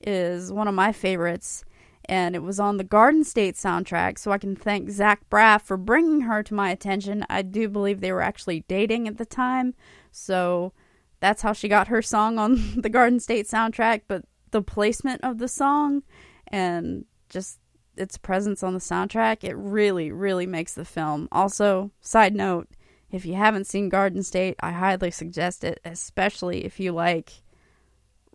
is 0.01 0.51
one 0.51 0.67
of 0.67 0.75
my 0.75 0.91
favorites, 0.91 1.63
and 2.07 2.35
it 2.35 2.43
was 2.43 2.59
on 2.59 2.77
the 2.77 2.83
Garden 2.83 3.23
State 3.23 3.55
soundtrack. 3.55 4.17
So 4.17 4.31
I 4.31 4.37
can 4.37 4.55
thank 4.55 4.89
Zach 4.89 5.21
Braff 5.29 5.61
for 5.61 5.77
bringing 5.77 6.21
her 6.21 6.43
to 6.43 6.53
my 6.53 6.69
attention. 6.69 7.25
I 7.29 7.41
do 7.41 7.67
believe 7.69 8.01
they 8.01 8.11
were 8.11 8.21
actually 8.21 8.63
dating 8.67 9.07
at 9.07 9.17
the 9.17 9.25
time, 9.25 9.73
so 10.11 10.73
that's 11.19 11.41
how 11.41 11.53
she 11.53 11.67
got 11.67 11.87
her 11.87 12.01
song 12.01 12.37
on 12.37 12.73
the 12.81 12.89
Garden 12.89 13.19
State 13.19 13.47
soundtrack. 13.47 14.01
But 14.07 14.25
the 14.51 14.61
placement 14.61 15.21
of 15.23 15.37
the 15.37 15.47
song 15.47 16.03
and 16.47 17.05
just 17.29 17.59
its 17.97 18.17
presence 18.17 18.63
on 18.63 18.73
the 18.73 18.79
soundtrack, 18.79 19.43
it 19.43 19.55
really, 19.55 20.11
really 20.11 20.45
makes 20.45 20.73
the 20.73 20.85
film. 20.85 21.27
Also, 21.31 21.91
side 22.01 22.35
note, 22.35 22.67
if 23.11 23.25
you 23.25 23.35
haven't 23.35 23.67
seen 23.67 23.89
Garden 23.89 24.23
State, 24.23 24.55
I 24.59 24.71
highly 24.71 25.11
suggest 25.11 25.63
it, 25.63 25.79
especially 25.85 26.65
if 26.65 26.79
you 26.79 26.91
like 26.91 27.31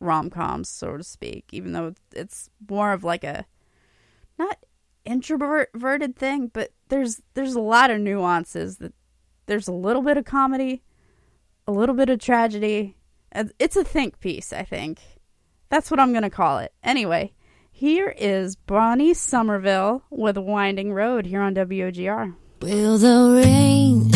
rom 0.01 0.31
coms, 0.31 0.69
so 0.69 0.97
to 0.97 1.05
speak, 1.05 1.47
even 1.53 1.73
though 1.73 1.95
it's 2.15 2.49
more 2.69 2.93
of 2.93 3.05
like 3.05 3.25
a 3.25 3.47
not 4.41 4.59
introverted 5.05 6.17
thing, 6.17 6.51
but 6.53 6.73
there's 6.89 7.23
there's 7.35 7.55
a 7.55 7.61
lot 7.61 7.91
of 7.91 8.01
nuances 8.01 8.79
that 8.79 8.93
there's 9.47 9.69
a 9.69 9.73
little 9.73 10.03
bit 10.03 10.17
of 10.17 10.25
comedy, 10.25 10.83
a 11.67 11.73
little 11.73 11.95
bit 11.95 12.09
of 12.09 12.19
tragedy. 12.19 12.97
It's 13.33 13.77
a 13.77 13.85
think 13.85 14.21
piece, 14.21 14.53
I 14.53 14.65
think. 14.65 15.01
That's 15.69 15.91
what 15.91 16.01
I'm 16.01 16.13
going 16.13 16.23
to 16.23 16.31
call 16.31 16.59
it. 16.59 16.73
Anyway, 16.83 17.33
here 17.71 18.13
is 18.19 18.57
Bonnie 18.57 19.15
Somerville 19.15 20.03
with 20.11 20.37
Winding 20.37 20.93
Road 20.93 21.27
here 21.27 21.41
on 21.41 21.55
WOGR. 21.55 22.35
Will 22.61 22.99
the 22.99 23.41
rain 23.41 24.11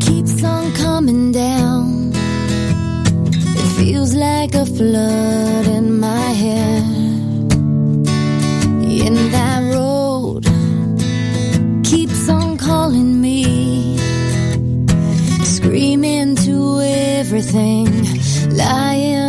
keeps 0.00 0.42
on 0.42 0.72
coming 0.72 1.32
down? 1.32 2.12
It 2.14 3.76
feels 3.76 4.14
like 4.14 4.54
a 4.54 4.64
flood 4.64 5.66
in 5.66 6.00
my 6.00 6.30
head. 6.42 6.95
In 9.06 9.30
that 9.30 9.60
road. 9.72 10.42
Keeps 11.84 12.28
on 12.28 12.56
calling 12.58 13.20
me, 13.20 13.96
screaming 15.44 16.34
to 16.46 16.80
everything 16.80 17.86
lying 18.56 19.25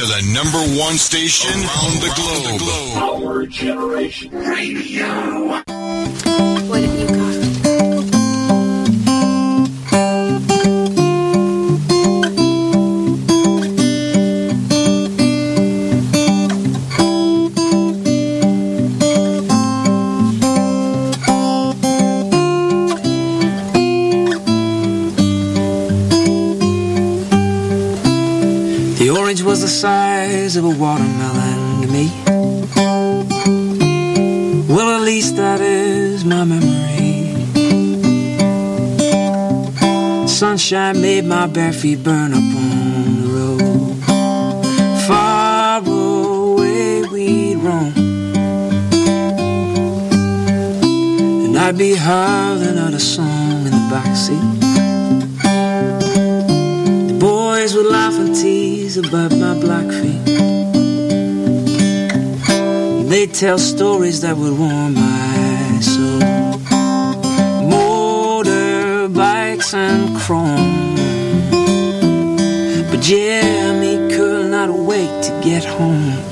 to 0.00 0.06
the 0.06 0.32
number 0.32 0.58
one 0.80 0.96
station 0.96 1.50
on 1.50 1.92
the 2.00 2.10
globe. 2.16 2.60
Power 2.94 3.44
Generation 3.46 4.30
Radio. 4.30 5.62
What 6.68 6.82
have 6.82 7.10
you 7.10 7.19
size 30.50 30.56
of 30.56 30.64
a 30.64 30.68
watermelon 30.68 31.82
to 31.82 31.88
me. 31.88 32.10
Well, 34.68 34.90
at 34.96 35.02
least 35.02 35.36
that 35.36 35.60
is 35.60 36.24
my 36.24 36.44
memory. 36.44 37.36
Sunshine 40.26 41.00
made 41.00 41.24
my 41.24 41.46
bare 41.46 41.72
feet 41.72 42.02
burn 42.02 42.32
up 42.32 42.38
on 42.38 43.22
the 43.22 43.28
road. 43.36 43.96
Far 45.06 45.82
away 45.86 47.02
we'd 47.12 47.56
roam. 47.56 47.92
And 51.44 51.58
I'd 51.58 51.78
be 51.78 51.94
howling 51.94 52.78
out 52.78 52.94
a 52.94 53.00
song 53.00 53.66
in 53.66 53.70
the 53.70 53.88
backseat. 53.92 54.60
would 57.82 57.86
laugh 57.86 58.14
and 58.18 58.34
tease 58.34 58.96
about 58.96 59.30
my 59.32 59.54
black 59.60 59.86
feet. 60.02 60.19
They'd 63.20 63.34
tell 63.34 63.58
stories 63.58 64.22
that 64.22 64.34
would 64.34 64.58
warm 64.58 64.94
my 64.94 65.80
soul. 65.82 66.20
Motorbikes 67.68 69.74
and 69.74 70.16
chrome. 70.16 70.94
But 72.90 73.02
Jimmy 73.02 74.08
could 74.16 74.50
not 74.50 74.70
wait 74.70 75.22
to 75.24 75.40
get. 75.44 75.66
Home 75.66 76.29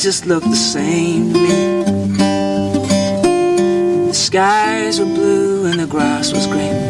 just 0.00 0.24
looked 0.24 0.48
the 0.48 0.56
same 0.56 1.34
to 1.34 1.38
me. 1.38 1.48
The 4.06 4.14
skies 4.14 4.98
were 4.98 5.04
blue 5.04 5.66
and 5.66 5.78
the 5.78 5.86
grass 5.86 6.32
was 6.32 6.46
green. 6.46 6.88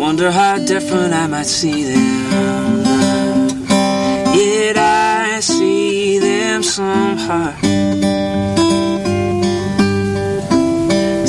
Wonder 0.00 0.32
how 0.32 0.58
different 0.58 1.14
I 1.14 1.28
might 1.28 1.46
see 1.46 1.84
them. 1.84 2.82
Yet 4.34 4.76
I 4.76 5.38
see 5.38 6.18
them 6.18 6.64
somehow. 6.64 7.52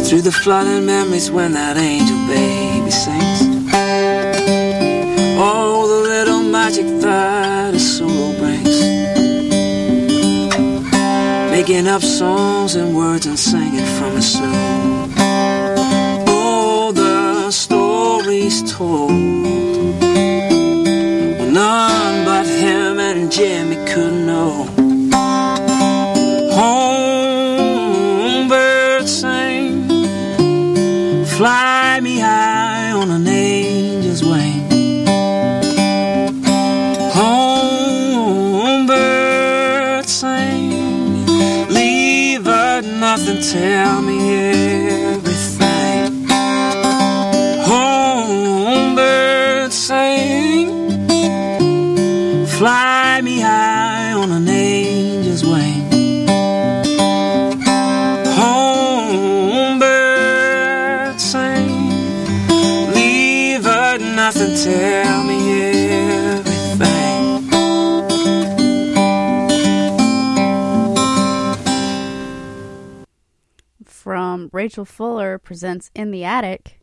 Through 0.06 0.22
the 0.22 0.32
flooding 0.32 0.88
memories 0.88 1.30
when 1.30 1.51
that 1.53 1.77
angel 1.77 2.17
baby 2.27 2.55
Making 11.67 11.87
up 11.87 12.03
songs 12.03 12.75
and 12.75 12.95
words 12.95 13.25
and 13.25 13.39
singing 13.39 13.87
from 13.97 14.17
his 14.17 14.33
soul. 14.33 15.09
Oh, 16.27 16.91
the 16.93 17.49
stories 17.49 18.61
told. 18.71 19.09
Well, 21.39 21.51
none 21.51 22.23
but 22.23 22.45
him 22.45 22.99
and 22.99 23.31
Jimmy 23.31 23.77
could 23.91 24.13
know. 24.13 24.74
Tell 43.56 44.01
me 44.01 44.14
Rachel 74.75 74.83
Fuller 74.83 75.37
presents 75.37 75.89
In 75.95 76.11
the 76.11 76.25
Attic. 76.25 76.81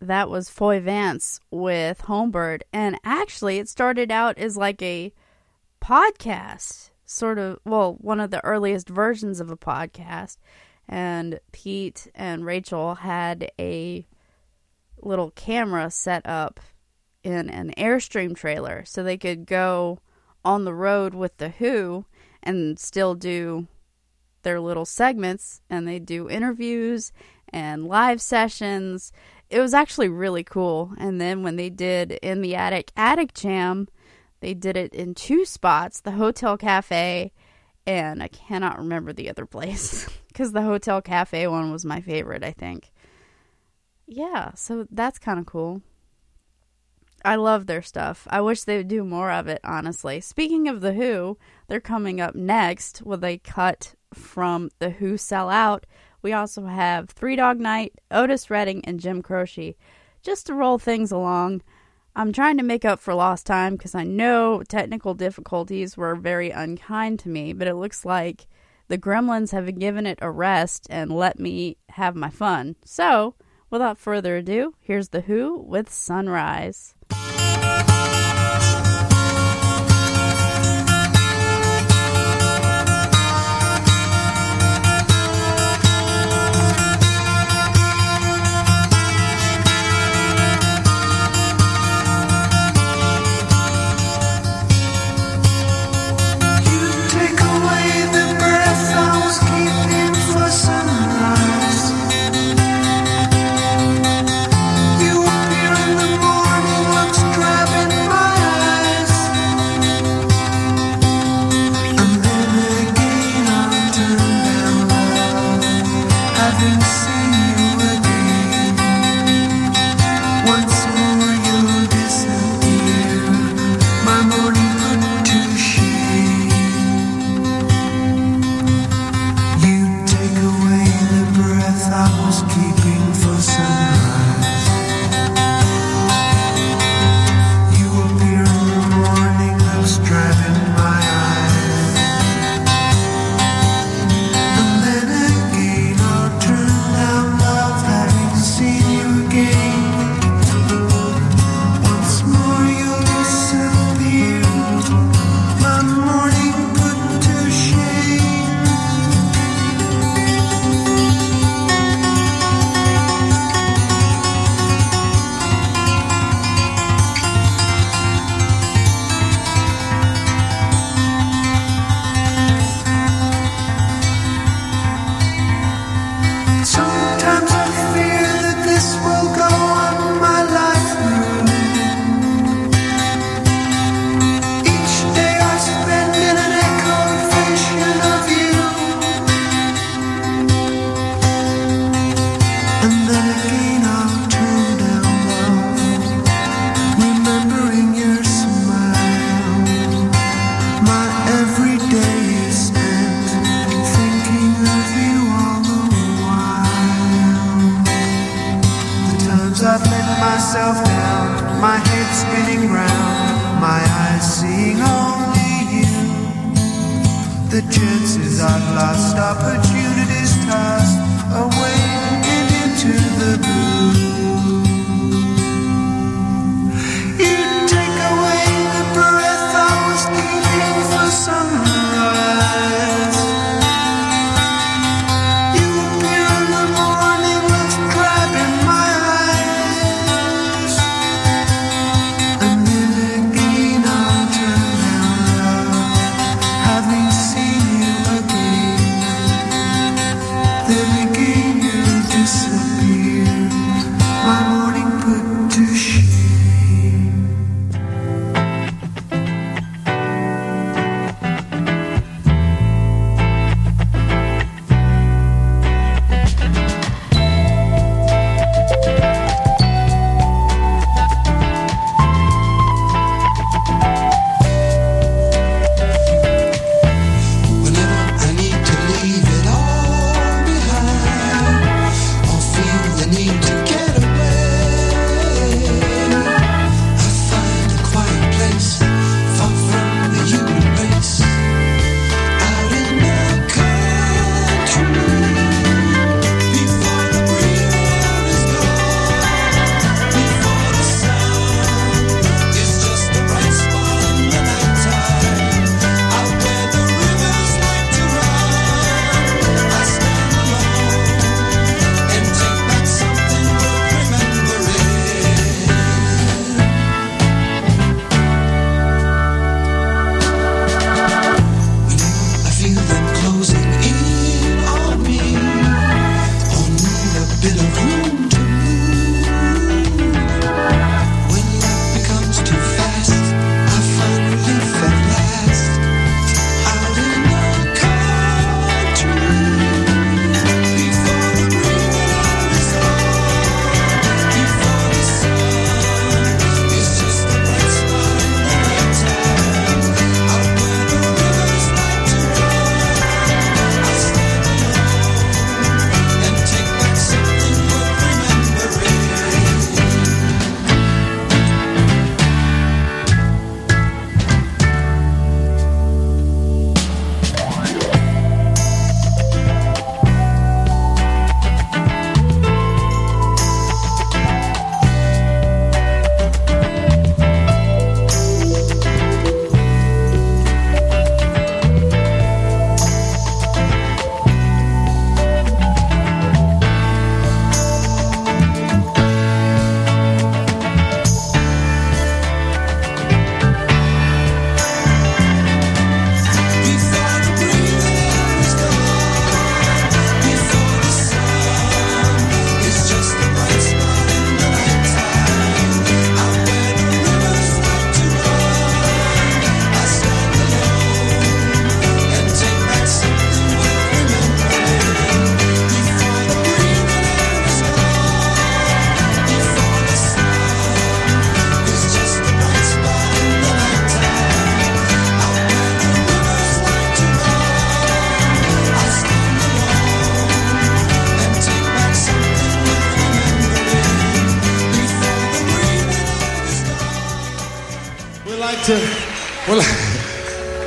That 0.00 0.28
was 0.28 0.50
Foy 0.50 0.80
Vance 0.80 1.38
with 1.48 2.02
Homebird. 2.02 2.62
And 2.72 2.98
actually, 3.04 3.58
it 3.58 3.68
started 3.68 4.10
out 4.10 4.36
as 4.36 4.56
like 4.56 4.82
a 4.82 5.12
podcast, 5.80 6.90
sort 7.04 7.38
of, 7.38 7.60
well, 7.64 7.94
one 8.00 8.18
of 8.18 8.32
the 8.32 8.44
earliest 8.44 8.88
versions 8.88 9.38
of 9.38 9.48
a 9.48 9.56
podcast. 9.56 10.38
And 10.88 11.38
Pete 11.52 12.08
and 12.16 12.44
Rachel 12.44 12.96
had 12.96 13.48
a 13.60 14.04
little 15.00 15.30
camera 15.30 15.88
set 15.88 16.26
up 16.26 16.58
in 17.22 17.48
an 17.48 17.74
Airstream 17.78 18.34
trailer 18.34 18.84
so 18.84 19.04
they 19.04 19.16
could 19.16 19.46
go 19.46 20.00
on 20.44 20.64
the 20.64 20.74
road 20.74 21.14
with 21.14 21.36
The 21.36 21.50
Who 21.50 22.06
and 22.42 22.76
still 22.76 23.14
do 23.14 23.68
their 24.46 24.60
little 24.60 24.84
segments 24.84 25.60
and 25.68 25.88
they 25.88 25.98
do 25.98 26.30
interviews 26.30 27.12
and 27.48 27.84
live 27.84 28.22
sessions. 28.22 29.12
It 29.50 29.58
was 29.58 29.74
actually 29.74 30.08
really 30.08 30.44
cool. 30.44 30.92
And 30.98 31.20
then 31.20 31.42
when 31.42 31.56
they 31.56 31.68
did 31.68 32.12
in 32.12 32.42
the 32.42 32.54
attic 32.54 32.92
attic 32.96 33.34
jam, 33.34 33.88
they 34.38 34.54
did 34.54 34.76
it 34.76 34.94
in 34.94 35.16
two 35.16 35.44
spots, 35.44 36.00
the 36.00 36.12
Hotel 36.12 36.56
Cafe 36.56 37.32
and 37.88 38.22
I 38.22 38.28
cannot 38.28 38.78
remember 38.78 39.12
the 39.12 39.28
other 39.28 39.46
place 39.46 40.08
cuz 40.34 40.52
the 40.52 40.62
Hotel 40.62 41.02
Cafe 41.02 41.44
one 41.48 41.72
was 41.72 41.84
my 41.84 42.00
favorite, 42.00 42.44
I 42.44 42.52
think. 42.52 42.92
Yeah, 44.06 44.54
so 44.54 44.86
that's 44.92 45.18
kind 45.18 45.40
of 45.40 45.46
cool. 45.46 45.82
I 47.24 47.34
love 47.34 47.66
their 47.66 47.82
stuff. 47.82 48.28
I 48.30 48.40
wish 48.40 48.62
they 48.62 48.76
would 48.76 48.86
do 48.86 49.02
more 49.02 49.32
of 49.32 49.48
it, 49.48 49.60
honestly. 49.64 50.20
Speaking 50.20 50.68
of 50.68 50.80
The 50.80 50.92
Who, 50.92 51.36
they're 51.66 51.80
coming 51.80 52.20
up 52.20 52.36
next 52.36 53.02
with 53.02 53.24
a 53.24 53.38
cut 53.38 53.95
from 54.12 54.70
The 54.78 54.90
Who 54.90 55.16
Sell 55.16 55.48
Out. 55.48 55.86
We 56.22 56.32
also 56.32 56.66
have 56.66 57.10
Three 57.10 57.36
Dog 57.36 57.60
Night, 57.60 57.92
Otis 58.10 58.50
Redding, 58.50 58.84
and 58.84 58.98
Jim 59.00 59.22
Croce. 59.22 59.76
Just 60.22 60.46
to 60.46 60.54
roll 60.54 60.78
things 60.78 61.12
along, 61.12 61.62
I'm 62.16 62.32
trying 62.32 62.56
to 62.56 62.64
make 62.64 62.84
up 62.84 62.98
for 62.98 63.14
lost 63.14 63.46
time 63.46 63.76
because 63.76 63.94
I 63.94 64.02
know 64.02 64.62
technical 64.62 65.14
difficulties 65.14 65.96
were 65.96 66.16
very 66.16 66.50
unkind 66.50 67.20
to 67.20 67.28
me, 67.28 67.52
but 67.52 67.68
it 67.68 67.74
looks 67.76 68.04
like 68.04 68.48
the 68.88 68.98
gremlins 68.98 69.52
have 69.52 69.78
given 69.78 70.06
it 70.06 70.18
a 70.20 70.30
rest 70.30 70.88
and 70.90 71.12
let 71.12 71.38
me 71.38 71.76
have 71.90 72.16
my 72.16 72.30
fun. 72.30 72.74
So, 72.84 73.34
without 73.70 73.98
further 73.98 74.38
ado, 74.38 74.74
here's 74.80 75.10
The 75.10 75.20
Who 75.20 75.58
with 75.58 75.92
Sunrise. 75.92 76.95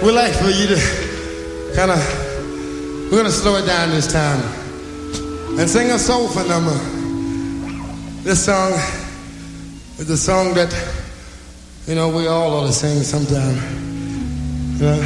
we'd 0.10 0.16
like 0.16 0.34
for 0.34 0.50
you 0.50 0.66
to 0.66 0.76
kind 1.76 1.92
of, 1.92 2.00
we're 3.12 3.22
going 3.22 3.26
to 3.26 3.32
slow 3.32 3.58
it 3.58 3.66
down 3.68 3.92
this 3.92 4.12
time 4.12 4.42
and 5.60 5.70
sing 5.70 5.92
a 5.92 6.00
soulful 6.00 6.44
number. 6.46 6.74
This 8.24 8.44
song 8.44 8.72
is 10.00 10.10
a 10.10 10.18
song 10.18 10.56
that, 10.56 10.74
you 11.86 11.94
know, 11.94 12.10
we 12.10 12.26
all 12.26 12.56
ought 12.56 12.66
to 12.66 12.74
sing 12.74 13.04
sometime. 13.04 13.56
You 14.78 14.86
know? 14.86 15.00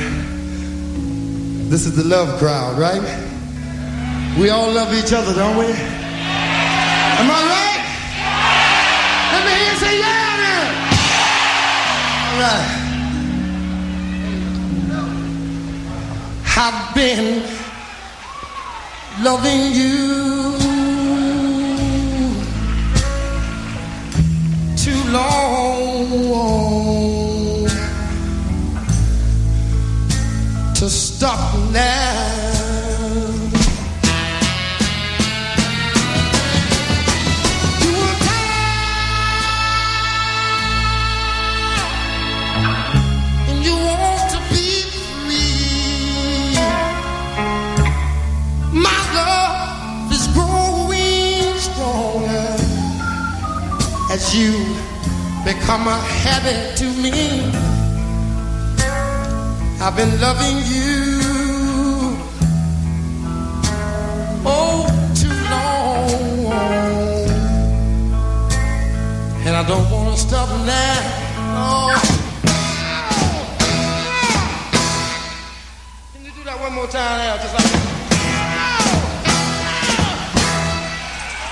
This 1.70 1.86
is 1.86 1.98
the 1.98 2.06
love 2.06 2.40
crowd, 2.40 2.80
right? 2.80 3.02
We 4.40 4.52
all 4.52 4.72
love 4.72 4.94
each 4.94 5.12
other, 5.12 5.34
don't 5.34 5.58
we? 5.58 5.66
Am 5.66 7.30
I 7.30 7.42
right? 7.52 7.84
Let 9.34 9.44
me 9.44 9.52
hear 9.52 9.70
you 9.70 9.78
say 9.80 10.00
yeah 10.00 10.38
man. 10.40 10.66
All 12.32 12.40
right. 12.40 12.73
been 16.94 17.44
loving 19.24 19.74
you. 19.74 20.23
Habit 56.24 56.78
to 56.78 56.86
me. 57.04 57.44
I've 59.82 59.96
been 59.98 60.20
loving 60.22 60.58
you. 60.72 62.18
Oh, 64.46 64.88
too 65.14 65.38
long. 65.52 66.10
And 69.46 69.56
I 69.56 69.64
don't 69.68 69.92
want 69.92 70.16
to 70.16 70.22
stop 70.22 70.50
now. 70.66 71.00
Oh. 71.56 71.92
Can 76.14 76.24
you 76.24 76.32
do 76.32 76.44
that 76.46 76.58
one 76.60 76.74
more 76.74 76.88
time 76.88 77.18
now? 77.20 77.36
Just 77.44 77.54
like. 77.54 77.70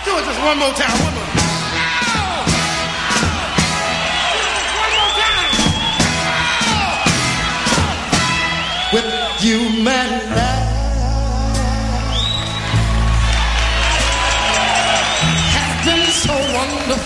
Do 0.05 0.11
it 0.17 0.25
just 0.25 0.39
one 0.41 0.57
more 0.57 0.73
time. 0.73 1.00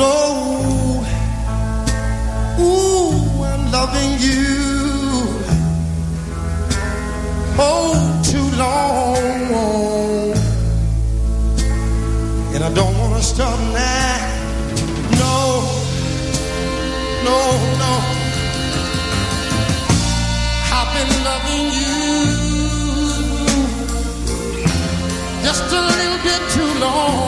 glow. 0.00 1.04
Ooh, 2.66 3.12
I'm 3.50 3.62
loving 3.76 4.12
you. 4.26 4.54
Oh, 7.68 7.92
too 8.32 8.48
long. 8.62 9.16
And 12.54 12.62
I 12.68 12.70
don't 12.78 12.94
want 13.00 13.12
to 13.18 13.22
stop 13.32 13.58
now. 13.74 14.18
No, 15.22 15.36
no, 17.26 17.38
no. 17.82 17.92
I've 20.78 20.90
been 20.96 21.12
loving 21.28 21.66
you 21.80 21.98
just 25.46 25.66
a 25.78 25.82
little 25.92 26.20
bit 26.28 26.42
too 26.56 26.72
long. 26.86 27.19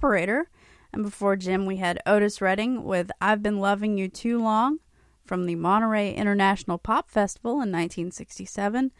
Operator. 0.00 0.48
And 0.94 1.02
before 1.02 1.36
Jim, 1.36 1.66
we 1.66 1.76
had 1.76 2.00
Otis 2.06 2.40
Redding 2.40 2.84
with 2.84 3.10
I've 3.20 3.42
Been 3.42 3.58
Loving 3.58 3.98
You 3.98 4.08
Too 4.08 4.42
Long 4.42 4.78
from 5.26 5.44
the 5.44 5.56
Monterey 5.56 6.14
International 6.14 6.78
Pop 6.78 7.10
Festival 7.10 7.52
in 7.52 7.70
1967. 7.70 8.92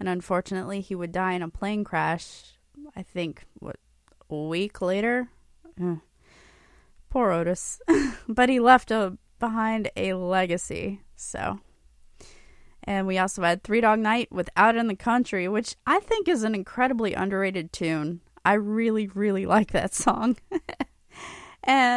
And 0.00 0.08
unfortunately, 0.08 0.80
he 0.80 0.94
would 0.94 1.12
die 1.12 1.34
in 1.34 1.42
a 1.42 1.50
plane 1.50 1.84
crash, 1.84 2.54
I 2.96 3.02
think, 3.02 3.44
what, 3.58 3.76
a 4.30 4.34
week 4.34 4.80
later? 4.80 5.28
Ugh. 5.78 6.00
Poor 7.10 7.32
Otis. 7.32 7.82
but 8.26 8.48
he 8.48 8.58
left 8.58 8.90
a, 8.90 9.18
behind 9.38 9.90
a 9.94 10.14
legacy, 10.14 11.02
so. 11.16 11.60
And 12.82 13.06
we 13.06 13.18
also 13.18 13.42
had 13.42 13.62
Three 13.62 13.82
Dog 13.82 13.98
Night 13.98 14.32
with 14.32 14.48
Out 14.56 14.74
in 14.74 14.86
the 14.86 14.96
Country, 14.96 15.48
which 15.48 15.76
I 15.86 16.00
think 16.00 16.28
is 16.28 16.44
an 16.44 16.54
incredibly 16.54 17.12
underrated 17.12 17.74
tune. 17.74 18.22
I 18.46 18.52
really, 18.52 19.08
really 19.08 19.44
like 19.44 19.72
that 19.72 19.92
song. 19.92 20.36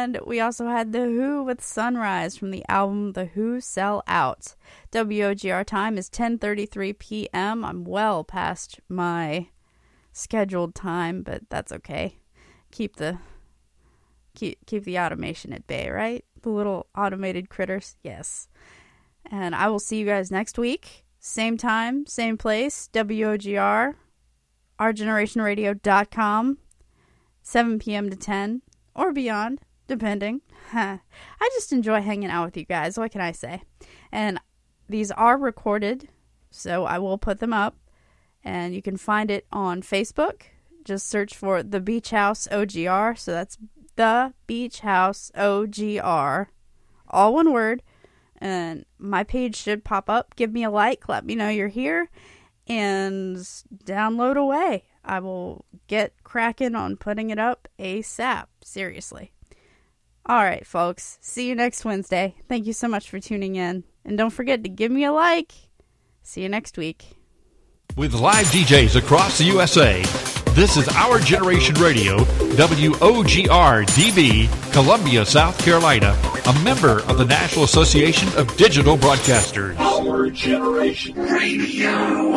And 0.00 0.18
we 0.24 0.40
also 0.40 0.66
had 0.66 0.92
The 0.92 1.00
Who 1.04 1.42
with 1.42 1.62
Sunrise 1.62 2.34
from 2.34 2.50
the 2.50 2.64
album 2.68 3.12
The 3.12 3.26
Who 3.26 3.60
Sell 3.60 4.02
Out. 4.06 4.54
WOGR 4.92 5.64
time 5.66 5.98
is 5.98 6.08
10:33 6.08 6.98
p.m. 6.98 7.64
I'm 7.64 7.84
well 7.84 8.24
past 8.24 8.80
my 8.88 9.48
scheduled 10.12 10.74
time, 10.74 11.22
but 11.22 11.42
that's 11.50 11.70
okay. 11.70 12.16
Keep 12.70 12.96
the 12.96 13.18
keep 14.34 14.64
keep 14.64 14.84
the 14.84 14.98
automation 14.98 15.52
at 15.52 15.66
bay, 15.66 15.90
right? 15.90 16.24
The 16.40 16.48
little 16.48 16.86
automated 16.96 17.50
critters. 17.50 17.96
Yes. 18.02 18.48
And 19.30 19.54
I 19.54 19.68
will 19.68 19.78
see 19.78 19.98
you 19.98 20.06
guys 20.06 20.30
next 20.30 20.58
week. 20.58 21.04
Same 21.18 21.58
time, 21.58 22.06
same 22.06 22.38
place, 22.38 22.88
WOGR, 22.94 23.94
ourgenerationradio.com, 24.80 26.58
7 27.42 27.78
p.m. 27.78 28.08
to 28.08 28.16
10, 28.16 28.62
or 28.94 29.12
beyond, 29.12 29.60
depending. 29.90 30.40
I 30.72 31.00
just 31.54 31.72
enjoy 31.72 32.00
hanging 32.00 32.30
out 32.30 32.46
with 32.46 32.56
you 32.56 32.64
guys. 32.64 32.96
What 32.96 33.10
can 33.10 33.20
I 33.20 33.32
say? 33.32 33.62
And 34.10 34.40
these 34.88 35.10
are 35.10 35.36
recorded, 35.36 36.08
so 36.50 36.84
I 36.84 36.98
will 36.98 37.18
put 37.18 37.40
them 37.40 37.52
up. 37.52 37.76
And 38.42 38.74
you 38.74 38.80
can 38.80 38.96
find 38.96 39.30
it 39.30 39.46
on 39.52 39.82
Facebook. 39.82 40.42
Just 40.84 41.08
search 41.08 41.36
for 41.36 41.62
The 41.62 41.80
Beach 41.80 42.10
House 42.10 42.48
OGR. 42.50 43.18
So 43.18 43.32
that's 43.32 43.58
The 43.96 44.32
Beach 44.46 44.80
House 44.80 45.30
OGR. 45.36 46.46
All 47.08 47.34
one 47.34 47.52
word 47.52 47.82
and 48.40 48.86
my 48.98 49.22
page 49.22 49.56
should 49.56 49.84
pop 49.84 50.08
up. 50.08 50.34
Give 50.36 50.52
me 50.52 50.64
a 50.64 50.70
like, 50.70 51.08
let 51.08 51.24
me 51.24 51.34
know 51.34 51.48
you're 51.48 51.68
here, 51.68 52.08
and 52.66 53.36
download 53.84 54.36
away. 54.36 54.84
I 55.04 55.18
will 55.18 55.64
get 55.88 56.14
cracking 56.24 56.74
on 56.74 56.96
putting 56.96 57.30
it 57.30 57.38
up 57.38 57.68
ASAP. 57.78 58.46
Seriously. 58.62 59.32
All 60.26 60.44
right, 60.44 60.66
folks. 60.66 61.18
See 61.20 61.48
you 61.48 61.54
next 61.54 61.84
Wednesday. 61.84 62.34
Thank 62.48 62.66
you 62.66 62.72
so 62.72 62.88
much 62.88 63.08
for 63.10 63.18
tuning 63.18 63.56
in. 63.56 63.84
And 64.04 64.16
don't 64.16 64.30
forget 64.30 64.62
to 64.64 64.68
give 64.68 64.92
me 64.92 65.04
a 65.04 65.12
like. 65.12 65.52
See 66.22 66.42
you 66.42 66.48
next 66.48 66.76
week. 66.76 67.16
With 67.96 68.14
live 68.14 68.46
DJs 68.46 68.96
across 68.96 69.38
the 69.38 69.44
USA, 69.44 70.02
this 70.54 70.76
is 70.76 70.88
Our 70.88 71.18
Generation 71.18 71.74
Radio, 71.76 72.18
WOGR 72.18 73.84
DB, 73.86 74.72
Columbia, 74.72 75.24
South 75.24 75.58
Carolina, 75.58 76.16
a 76.46 76.52
member 76.64 77.00
of 77.02 77.18
the 77.18 77.24
National 77.24 77.64
Association 77.64 78.28
of 78.36 78.56
Digital 78.56 78.96
Broadcasters. 78.96 79.76
Our 79.78 80.30
Generation 80.30 81.14
Radio. 81.16 82.30